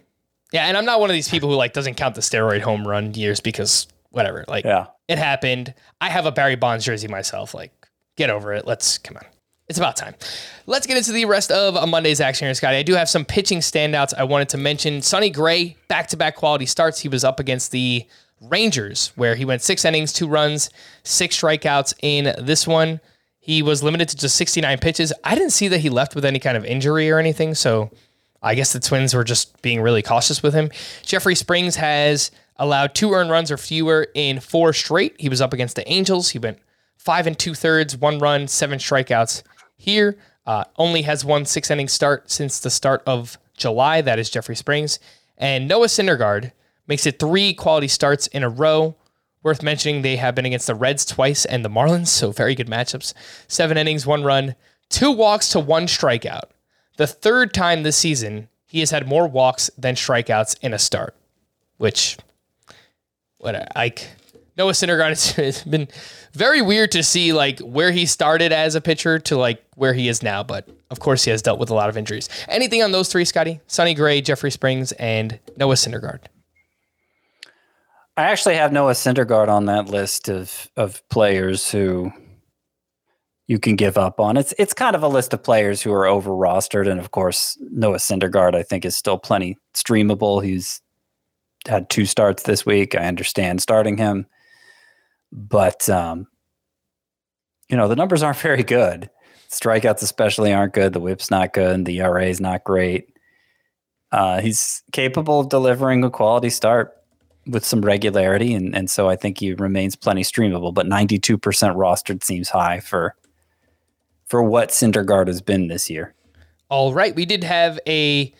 Yeah, 0.52 0.66
and 0.66 0.76
I'm 0.76 0.84
not 0.84 1.00
one 1.00 1.10
of 1.10 1.14
these 1.14 1.28
people 1.28 1.50
who 1.50 1.56
like 1.56 1.72
doesn't 1.72 1.94
count 1.96 2.14
the 2.14 2.20
steroid 2.20 2.60
home 2.62 2.86
run 2.86 3.12
years 3.14 3.40
because 3.40 3.86
whatever. 4.10 4.44
Like 4.48 4.64
Yeah. 4.64 4.86
it 5.08 5.18
happened. 5.18 5.74
I 6.00 6.08
have 6.08 6.24
a 6.24 6.32
Barry 6.32 6.54
Bonds 6.56 6.84
jersey 6.84 7.08
myself. 7.08 7.52
Like, 7.52 7.72
get 8.16 8.30
over 8.30 8.52
it. 8.54 8.66
Let's 8.66 8.96
come 8.98 9.16
on. 9.16 9.24
It's 9.68 9.78
about 9.78 9.96
time. 9.96 10.14
Let's 10.66 10.86
get 10.86 10.96
into 10.96 11.10
the 11.10 11.24
rest 11.24 11.50
of 11.50 11.74
a 11.74 11.88
Monday's 11.88 12.20
action 12.20 12.46
here, 12.46 12.54
Scotty. 12.54 12.76
I 12.76 12.84
do 12.84 12.94
have 12.94 13.08
some 13.08 13.24
pitching 13.24 13.58
standouts 13.58 14.14
I 14.16 14.22
wanted 14.22 14.48
to 14.50 14.58
mention. 14.58 15.02
Sonny 15.02 15.28
Gray, 15.28 15.76
back 15.88 16.06
to 16.08 16.16
back 16.16 16.36
quality 16.36 16.66
starts. 16.66 17.00
He 17.00 17.08
was 17.08 17.24
up 17.24 17.40
against 17.40 17.72
the 17.72 18.06
Rangers, 18.40 19.12
where 19.16 19.34
he 19.34 19.44
went 19.44 19.62
six 19.62 19.84
innings, 19.84 20.12
two 20.12 20.28
runs, 20.28 20.70
six 21.02 21.40
strikeouts 21.40 21.94
in 22.02 22.32
this 22.44 22.64
one. 22.66 23.00
He 23.46 23.62
was 23.62 23.80
limited 23.80 24.08
to 24.08 24.16
just 24.16 24.34
69 24.34 24.78
pitches. 24.78 25.12
I 25.22 25.36
didn't 25.36 25.52
see 25.52 25.68
that 25.68 25.78
he 25.78 25.88
left 25.88 26.16
with 26.16 26.24
any 26.24 26.40
kind 26.40 26.56
of 26.56 26.64
injury 26.64 27.08
or 27.12 27.20
anything. 27.20 27.54
So 27.54 27.92
I 28.42 28.56
guess 28.56 28.72
the 28.72 28.80
Twins 28.80 29.14
were 29.14 29.22
just 29.22 29.62
being 29.62 29.80
really 29.80 30.02
cautious 30.02 30.42
with 30.42 30.52
him. 30.52 30.68
Jeffrey 31.02 31.36
Springs 31.36 31.76
has 31.76 32.32
allowed 32.56 32.96
two 32.96 33.12
earned 33.12 33.30
runs 33.30 33.52
or 33.52 33.56
fewer 33.56 34.08
in 34.14 34.40
four 34.40 34.72
straight. 34.72 35.14
He 35.20 35.28
was 35.28 35.40
up 35.40 35.52
against 35.52 35.76
the 35.76 35.88
Angels. 35.88 36.30
He 36.30 36.40
went 36.40 36.58
five 36.96 37.28
and 37.28 37.38
two 37.38 37.54
thirds, 37.54 37.96
one 37.96 38.18
run, 38.18 38.48
seven 38.48 38.80
strikeouts. 38.80 39.44
Here, 39.76 40.18
uh, 40.44 40.64
only 40.76 41.02
has 41.02 41.24
one 41.24 41.44
six 41.44 41.70
inning 41.70 41.86
start 41.86 42.28
since 42.28 42.58
the 42.58 42.70
start 42.70 43.04
of 43.06 43.38
July. 43.56 44.00
That 44.00 44.18
is 44.18 44.28
Jeffrey 44.28 44.56
Springs. 44.56 44.98
And 45.38 45.68
Noah 45.68 45.86
Syndergaard 45.86 46.50
makes 46.88 47.06
it 47.06 47.20
three 47.20 47.54
quality 47.54 47.86
starts 47.86 48.26
in 48.26 48.42
a 48.42 48.48
row. 48.48 48.96
Worth 49.46 49.62
mentioning, 49.62 50.02
they 50.02 50.16
have 50.16 50.34
been 50.34 50.44
against 50.44 50.66
the 50.66 50.74
Reds 50.74 51.04
twice 51.04 51.44
and 51.44 51.64
the 51.64 51.70
Marlins, 51.70 52.08
so 52.08 52.32
very 52.32 52.56
good 52.56 52.66
matchups. 52.66 53.14
Seven 53.46 53.78
innings, 53.78 54.04
one 54.04 54.24
run, 54.24 54.56
two 54.88 55.12
walks 55.12 55.50
to 55.50 55.60
one 55.60 55.86
strikeout. 55.86 56.50
The 56.96 57.06
third 57.06 57.54
time 57.54 57.84
this 57.84 57.96
season, 57.96 58.48
he 58.66 58.80
has 58.80 58.90
had 58.90 59.06
more 59.06 59.28
walks 59.28 59.70
than 59.78 59.94
strikeouts 59.94 60.58
in 60.62 60.74
a 60.74 60.80
start, 60.80 61.14
which, 61.76 62.16
what, 63.38 63.68
like, 63.76 64.08
Noah 64.56 64.72
Syndergaard 64.72 65.36
has 65.36 65.62
been 65.62 65.86
very 66.32 66.60
weird 66.60 66.90
to 66.90 67.04
see 67.04 67.32
like 67.32 67.60
where 67.60 67.92
he 67.92 68.04
started 68.04 68.50
as 68.50 68.74
a 68.74 68.80
pitcher 68.80 69.20
to 69.20 69.36
like 69.36 69.64
where 69.76 69.94
he 69.94 70.08
is 70.08 70.24
now, 70.24 70.42
but 70.42 70.68
of 70.90 70.98
course 70.98 71.22
he 71.22 71.30
has 71.30 71.40
dealt 71.40 71.60
with 71.60 71.70
a 71.70 71.74
lot 71.74 71.88
of 71.88 71.96
injuries. 71.96 72.28
Anything 72.48 72.82
on 72.82 72.90
those 72.90 73.10
three, 73.10 73.24
Scotty? 73.24 73.60
Sonny 73.68 73.94
Gray, 73.94 74.20
Jeffrey 74.22 74.50
Springs, 74.50 74.90
and 74.90 75.38
Noah 75.56 75.76
Syndergaard. 75.76 76.22
I 78.16 78.24
actually 78.24 78.54
have 78.54 78.72
Noah 78.72 78.92
Syndergaard 78.92 79.48
on 79.48 79.66
that 79.66 79.88
list 79.88 80.28
of 80.28 80.70
of 80.76 81.06
players 81.10 81.70
who 81.70 82.10
you 83.46 83.58
can 83.58 83.76
give 83.76 83.98
up 83.98 84.18
on. 84.18 84.36
It's 84.36 84.54
it's 84.58 84.72
kind 84.72 84.96
of 84.96 85.02
a 85.02 85.08
list 85.08 85.34
of 85.34 85.42
players 85.42 85.82
who 85.82 85.92
are 85.92 86.06
over 86.06 86.30
rostered, 86.30 86.88
and 86.90 86.98
of 86.98 87.10
course 87.10 87.58
Noah 87.60 87.98
Syndergaard 87.98 88.54
I 88.54 88.62
think 88.62 88.84
is 88.84 88.96
still 88.96 89.18
plenty 89.18 89.58
streamable. 89.74 90.42
He's 90.42 90.80
had 91.66 91.90
two 91.90 92.06
starts 92.06 92.44
this 92.44 92.64
week. 92.64 92.94
I 92.94 93.04
understand 93.04 93.60
starting 93.60 93.98
him, 93.98 94.26
but 95.30 95.88
um, 95.90 96.26
you 97.68 97.76
know 97.76 97.88
the 97.88 97.96
numbers 97.96 98.22
aren't 98.22 98.38
very 98.38 98.62
good. 98.62 99.10
Strikeouts 99.50 100.02
especially 100.02 100.52
aren't 100.52 100.72
good. 100.72 100.92
The 100.92 101.00
WHIP's 101.00 101.30
not 101.30 101.52
good. 101.52 101.72
And 101.72 101.86
the 101.86 102.00
ERA 102.00 102.26
is 102.26 102.40
not 102.40 102.64
great. 102.64 103.06
Uh, 104.10 104.40
he's 104.40 104.82
capable 104.92 105.38
of 105.40 105.50
delivering 105.50 106.02
a 106.02 106.10
quality 106.10 106.50
start 106.50 106.95
with 107.46 107.64
some 107.64 107.80
regularity, 107.80 108.54
and 108.54 108.74
and 108.74 108.90
so 108.90 109.08
I 109.08 109.16
think 109.16 109.38
he 109.38 109.54
remains 109.54 109.96
plenty 109.96 110.22
streamable. 110.22 110.72
But 110.72 110.86
ninety 110.86 111.18
two 111.18 111.38
percent 111.38 111.76
rostered 111.76 112.24
seems 112.24 112.48
high 112.48 112.80
for 112.80 113.14
for 114.26 114.42
what 114.42 114.70
Syndergaard 114.70 115.28
has 115.28 115.40
been 115.40 115.68
this 115.68 115.88
year. 115.88 116.14
All 116.68 116.92
right, 116.92 117.14
we 117.14 117.26
did 117.26 117.44
have 117.44 117.78
a 117.86 118.34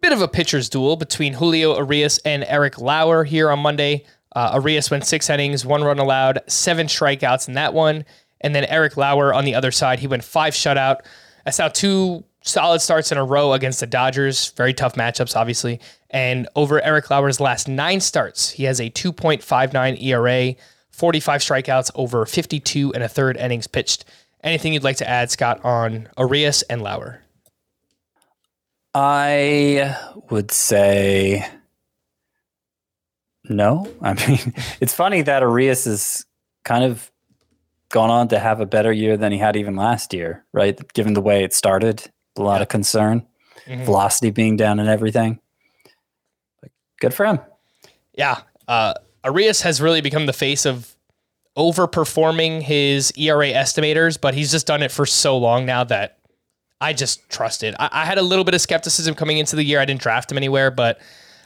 bit 0.00 0.12
of 0.12 0.20
a 0.20 0.28
pitcher's 0.28 0.68
duel 0.68 0.96
between 0.96 1.32
Julio 1.32 1.76
Urias 1.76 2.18
and 2.18 2.44
Eric 2.46 2.78
Lauer 2.78 3.24
here 3.24 3.50
on 3.50 3.58
Monday. 3.58 4.04
Uh, 4.36 4.52
Urias 4.54 4.90
went 4.90 5.06
six 5.06 5.30
innings, 5.30 5.64
one 5.64 5.82
run 5.82 5.98
allowed, 5.98 6.40
seven 6.46 6.86
strikeouts 6.86 7.48
in 7.48 7.54
that 7.54 7.74
one. 7.74 8.04
And 8.40 8.54
then 8.54 8.64
Eric 8.66 8.96
Lauer 8.96 9.32
on 9.32 9.44
the 9.44 9.54
other 9.54 9.70
side, 9.70 9.98
he 9.98 10.06
went 10.06 10.22
five 10.22 10.54
shutout. 10.54 11.00
That's 11.44 11.58
now 11.58 11.68
two 11.68 12.24
solid 12.42 12.80
starts 12.80 13.10
in 13.10 13.18
a 13.18 13.24
row 13.24 13.54
against 13.54 13.80
the 13.80 13.86
Dodgers. 13.86 14.50
Very 14.52 14.74
tough 14.74 14.94
matchups, 14.94 15.34
obviously. 15.34 15.80
And 16.14 16.46
over 16.54 16.80
Eric 16.80 17.10
Lauer's 17.10 17.40
last 17.40 17.66
nine 17.66 18.00
starts, 18.00 18.50
he 18.50 18.64
has 18.64 18.80
a 18.80 18.88
2.59 18.88 20.00
ERA, 20.00 20.54
45 20.92 21.40
strikeouts 21.40 21.90
over 21.96 22.24
52 22.24 22.94
and 22.94 23.02
a 23.02 23.08
third 23.08 23.36
innings 23.36 23.66
pitched. 23.66 24.04
Anything 24.44 24.72
you'd 24.74 24.84
like 24.84 24.98
to 24.98 25.08
add, 25.08 25.32
Scott, 25.32 25.64
on 25.64 26.08
Urias 26.16 26.62
and 26.62 26.82
Lauer? 26.82 27.20
I 28.94 29.96
would 30.30 30.52
say 30.52 31.44
no. 33.48 33.88
I 34.00 34.14
mean, 34.14 34.54
it's 34.80 34.94
funny 34.94 35.22
that 35.22 35.42
Urias 35.42 35.84
has 35.86 36.24
kind 36.64 36.84
of 36.84 37.10
gone 37.90 38.10
on 38.10 38.28
to 38.28 38.38
have 38.38 38.60
a 38.60 38.66
better 38.66 38.92
year 38.92 39.16
than 39.16 39.32
he 39.32 39.38
had 39.38 39.56
even 39.56 39.74
last 39.76 40.14
year, 40.14 40.44
right? 40.52 40.78
Given 40.94 41.14
the 41.14 41.20
way 41.20 41.42
it 41.44 41.52
started, 41.52 42.08
a 42.36 42.42
lot 42.42 42.62
of 42.62 42.68
concern, 42.68 43.26
Mhm. 43.66 43.84
velocity 43.84 44.30
being 44.30 44.56
down 44.56 44.78
and 44.78 44.88
everything. 44.88 45.38
Good 47.04 47.14
for 47.14 47.26
him. 47.26 47.38
Yeah. 48.16 48.40
Uh, 48.66 48.94
Urias 49.24 49.62
has 49.62 49.80
really 49.80 50.00
become 50.00 50.26
the 50.26 50.32
face 50.32 50.66
of 50.66 50.94
overperforming 51.56 52.62
his 52.62 53.12
ERA 53.16 53.52
estimators, 53.52 54.20
but 54.20 54.34
he's 54.34 54.50
just 54.50 54.66
done 54.66 54.82
it 54.82 54.90
for 54.90 55.06
so 55.06 55.38
long 55.38 55.66
now 55.66 55.84
that 55.84 56.18
I 56.80 56.92
just 56.92 57.28
trust 57.30 57.62
it. 57.62 57.74
I, 57.78 57.88
I 57.92 58.04
had 58.04 58.18
a 58.18 58.22
little 58.22 58.44
bit 58.44 58.54
of 58.54 58.60
skepticism 58.60 59.14
coming 59.14 59.38
into 59.38 59.56
the 59.56 59.64
year. 59.64 59.80
I 59.80 59.84
didn't 59.84 60.00
draft 60.00 60.30
him 60.30 60.36
anywhere, 60.36 60.70
but 60.70 61.00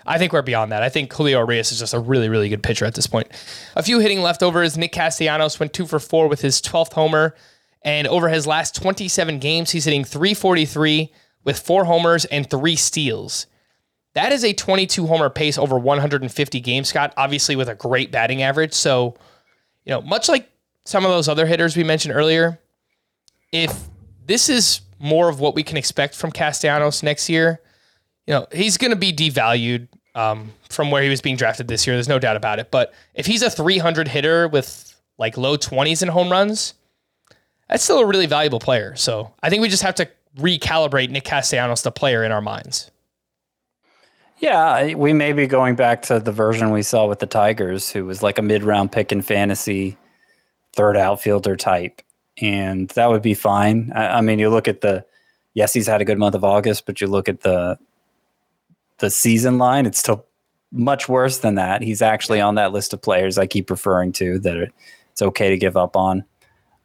I 0.06 0.18
think 0.18 0.32
we're 0.32 0.42
beyond 0.42 0.72
that. 0.72 0.82
I 0.82 0.88
think 0.88 1.12
Julio 1.12 1.38
Urias 1.40 1.70
is 1.70 1.78
just 1.78 1.92
a 1.94 2.00
really, 2.00 2.28
really 2.28 2.48
good 2.48 2.62
pitcher 2.62 2.86
at 2.86 2.94
this 2.94 3.06
point. 3.06 3.28
A 3.76 3.82
few 3.82 3.98
hitting 3.98 4.20
leftovers. 4.20 4.78
Nick 4.78 4.92
Castellanos 4.92 5.60
went 5.60 5.72
two 5.72 5.86
for 5.86 5.98
four 5.98 6.28
with 6.28 6.40
his 6.40 6.60
12th 6.62 6.94
homer. 6.94 7.34
And 7.82 8.08
over 8.08 8.28
his 8.28 8.46
last 8.46 8.74
27 8.74 9.38
games, 9.38 9.70
he's 9.70 9.84
hitting 9.84 10.04
343 10.04 11.12
with 11.44 11.58
four 11.58 11.84
homers 11.84 12.24
and 12.24 12.48
three 12.48 12.76
steals. 12.76 13.46
That 14.18 14.32
is 14.32 14.42
a 14.42 14.52
22 14.52 15.06
homer 15.06 15.30
pace 15.30 15.56
over 15.56 15.78
150 15.78 16.58
games, 16.58 16.88
Scott, 16.88 17.14
obviously 17.16 17.54
with 17.54 17.68
a 17.68 17.76
great 17.76 18.10
batting 18.10 18.42
average. 18.42 18.74
So, 18.74 19.14
you 19.84 19.92
know, 19.92 20.00
much 20.00 20.28
like 20.28 20.50
some 20.84 21.04
of 21.04 21.12
those 21.12 21.28
other 21.28 21.46
hitters 21.46 21.76
we 21.76 21.84
mentioned 21.84 22.12
earlier, 22.16 22.58
if 23.52 23.72
this 24.26 24.48
is 24.48 24.80
more 24.98 25.28
of 25.28 25.38
what 25.38 25.54
we 25.54 25.62
can 25.62 25.76
expect 25.76 26.16
from 26.16 26.32
Castellanos 26.32 27.04
next 27.04 27.28
year, 27.28 27.60
you 28.26 28.34
know, 28.34 28.48
he's 28.50 28.76
going 28.76 28.90
to 28.90 28.96
be 28.96 29.12
devalued 29.12 29.86
um, 30.16 30.50
from 30.68 30.90
where 30.90 31.04
he 31.04 31.08
was 31.08 31.20
being 31.20 31.36
drafted 31.36 31.68
this 31.68 31.86
year. 31.86 31.94
There's 31.94 32.08
no 32.08 32.18
doubt 32.18 32.36
about 32.36 32.58
it. 32.58 32.72
But 32.72 32.92
if 33.14 33.24
he's 33.24 33.42
a 33.42 33.50
300 33.50 34.08
hitter 34.08 34.48
with 34.48 35.00
like 35.16 35.36
low 35.36 35.56
20s 35.56 36.02
in 36.02 36.08
home 36.08 36.28
runs, 36.28 36.74
that's 37.68 37.84
still 37.84 38.00
a 38.00 38.04
really 38.04 38.26
valuable 38.26 38.58
player. 38.58 38.96
So 38.96 39.32
I 39.44 39.48
think 39.48 39.62
we 39.62 39.68
just 39.68 39.84
have 39.84 39.94
to 39.94 40.08
recalibrate 40.38 41.10
Nick 41.10 41.22
Castellanos, 41.22 41.82
the 41.82 41.92
player, 41.92 42.24
in 42.24 42.32
our 42.32 42.42
minds. 42.42 42.90
Yeah, 44.40 44.94
we 44.94 45.12
may 45.12 45.32
be 45.32 45.46
going 45.46 45.74
back 45.74 46.02
to 46.02 46.20
the 46.20 46.30
version 46.30 46.70
we 46.70 46.82
saw 46.82 47.06
with 47.06 47.18
the 47.18 47.26
Tigers, 47.26 47.90
who 47.90 48.04
was 48.04 48.22
like 48.22 48.38
a 48.38 48.42
mid 48.42 48.62
round 48.62 48.92
pick 48.92 49.10
in 49.10 49.22
fantasy, 49.22 49.96
third 50.74 50.96
outfielder 50.96 51.56
type. 51.56 52.02
And 52.40 52.88
that 52.90 53.08
would 53.08 53.22
be 53.22 53.34
fine. 53.34 53.92
I, 53.94 54.18
I 54.18 54.20
mean, 54.20 54.38
you 54.38 54.48
look 54.48 54.68
at 54.68 54.80
the, 54.80 55.04
yes, 55.54 55.72
he's 55.72 55.88
had 55.88 56.00
a 56.00 56.04
good 56.04 56.18
month 56.18 56.36
of 56.36 56.44
August, 56.44 56.86
but 56.86 57.00
you 57.00 57.08
look 57.08 57.28
at 57.28 57.40
the, 57.40 57.78
the 58.98 59.10
season 59.10 59.58
line, 59.58 59.86
it's 59.86 59.98
still 59.98 60.24
much 60.70 61.08
worse 61.08 61.38
than 61.38 61.56
that. 61.56 61.82
He's 61.82 62.02
actually 62.02 62.40
on 62.40 62.54
that 62.54 62.72
list 62.72 62.92
of 62.92 63.02
players 63.02 63.38
I 63.38 63.46
keep 63.46 63.70
referring 63.70 64.12
to 64.12 64.38
that 64.40 64.70
it's 65.12 65.22
okay 65.22 65.50
to 65.50 65.56
give 65.56 65.76
up 65.76 65.96
on. 65.96 66.24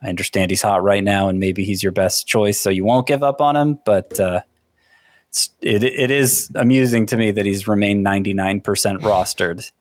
I 0.01 0.10
understand 0.10 0.49
he's 0.49 0.62
hot 0.62 0.84
right 0.84 1.04
now, 1.04 1.30
and 1.30 1.39
maybe 1.39 1.64
he's 1.64 1.84
your 1.84 1.91
best 1.91 2.28
choice, 2.28 2.60
so 2.60 2.70
you 2.70 2.84
won't 2.84 3.08
give 3.08 3.24
up 3.24 3.41
on 3.41 3.56
him. 3.56 3.80
But 3.86 4.20
uh, 4.20 4.41
it 5.61 5.84
it 5.84 6.11
is 6.11 6.51
amusing 6.55 7.05
to 7.07 7.17
me 7.17 7.31
that 7.31 7.45
he's 7.45 7.67
remained 7.67 8.03
ninety 8.03 8.34
nine 8.34 8.61
percent 8.61 9.01
rostered, 9.01 9.71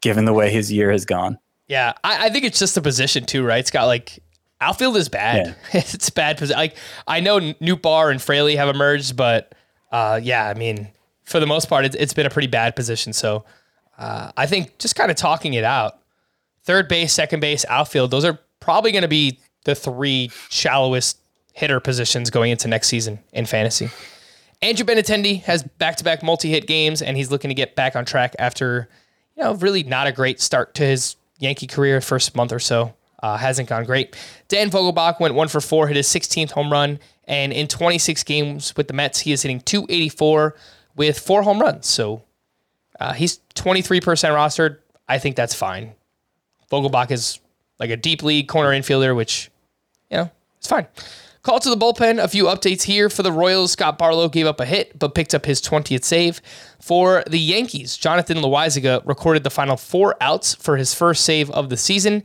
given 0.00 0.24
the 0.24 0.32
way 0.32 0.50
his 0.50 0.72
year 0.72 0.90
has 0.90 1.04
gone. 1.04 1.38
Yeah, 1.68 1.92
I, 2.02 2.26
I 2.26 2.30
think 2.30 2.44
it's 2.44 2.58
just 2.58 2.74
the 2.74 2.82
position 2.82 3.24
too, 3.26 3.44
right? 3.44 3.60
It's 3.60 3.70
got 3.70 3.86
like 3.86 4.18
outfield 4.60 4.96
is 4.96 5.08
bad. 5.08 5.56
it's 5.72 6.10
bad 6.10 6.38
position. 6.38 6.58
Like 6.58 6.76
I 7.06 7.20
know 7.20 7.38
Nootbaar 7.38 8.10
and 8.10 8.20
Fraley 8.20 8.56
have 8.56 8.68
emerged, 8.68 9.16
but 9.16 9.54
uh, 9.92 10.20
yeah, 10.22 10.48
I 10.48 10.54
mean, 10.54 10.88
for 11.24 11.40
the 11.40 11.46
most 11.46 11.68
part, 11.68 11.84
it's, 11.84 11.96
it's 11.96 12.12
been 12.12 12.26
a 12.26 12.30
pretty 12.30 12.48
bad 12.48 12.76
position. 12.76 13.12
So 13.12 13.44
uh, 13.98 14.32
I 14.36 14.46
think 14.46 14.78
just 14.78 14.96
kind 14.96 15.10
of 15.10 15.16
talking 15.16 15.54
it 15.54 15.64
out, 15.64 15.98
third 16.64 16.88
base, 16.88 17.12
second 17.12 17.40
base, 17.40 17.64
outfield, 17.68 18.10
those 18.10 18.24
are 18.24 18.38
probably 18.60 18.92
going 18.92 19.02
to 19.02 19.08
be 19.08 19.38
the 19.64 19.74
three 19.74 20.30
shallowest 20.48 21.18
hitter 21.52 21.80
positions 21.80 22.30
going 22.30 22.50
into 22.50 22.68
next 22.68 22.88
season 22.88 23.20
in 23.32 23.46
fantasy. 23.46 23.90
Andrew 24.62 24.84
Benintendi 24.84 25.42
has 25.42 25.62
back-to-back 25.62 26.22
multi-hit 26.22 26.66
games, 26.66 27.00
and 27.00 27.16
he's 27.16 27.30
looking 27.30 27.48
to 27.48 27.54
get 27.54 27.74
back 27.74 27.96
on 27.96 28.04
track 28.04 28.36
after, 28.38 28.88
you 29.36 29.42
know, 29.42 29.54
really 29.54 29.82
not 29.82 30.06
a 30.06 30.12
great 30.12 30.40
start 30.40 30.74
to 30.74 30.82
his 30.82 31.16
Yankee 31.38 31.66
career. 31.66 32.00
First 32.00 32.36
month 32.36 32.52
or 32.52 32.58
so 32.58 32.94
uh, 33.22 33.36
hasn't 33.38 33.68
gone 33.68 33.84
great. 33.84 34.16
Dan 34.48 34.70
Vogelbach 34.70 35.18
went 35.18 35.34
one 35.34 35.48
for 35.48 35.60
four, 35.60 35.88
hit 35.88 35.96
his 35.96 36.08
16th 36.08 36.50
home 36.50 36.70
run, 36.70 36.98
and 37.24 37.52
in 37.52 37.68
26 37.68 38.22
games 38.24 38.76
with 38.76 38.88
the 38.88 38.94
Mets, 38.94 39.20
he 39.20 39.32
is 39.32 39.42
hitting 39.42 39.60
284 39.60 40.54
with 40.96 41.18
four 41.18 41.42
home 41.42 41.60
runs. 41.60 41.86
So 41.86 42.22
uh, 42.98 43.14
he's 43.14 43.38
23% 43.54 44.02
rostered. 44.02 44.78
I 45.08 45.18
think 45.18 45.36
that's 45.36 45.54
fine. 45.54 45.94
Vogelbach 46.70 47.10
is 47.10 47.40
like 47.78 47.90
a 47.90 47.96
deep 47.96 48.22
league 48.22 48.46
corner 48.48 48.70
infielder, 48.70 49.16
which, 49.16 49.50
you 50.10 50.18
know, 50.18 50.30
it's 50.58 50.68
fine. 50.68 50.86
Call 51.42 51.58
to 51.58 51.70
the 51.70 51.76
bullpen. 51.76 52.22
A 52.22 52.28
few 52.28 52.44
updates 52.44 52.82
here 52.82 53.08
for 53.08 53.22
the 53.22 53.32
Royals. 53.32 53.72
Scott 53.72 53.96
Barlow 53.96 54.28
gave 54.28 54.46
up 54.46 54.60
a 54.60 54.66
hit, 54.66 54.98
but 54.98 55.14
picked 55.14 55.34
up 55.34 55.46
his 55.46 55.62
20th 55.62 56.04
save. 56.04 56.42
For 56.80 57.24
the 57.26 57.38
Yankees, 57.38 57.96
Jonathan 57.96 58.38
Loaisiga 58.38 59.00
recorded 59.06 59.42
the 59.42 59.50
final 59.50 59.78
four 59.78 60.16
outs 60.20 60.54
for 60.54 60.76
his 60.76 60.92
first 60.94 61.24
save 61.24 61.50
of 61.50 61.70
the 61.70 61.78
season. 61.78 62.24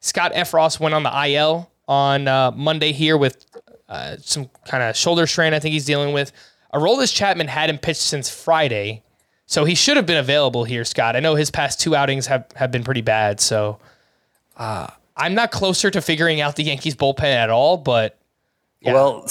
Scott 0.00 0.32
Effross 0.32 0.80
went 0.80 0.94
on 0.94 1.04
the 1.04 1.28
IL 1.28 1.70
on 1.86 2.26
uh, 2.26 2.50
Monday 2.50 2.92
here 2.92 3.16
with 3.16 3.46
uh, 3.88 4.16
some 4.18 4.50
kind 4.66 4.82
of 4.82 4.96
shoulder 4.96 5.28
strain 5.28 5.54
I 5.54 5.60
think 5.60 5.72
he's 5.72 5.84
dealing 5.84 6.12
with. 6.12 6.32
Aroldis 6.74 7.14
Chapman 7.14 7.46
hadn't 7.46 7.82
pitched 7.82 8.00
since 8.00 8.28
Friday, 8.28 9.02
so 9.46 9.64
he 9.64 9.76
should 9.76 9.96
have 9.96 10.06
been 10.06 10.18
available 10.18 10.64
here, 10.64 10.84
Scott. 10.84 11.14
I 11.14 11.20
know 11.20 11.36
his 11.36 11.50
past 11.50 11.80
two 11.80 11.94
outings 11.94 12.26
have, 12.26 12.46
have 12.56 12.72
been 12.72 12.82
pretty 12.82 13.00
bad, 13.00 13.40
so 13.40 13.78
uh, 14.56 14.88
I'm 15.16 15.34
not 15.34 15.52
closer 15.52 15.90
to 15.90 16.02
figuring 16.02 16.40
out 16.40 16.56
the 16.56 16.64
Yankees 16.64 16.96
bullpen 16.96 17.22
at 17.22 17.48
all, 17.48 17.76
but 17.76 18.18
Yeah. 18.86 18.92
Well, 18.94 19.28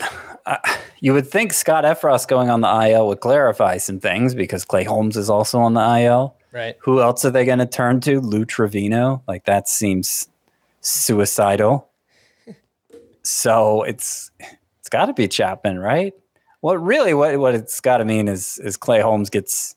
I- 0.00 0.08
uh, 0.46 0.56
you 1.00 1.12
would 1.12 1.26
think 1.28 1.52
Scott 1.52 1.84
Effross 1.84 2.26
going 2.26 2.48
on 2.50 2.60
the 2.62 2.88
IL 2.88 3.06
would 3.08 3.20
clarify 3.20 3.76
some 3.78 4.00
things 4.00 4.34
because 4.34 4.64
Clay 4.64 4.84
Holmes 4.84 5.16
is 5.16 5.28
also 5.30 5.58
on 5.60 5.74
the 5.74 6.00
IL. 6.00 6.34
right. 6.52 6.76
Who 6.80 7.00
else 7.02 7.24
are 7.24 7.30
they 7.30 7.44
going 7.44 7.58
to 7.58 7.66
turn 7.66 8.00
to? 8.02 8.20
Lou 8.20 8.44
Trevino? 8.44 9.22
Like 9.28 9.44
that 9.44 9.68
seems 9.68 10.28
suicidal. 10.80 11.88
so 13.22 13.82
it's 13.82 14.30
it's 14.80 14.88
got 14.88 15.06
to 15.06 15.12
be 15.14 15.28
Chapman, 15.28 15.78
right? 15.78 16.14
What 16.60 16.82
really 16.82 17.12
what 17.14 17.38
what 17.38 17.54
it's 17.54 17.80
got 17.80 17.98
to 17.98 18.04
mean 18.04 18.28
is 18.28 18.58
is 18.60 18.76
Clay 18.76 19.00
Holmes 19.00 19.30
gets 19.30 19.74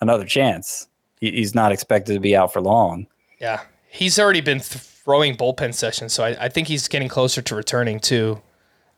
another 0.00 0.24
chance. 0.24 0.86
He, 1.20 1.32
he's 1.32 1.54
not 1.54 1.72
expected 1.72 2.14
to 2.14 2.20
be 2.20 2.36
out 2.36 2.52
for 2.52 2.60
long. 2.60 3.06
Yeah, 3.40 3.60
he's 3.90 4.18
already 4.18 4.40
been 4.40 4.60
th- 4.60 4.84
throwing 5.08 5.34
bullpen 5.34 5.72
sessions, 5.72 6.12
so 6.12 6.22
I, 6.22 6.36
I 6.38 6.48
think 6.50 6.68
he's 6.68 6.86
getting 6.86 7.08
closer 7.08 7.40
to 7.40 7.54
returning 7.54 7.98
too. 7.98 8.42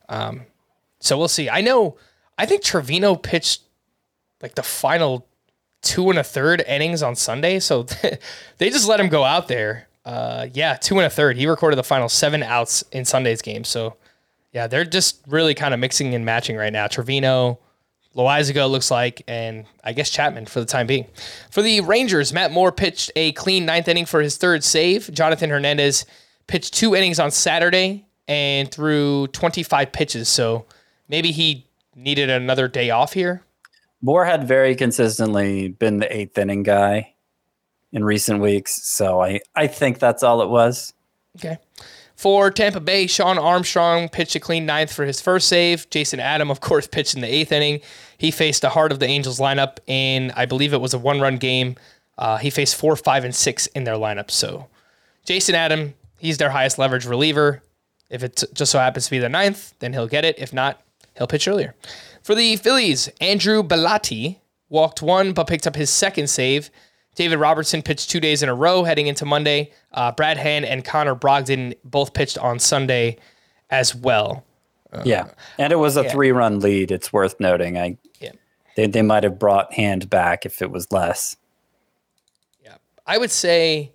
Um, 0.09 0.41
so 0.99 1.17
we'll 1.17 1.29
see. 1.29 1.49
I 1.49 1.61
know. 1.61 1.95
I 2.37 2.45
think 2.45 2.63
Trevino 2.63 3.15
pitched 3.15 3.61
like 4.41 4.55
the 4.55 4.63
final 4.63 5.25
two 5.81 6.09
and 6.09 6.19
a 6.19 6.23
third 6.23 6.65
innings 6.67 7.01
on 7.01 7.15
Sunday, 7.15 7.59
so 7.59 7.83
they 8.57 8.69
just 8.69 8.89
let 8.89 8.99
him 8.99 9.07
go 9.07 9.23
out 9.23 9.47
there. 9.47 9.87
Uh, 10.03 10.47
yeah, 10.51 10.73
two 10.75 10.97
and 10.97 11.05
a 11.05 11.09
third. 11.09 11.37
He 11.37 11.47
recorded 11.47 11.77
the 11.77 11.83
final 11.83 12.09
seven 12.09 12.43
outs 12.43 12.83
in 12.91 13.05
Sunday's 13.05 13.41
game. 13.41 13.63
So 13.63 13.95
yeah, 14.51 14.67
they're 14.67 14.83
just 14.83 15.21
really 15.27 15.53
kind 15.53 15.73
of 15.73 15.79
mixing 15.79 16.13
and 16.13 16.25
matching 16.25 16.57
right 16.57 16.73
now. 16.73 16.87
Trevino, 16.87 17.57
Loaisiga 18.15 18.69
looks 18.69 18.91
like, 18.91 19.21
and 19.27 19.65
I 19.83 19.93
guess 19.93 20.09
Chapman 20.09 20.45
for 20.45 20.59
the 20.59 20.65
time 20.65 20.87
being. 20.87 21.05
For 21.49 21.61
the 21.61 21.81
Rangers, 21.81 22.33
Matt 22.33 22.51
Moore 22.51 22.71
pitched 22.71 23.11
a 23.15 23.31
clean 23.33 23.65
ninth 23.65 23.87
inning 23.87 24.05
for 24.05 24.21
his 24.21 24.37
third 24.37 24.63
save. 24.63 25.11
Jonathan 25.13 25.49
Hernandez 25.49 26.05
pitched 26.47 26.73
two 26.73 26.95
innings 26.95 27.19
on 27.19 27.31
Saturday 27.31 28.05
and 28.27 28.69
threw 28.69 29.27
25 29.27 29.91
pitches. 29.91 30.27
So 30.27 30.65
maybe 31.07 31.31
he 31.31 31.65
needed 31.95 32.29
another 32.29 32.67
day 32.67 32.89
off 32.89 33.13
here. 33.13 33.43
Moore 34.01 34.25
had 34.25 34.47
very 34.47 34.75
consistently 34.75 35.69
been 35.69 35.97
the 35.97 36.15
eighth 36.15 36.37
inning 36.37 36.63
guy 36.63 37.13
in 37.91 38.03
recent 38.03 38.41
weeks. 38.41 38.83
So 38.83 39.21
I, 39.21 39.41
I 39.55 39.67
think 39.67 39.99
that's 39.99 40.23
all 40.23 40.41
it 40.41 40.49
was. 40.49 40.93
Okay. 41.37 41.57
For 42.21 42.51
Tampa 42.51 42.79
Bay, 42.79 43.07
Shawn 43.07 43.39
Armstrong 43.39 44.07
pitched 44.07 44.35
a 44.35 44.39
clean 44.39 44.63
ninth 44.67 44.93
for 44.93 45.05
his 45.05 45.19
first 45.19 45.47
save. 45.47 45.89
Jason 45.89 46.19
Adam, 46.19 46.51
of 46.51 46.61
course, 46.61 46.85
pitched 46.85 47.15
in 47.15 47.21
the 47.21 47.27
eighth 47.27 47.51
inning. 47.51 47.81
He 48.15 48.29
faced 48.29 48.61
the 48.61 48.69
heart 48.69 48.91
of 48.91 48.99
the 48.99 49.07
Angels 49.07 49.39
lineup 49.39 49.79
and 49.87 50.31
I 50.33 50.45
believe 50.45 50.71
it 50.71 50.81
was 50.81 50.93
a 50.93 50.99
one 50.99 51.19
run 51.19 51.37
game. 51.37 51.77
Uh, 52.19 52.37
he 52.37 52.51
faced 52.51 52.75
four, 52.75 52.95
five, 52.95 53.23
and 53.23 53.33
six 53.33 53.65
in 53.65 53.85
their 53.85 53.95
lineup. 53.95 54.29
So 54.29 54.67
Jason 55.25 55.55
Adam, 55.55 55.95
he's 56.19 56.37
their 56.37 56.51
highest 56.51 56.77
leverage 56.77 57.07
reliever. 57.07 57.63
If 58.07 58.21
it 58.21 58.43
just 58.53 58.71
so 58.71 58.77
happens 58.77 59.05
to 59.05 59.11
be 59.11 59.17
the 59.17 59.27
ninth, 59.27 59.73
then 59.79 59.91
he'll 59.91 60.05
get 60.05 60.23
it. 60.23 60.37
If 60.37 60.53
not, 60.53 60.79
he'll 61.17 61.25
pitch 61.25 61.47
earlier. 61.47 61.73
For 62.21 62.35
the 62.35 62.55
Phillies, 62.55 63.09
Andrew 63.19 63.63
Bellatti 63.63 64.37
walked 64.69 65.01
one 65.01 65.33
but 65.33 65.47
picked 65.47 65.65
up 65.65 65.75
his 65.75 65.89
second 65.89 66.29
save. 66.29 66.69
David 67.15 67.37
Robertson 67.37 67.81
pitched 67.81 68.09
two 68.09 68.19
days 68.19 68.41
in 68.41 68.49
a 68.49 68.55
row 68.55 68.83
heading 68.83 69.07
into 69.07 69.25
Monday. 69.25 69.71
Uh, 69.91 70.11
Brad 70.11 70.37
Hand 70.37 70.65
and 70.65 70.85
Connor 70.85 71.15
Brogdon 71.15 71.75
both 71.83 72.13
pitched 72.13 72.37
on 72.37 72.59
Sunday 72.59 73.17
as 73.69 73.93
well. 73.93 74.45
Uh, 74.93 75.03
yeah, 75.05 75.29
and 75.57 75.71
it 75.71 75.77
was 75.77 75.97
a 75.97 76.03
yeah. 76.03 76.11
three-run 76.11 76.59
lead. 76.59 76.91
It's 76.91 77.13
worth 77.13 77.39
noting. 77.39 77.77
I 77.77 77.97
yeah. 78.19 78.31
they 78.75 78.87
they 78.87 79.01
might 79.01 79.23
have 79.23 79.39
brought 79.39 79.73
Hand 79.73 80.09
back 80.09 80.45
if 80.45 80.61
it 80.61 80.69
was 80.69 80.91
less. 80.91 81.37
Yeah, 82.63 82.75
I 83.07 83.17
would 83.17 83.31
say 83.31 83.91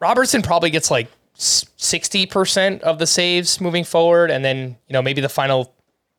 Robertson 0.00 0.42
probably 0.42 0.70
gets 0.70 0.90
like 0.90 1.08
sixty 1.34 2.26
percent 2.26 2.82
of 2.82 2.98
the 2.98 3.06
saves 3.06 3.58
moving 3.60 3.84
forward, 3.84 4.30
and 4.30 4.44
then 4.44 4.76
you 4.86 4.92
know 4.92 5.00
maybe 5.00 5.22
the 5.22 5.30
final 5.30 5.74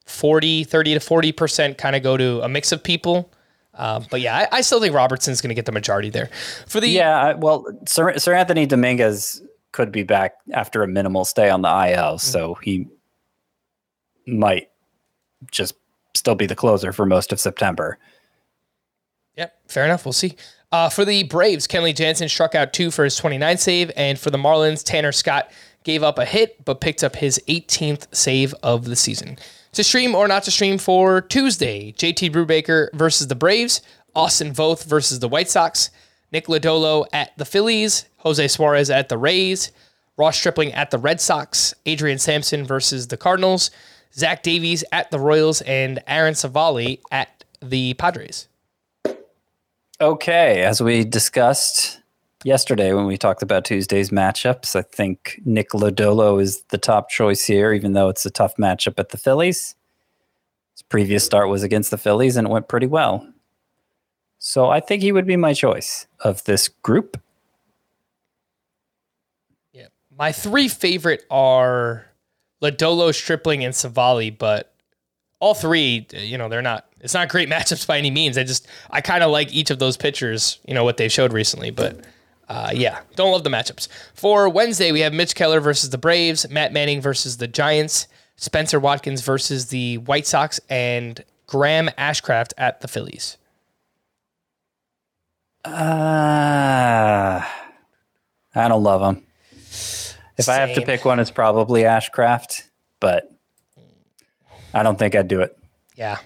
40, 0.05 0.63
30 0.63 0.93
to 0.95 0.99
forty 0.99 1.31
percent 1.31 1.77
kind 1.77 1.95
of 1.95 2.01
go 2.01 2.17
to 2.17 2.41
a 2.41 2.49
mix 2.49 2.71
of 2.71 2.83
people. 2.83 3.31
Um, 3.77 4.05
but 4.09 4.21
yeah, 4.21 4.35
I, 4.35 4.57
I, 4.57 4.61
still 4.61 4.81
think 4.81 4.93
Robertson's 4.93 5.39
going 5.39 5.49
to 5.49 5.55
get 5.55 5.65
the 5.65 5.71
majority 5.71 6.09
there. 6.09 6.29
For 6.67 6.79
the 6.79 6.87
yeah, 6.87 7.33
well, 7.33 7.65
Sir, 7.85 8.11
Anthony 8.33 8.65
Dominguez 8.65 9.41
could 9.71 9.91
be 9.91 10.03
back 10.03 10.35
after 10.51 10.81
a 10.81 10.87
minimal 10.87 11.25
stay 11.25 11.49
on 11.49 11.61
the 11.61 11.69
IL, 11.69 11.73
mm-hmm. 11.75 12.17
so 12.17 12.55
he 12.55 12.87
might 14.25 14.69
just 15.51 15.75
still 16.15 16.35
be 16.35 16.47
the 16.47 16.55
closer 16.55 16.91
for 16.91 17.05
most 17.05 17.31
of 17.31 17.39
September. 17.39 17.99
Yep, 19.35 19.55
fair 19.67 19.85
enough. 19.85 20.05
We'll 20.05 20.13
see. 20.13 20.35
Uh, 20.71 20.89
for 20.89 21.05
the 21.05 21.23
Braves, 21.23 21.67
Kenley 21.67 21.95
Jansen 21.95 22.27
struck 22.27 22.55
out 22.55 22.73
two 22.73 22.91
for 22.91 23.03
his 23.03 23.15
29 23.15 23.57
save, 23.57 23.91
and 23.95 24.19
for 24.19 24.31
the 24.31 24.37
Marlins, 24.37 24.83
Tanner 24.83 25.11
Scott 25.11 25.51
gave 25.83 26.03
up 26.03 26.17
a 26.17 26.25
hit 26.25 26.65
but 26.65 26.81
picked 26.81 27.03
up 27.03 27.15
his 27.15 27.39
18th 27.47 28.13
save 28.13 28.53
of 28.63 28.85
the 28.85 28.95
season 28.95 29.37
to 29.77 29.83
stream 29.83 30.15
or 30.15 30.27
not 30.27 30.41
to 30.43 30.51
stream 30.51 30.79
for 30.79 31.21
Tuesday. 31.21 31.91
JT 31.93 32.31
Brubaker 32.31 32.91
versus 32.93 33.27
the 33.27 33.35
Braves, 33.35 33.81
Austin 34.15 34.51
Voth 34.51 34.83
versus 34.83 35.19
the 35.19 35.27
White 35.27 35.51
Sox, 35.51 35.91
Nick 36.31 36.47
Lodolo 36.47 37.05
at 37.13 37.37
the 37.37 37.45
Phillies, 37.45 38.05
Jose 38.17 38.47
Suarez 38.47 38.89
at 38.89 39.07
the 39.07 39.19
Rays, 39.19 39.71
Ross 40.17 40.35
Stripling 40.35 40.73
at 40.73 40.89
the 40.89 40.97
Red 40.97 41.21
Sox, 41.21 41.75
Adrian 41.85 42.17
Sampson 42.17 42.65
versus 42.65 43.07
the 43.07 43.17
Cardinals, 43.17 43.69
Zach 44.15 44.41
Davies 44.41 44.83
at 44.91 45.11
the 45.11 45.19
Royals, 45.19 45.61
and 45.61 46.01
Aaron 46.07 46.33
Civale 46.33 46.99
at 47.11 47.43
the 47.61 47.93
Padres. 47.93 48.47
Okay, 50.01 50.63
as 50.63 50.81
we 50.81 51.03
discussed 51.03 52.01
yesterday 52.47 52.93
when 52.93 53.05
we 53.05 53.17
talked 53.17 53.43
about 53.43 53.65
Tuesday's 53.65 54.09
matchups. 54.09 54.73
I 54.73 54.81
think 54.81 55.41
Nick 55.43 55.71
Lodolo 55.71 56.41
is 56.41 56.63
the 56.69 56.77
top 56.77 57.09
choice 57.09 57.43
here, 57.43 57.73
even 57.73 57.91
though 57.91 58.07
it's 58.07 58.25
a 58.25 58.31
tough 58.31 58.55
matchup 58.55 58.97
at 58.97 59.09
the 59.09 59.17
Phillies. 59.17 59.75
His 60.73 60.81
previous 60.83 61.25
start 61.25 61.49
was 61.49 61.61
against 61.61 61.91
the 61.91 61.97
Phillies 61.97 62.37
and 62.37 62.47
it 62.47 62.51
went 62.51 62.69
pretty 62.69 62.87
well. 62.87 63.27
So 64.39 64.69
I 64.69 64.79
think 64.79 65.01
he 65.01 65.11
would 65.11 65.27
be 65.27 65.35
my 65.35 65.53
choice 65.53 66.07
of 66.21 66.41
this 66.45 66.69
group. 66.69 67.19
Yeah. 69.73 69.87
My 70.17 70.31
three 70.31 70.69
favorite 70.69 71.25
are 71.29 72.05
Lodolo, 72.61 73.13
Stripling, 73.13 73.65
and 73.65 73.75
Civale, 73.75 74.29
but 74.31 74.73
all 75.39 75.53
three, 75.53 76.07
you 76.13 76.37
know, 76.37 76.47
they're 76.47 76.61
not 76.61 76.85
it's 77.01 77.13
not 77.13 77.27
great 77.27 77.49
matchups 77.55 77.85
by 77.85 77.97
any 77.97 78.09
means. 78.09 78.37
I 78.37 78.45
just 78.45 78.67
I 78.89 79.01
kind 79.01 79.21
of 79.21 79.31
like 79.31 79.53
each 79.53 79.69
of 79.69 79.79
those 79.79 79.97
pitchers, 79.97 80.59
you 80.65 80.73
know, 80.73 80.85
what 80.85 80.95
they've 80.95 81.11
showed 81.11 81.33
recently, 81.33 81.71
but 81.71 82.05
uh, 82.49 82.71
yeah, 82.73 82.99
don't 83.15 83.31
love 83.31 83.43
the 83.43 83.49
matchups. 83.49 83.87
For 84.13 84.47
Wednesday, 84.47 84.91
we 84.91 85.01
have 85.01 85.13
Mitch 85.13 85.35
Keller 85.35 85.59
versus 85.59 85.89
the 85.89 85.97
Braves, 85.97 86.49
Matt 86.49 86.71
Manning 86.71 87.01
versus 87.01 87.37
the 87.37 87.47
Giants, 87.47 88.07
Spencer 88.37 88.79
Watkins 88.79 89.21
versus 89.21 89.67
the 89.67 89.97
White 89.99 90.25
Sox, 90.25 90.59
and 90.69 91.23
Graham 91.45 91.89
Ashcraft 91.97 92.53
at 92.57 92.81
the 92.81 92.87
Phillies. 92.87 93.37
Uh, 95.65 97.41
I 98.55 98.67
don't 98.67 98.83
love 98.83 99.01
him. 99.01 99.23
If 100.37 100.45
Same. 100.45 100.53
I 100.55 100.67
have 100.67 100.75
to 100.75 100.81
pick 100.85 101.03
one, 101.03 101.19
it's 101.19 101.31
probably 101.31 101.81
Ashcraft, 101.81 102.63
but 103.01 103.29
I 104.73 104.83
don't 104.83 104.97
think 104.97 105.15
I'd 105.15 105.27
do 105.27 105.41
it. 105.41 105.57
Yeah. 105.95 106.19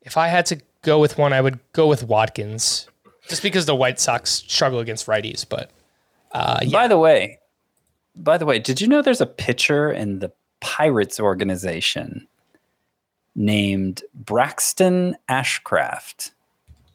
If 0.00 0.16
I 0.16 0.26
had 0.26 0.46
to 0.46 0.60
go 0.82 0.98
with 0.98 1.18
one, 1.18 1.32
I 1.32 1.40
would 1.40 1.60
go 1.72 1.86
with 1.86 2.02
Watkins 2.02 2.88
just 3.32 3.42
because 3.42 3.64
the 3.64 3.74
White 3.74 3.98
Sox 3.98 4.44
struggle 4.46 4.78
against 4.78 5.06
righties. 5.06 5.46
But 5.48 5.70
uh, 6.32 6.58
yeah. 6.60 6.70
by 6.70 6.86
the 6.86 6.98
way, 6.98 7.38
by 8.14 8.36
the 8.36 8.44
way, 8.44 8.58
did 8.58 8.78
you 8.78 8.86
know 8.86 9.00
there's 9.00 9.22
a 9.22 9.26
pitcher 9.26 9.90
in 9.90 10.18
the 10.18 10.30
Pirates 10.60 11.18
organization 11.18 12.28
named 13.34 14.02
Braxton 14.12 15.16
Ashcraft? 15.30 16.32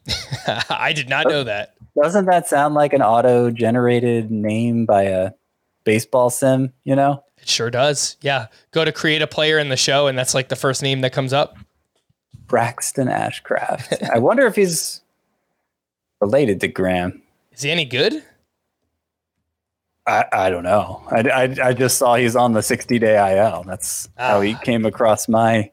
I 0.70 0.92
did 0.92 1.08
not 1.08 1.26
know 1.26 1.42
that. 1.42 1.74
Doesn't 2.00 2.26
that 2.26 2.46
sound 2.46 2.76
like 2.76 2.92
an 2.92 3.02
auto-generated 3.02 4.30
name 4.30 4.86
by 4.86 5.02
a 5.02 5.32
baseball 5.82 6.30
sim? 6.30 6.72
You 6.84 6.94
know, 6.94 7.24
it 7.38 7.48
sure 7.48 7.68
does. 7.68 8.16
Yeah, 8.20 8.46
go 8.70 8.84
to 8.84 8.92
create 8.92 9.22
a 9.22 9.26
player 9.26 9.58
in 9.58 9.70
the 9.70 9.76
show, 9.76 10.06
and 10.06 10.16
that's 10.16 10.34
like 10.34 10.50
the 10.50 10.56
first 10.56 10.84
name 10.84 11.00
that 11.00 11.12
comes 11.12 11.32
up. 11.32 11.56
Braxton 12.46 13.08
Ashcraft. 13.08 14.08
I 14.08 14.20
wonder 14.20 14.46
if 14.46 14.54
he's 14.54 15.02
related 16.20 16.60
to 16.60 16.68
Graham. 16.68 17.22
Is 17.52 17.62
he 17.62 17.70
any 17.70 17.84
good? 17.84 18.22
I, 20.06 20.24
I 20.32 20.50
don't 20.50 20.62
know. 20.62 21.02
I, 21.10 21.20
I, 21.20 21.68
I 21.68 21.72
just 21.74 21.98
saw 21.98 22.14
he's 22.14 22.34
on 22.34 22.52
the 22.52 22.62
60 22.62 22.98
day 22.98 23.36
IL. 23.36 23.64
That's 23.64 24.08
how 24.16 24.40
he 24.40 24.54
ah. 24.54 24.58
came 24.58 24.86
across 24.86 25.28
my 25.28 25.70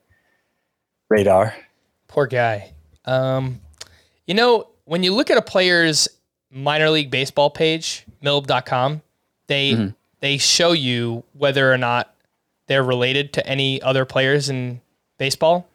radar. 1.10 1.56
Poor 2.08 2.28
guy. 2.28 2.74
Um, 3.06 3.62
you 4.28 4.34
know, 4.34 4.68
when 4.84 5.04
you 5.04 5.14
look 5.14 5.30
at 5.30 5.38
a 5.38 5.42
player's 5.42 6.08
minor 6.52 6.90
league 6.90 7.12
baseball 7.12 7.50
page, 7.50 8.06
milb.com, 8.22 9.02
they 9.48 9.72
mm-hmm. 9.74 9.90
they 10.20 10.38
show 10.38 10.74
you 10.74 11.24
whether 11.34 11.72
or 11.72 11.78
not 11.78 12.14
they're 12.68 12.84
related 12.84 13.34
to 13.34 13.48
any 13.48 13.82
other 13.82 14.06
players 14.06 14.50
in 14.50 14.82
baseball 15.18 15.70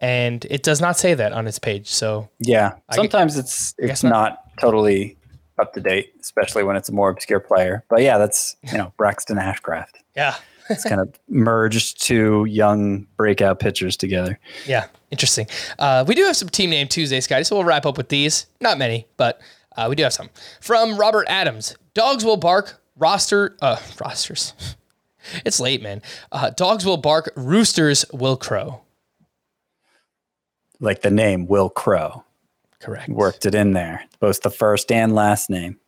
and 0.00 0.46
it 0.46 0.62
does 0.62 0.80
not 0.80 0.98
say 0.98 1.14
that 1.14 1.32
on 1.32 1.46
its 1.46 1.58
page. 1.58 1.88
So 1.88 2.28
yeah, 2.40 2.74
sometimes 2.92 3.36
I, 3.36 3.40
it's 3.40 3.74
it's 3.78 4.02
not. 4.02 4.10
not 4.10 4.58
totally 4.58 5.16
up 5.58 5.74
to 5.74 5.80
date, 5.80 6.12
especially 6.20 6.64
when 6.64 6.76
it's 6.76 6.88
a 6.88 6.92
more 6.92 7.10
obscure 7.10 7.40
player. 7.40 7.84
But 7.88 8.02
yeah, 8.02 8.18
that's 8.18 8.56
you 8.62 8.78
know 8.78 8.92
Braxton 8.96 9.36
Ashcraft. 9.36 9.96
Yeah, 10.16 10.34
it's 10.70 10.84
kind 10.84 11.00
of 11.00 11.12
merged 11.28 12.02
two 12.02 12.46
young 12.46 13.06
breakout 13.16 13.60
pitchers 13.60 13.96
together. 13.96 14.38
Yeah, 14.66 14.86
interesting. 15.10 15.46
Uh, 15.78 16.04
we 16.06 16.14
do 16.14 16.24
have 16.24 16.36
some 16.36 16.48
team 16.48 16.70
name 16.70 16.88
Tuesday, 16.88 17.20
Scotty. 17.20 17.44
So 17.44 17.56
we'll 17.56 17.64
wrap 17.64 17.86
up 17.86 17.96
with 17.96 18.08
these. 18.08 18.46
Not 18.60 18.78
many, 18.78 19.06
but 19.16 19.40
uh, 19.76 19.86
we 19.88 19.96
do 19.96 20.02
have 20.02 20.14
some 20.14 20.30
from 20.60 20.96
Robert 20.96 21.26
Adams. 21.28 21.76
Dogs 21.94 22.24
will 22.24 22.38
bark. 22.38 22.76
Roster 22.96 23.56
uh, 23.62 23.78
rosters. 24.02 24.52
it's 25.44 25.58
late, 25.58 25.82
man. 25.82 26.02
Uh, 26.32 26.50
dogs 26.50 26.84
will 26.84 26.98
bark. 26.98 27.32
Roosters 27.34 28.04
will 28.12 28.36
crow 28.36 28.82
like 30.80 31.02
the 31.02 31.10
name 31.10 31.46
Will 31.46 31.68
Crow. 31.70 32.24
Correct. 32.80 33.08
Worked 33.08 33.44
it 33.46 33.54
in 33.54 33.72
there, 33.72 34.04
both 34.20 34.40
the 34.40 34.50
first 34.50 34.90
and 34.90 35.14
last 35.14 35.50
name. 35.50 35.78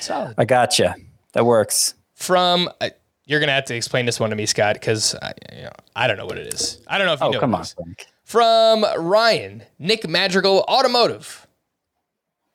Solid. 0.00 0.34
I 0.38 0.44
gotcha. 0.44 0.94
That 1.32 1.44
works. 1.44 1.94
From 2.14 2.70
uh, 2.80 2.90
you're 3.26 3.40
gonna 3.40 3.52
have 3.52 3.64
to 3.66 3.74
explain 3.74 4.06
this 4.06 4.20
one 4.20 4.30
to 4.30 4.36
me, 4.36 4.46
Scott, 4.46 4.74
because 4.74 5.14
I, 5.16 5.32
you 5.54 5.62
know, 5.64 5.72
I 5.96 6.06
don't 6.06 6.16
know 6.16 6.26
what 6.26 6.38
it 6.38 6.52
is. 6.54 6.80
I 6.86 6.96
don't 6.98 7.06
know 7.06 7.12
if 7.14 7.20
you 7.20 7.26
Oh, 7.26 7.30
know. 7.32 7.40
come 7.40 7.50
what 7.52 7.58
on. 7.58 7.62
is. 7.62 7.72
Frank. 7.74 8.06
From 8.24 8.84
Ryan, 8.98 9.62
Nick 9.78 10.08
Madrigal, 10.08 10.64
Automotive. 10.68 11.46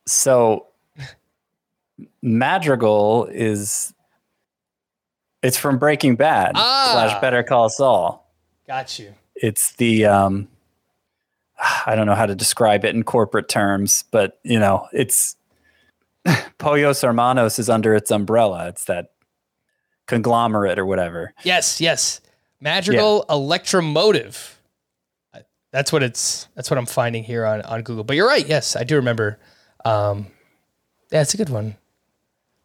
So 0.08 0.68
Madrigal 2.22 3.26
is 3.32 3.94
it's 5.44 5.58
from 5.58 5.78
Breaking 5.78 6.16
Bad 6.16 6.52
Ah. 6.56 6.90
slash 6.94 7.22
Better 7.22 7.44
Call 7.44 7.70
Saul. 7.70 8.32
Got 8.68 9.00
you. 9.00 9.14
It's 9.36 9.74
the 9.74 10.06
um 10.06 10.48
I 11.86 11.96
don't 11.96 12.06
know 12.06 12.16
how 12.16 12.26
to 12.26 12.36
describe 12.36 12.86
it 12.86 12.96
in 12.96 13.04
corporate 13.04 13.50
terms, 13.50 14.04
but 14.12 14.40
you 14.44 14.60
know, 14.60 14.88
it's 14.92 15.36
Pollos 16.58 17.02
Hermanos 17.02 17.60
is 17.60 17.70
under 17.70 17.96
its 17.96 18.12
umbrella. 18.12 18.68
It's 18.68 18.86
that 18.86 19.12
conglomerate 20.08 20.80
or 20.80 20.86
whatever. 20.86 21.34
Yes, 21.44 21.80
yes. 21.80 22.22
Madrigal 22.60 23.26
Electromotive. 23.30 24.58
That's 25.72 25.94
what 25.94 26.04
it's. 26.04 26.48
That's 26.56 26.70
what 26.70 26.78
I'm 26.78 26.86
finding 26.86 27.24
here 27.24 27.46
on 27.46 27.62
on 27.62 27.82
Google. 27.82 28.04
But 28.04 28.18
you're 28.18 28.28
right. 28.28 28.46
Yes, 28.46 28.76
I 28.76 28.84
do 28.84 28.98
remember. 28.98 29.40
Um, 29.86 30.28
yeah, 31.12 31.22
it's 31.22 31.34
a 31.34 31.38
good 31.38 31.50
one. 31.50 31.78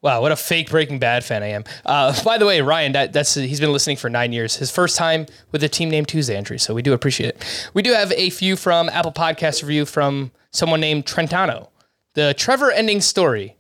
Wow, 0.03 0.21
what 0.21 0.31
a 0.31 0.37
fake 0.37 0.71
Breaking 0.71 0.99
Bad 0.99 1.25
fan 1.25 1.43
I 1.43 1.49
am. 1.49 1.65
Uh, 1.85 2.15
by 2.23 2.39
the 2.39 2.47
way, 2.47 2.61
Ryan, 2.61 2.93
that, 2.93 3.13
that's 3.13 3.35
he's 3.35 3.61
been 3.61 3.73
listening 3.73 3.97
for 3.97 4.09
nine 4.11 4.33
years. 4.33 4.57
His 4.57 4.71
first 4.71 4.97
time 4.97 5.27
with 5.53 5.65
a 5.65 5.69
team 5.69 5.91
named 5.91 6.09
Tuesday 6.09 6.37
entry, 6.37 6.59
so 6.59 6.75
we 6.75 6.83
do 6.83 6.93
appreciate 6.93 7.31
it. 7.31 7.71
We 7.75 7.83
do 7.83 7.93
have 7.93 8.13
a 8.13 8.31
few 8.31 8.57
from 8.57 8.89
Apple 8.91 9.13
Podcast 9.13 9.63
review 9.63 9.85
from 9.87 10.31
someone 10.53 10.81
named 10.81 11.07
Trentano. 11.07 11.69
The 12.15 12.35
Trevor 12.35 12.71
ending 12.71 13.01
story. 13.01 13.57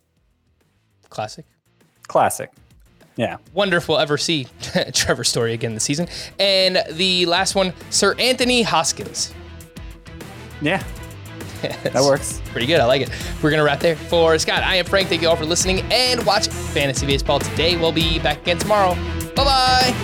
Classic 1.08 1.44
Classic. 2.06 2.50
Yeah. 3.16 3.38
wonder 3.54 3.78
if 3.78 3.88
we'll 3.88 3.98
ever 3.98 4.18
see 4.18 4.46
Trevor 4.92 5.24
Story 5.24 5.54
again 5.54 5.72
this 5.72 5.84
season. 5.84 6.06
And 6.38 6.82
the 6.92 7.24
last 7.26 7.54
one, 7.54 7.72
Seranthony 7.90 8.62
Hoskins. 8.62 9.32
Yeah. 10.60 10.82
That 11.68 12.02
works. 12.02 12.40
Pretty 12.46 12.66
good. 12.66 12.80
I 12.80 12.84
like 12.86 13.02
it. 13.02 13.10
We're 13.42 13.50
going 13.50 13.58
to 13.58 13.64
wrap 13.64 13.80
there. 13.80 13.96
For 13.96 14.38
Scott, 14.38 14.62
I 14.62 14.76
am 14.76 14.84
Frank. 14.84 15.08
Thank 15.08 15.22
you 15.22 15.28
all 15.28 15.36
for 15.36 15.44
listening 15.44 15.80
and 15.92 16.24
watching 16.24 16.52
Fantasy 16.52 17.06
Baseball 17.06 17.38
today. 17.38 17.76
We'll 17.76 17.92
be 17.92 18.18
back 18.18 18.42
again 18.42 18.58
tomorrow. 18.58 18.94
Bye 19.34 19.44
bye. 19.44 19.94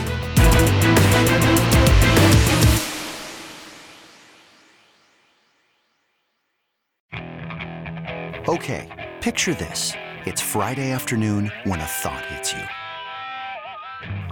Okay, 8.49 9.13
picture 9.21 9.55
this. 9.55 9.93
It's 10.27 10.41
Friday 10.41 10.91
afternoon 10.91 11.53
when 11.65 11.81
a 11.81 11.85
thought 11.85 12.25
hits 12.27 12.53
you. 12.53 12.63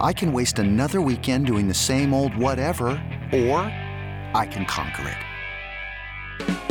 I 0.01 0.13
can 0.13 0.33
waste 0.33 0.59
another 0.59 1.01
weekend 1.01 1.45
doing 1.47 1.67
the 1.67 1.73
same 1.73 2.13
old 2.13 2.35
whatever, 2.35 2.89
or 3.31 3.59
I 4.33 4.47
can 4.51 4.65
conquer 4.65 5.07
it. 5.07 6.70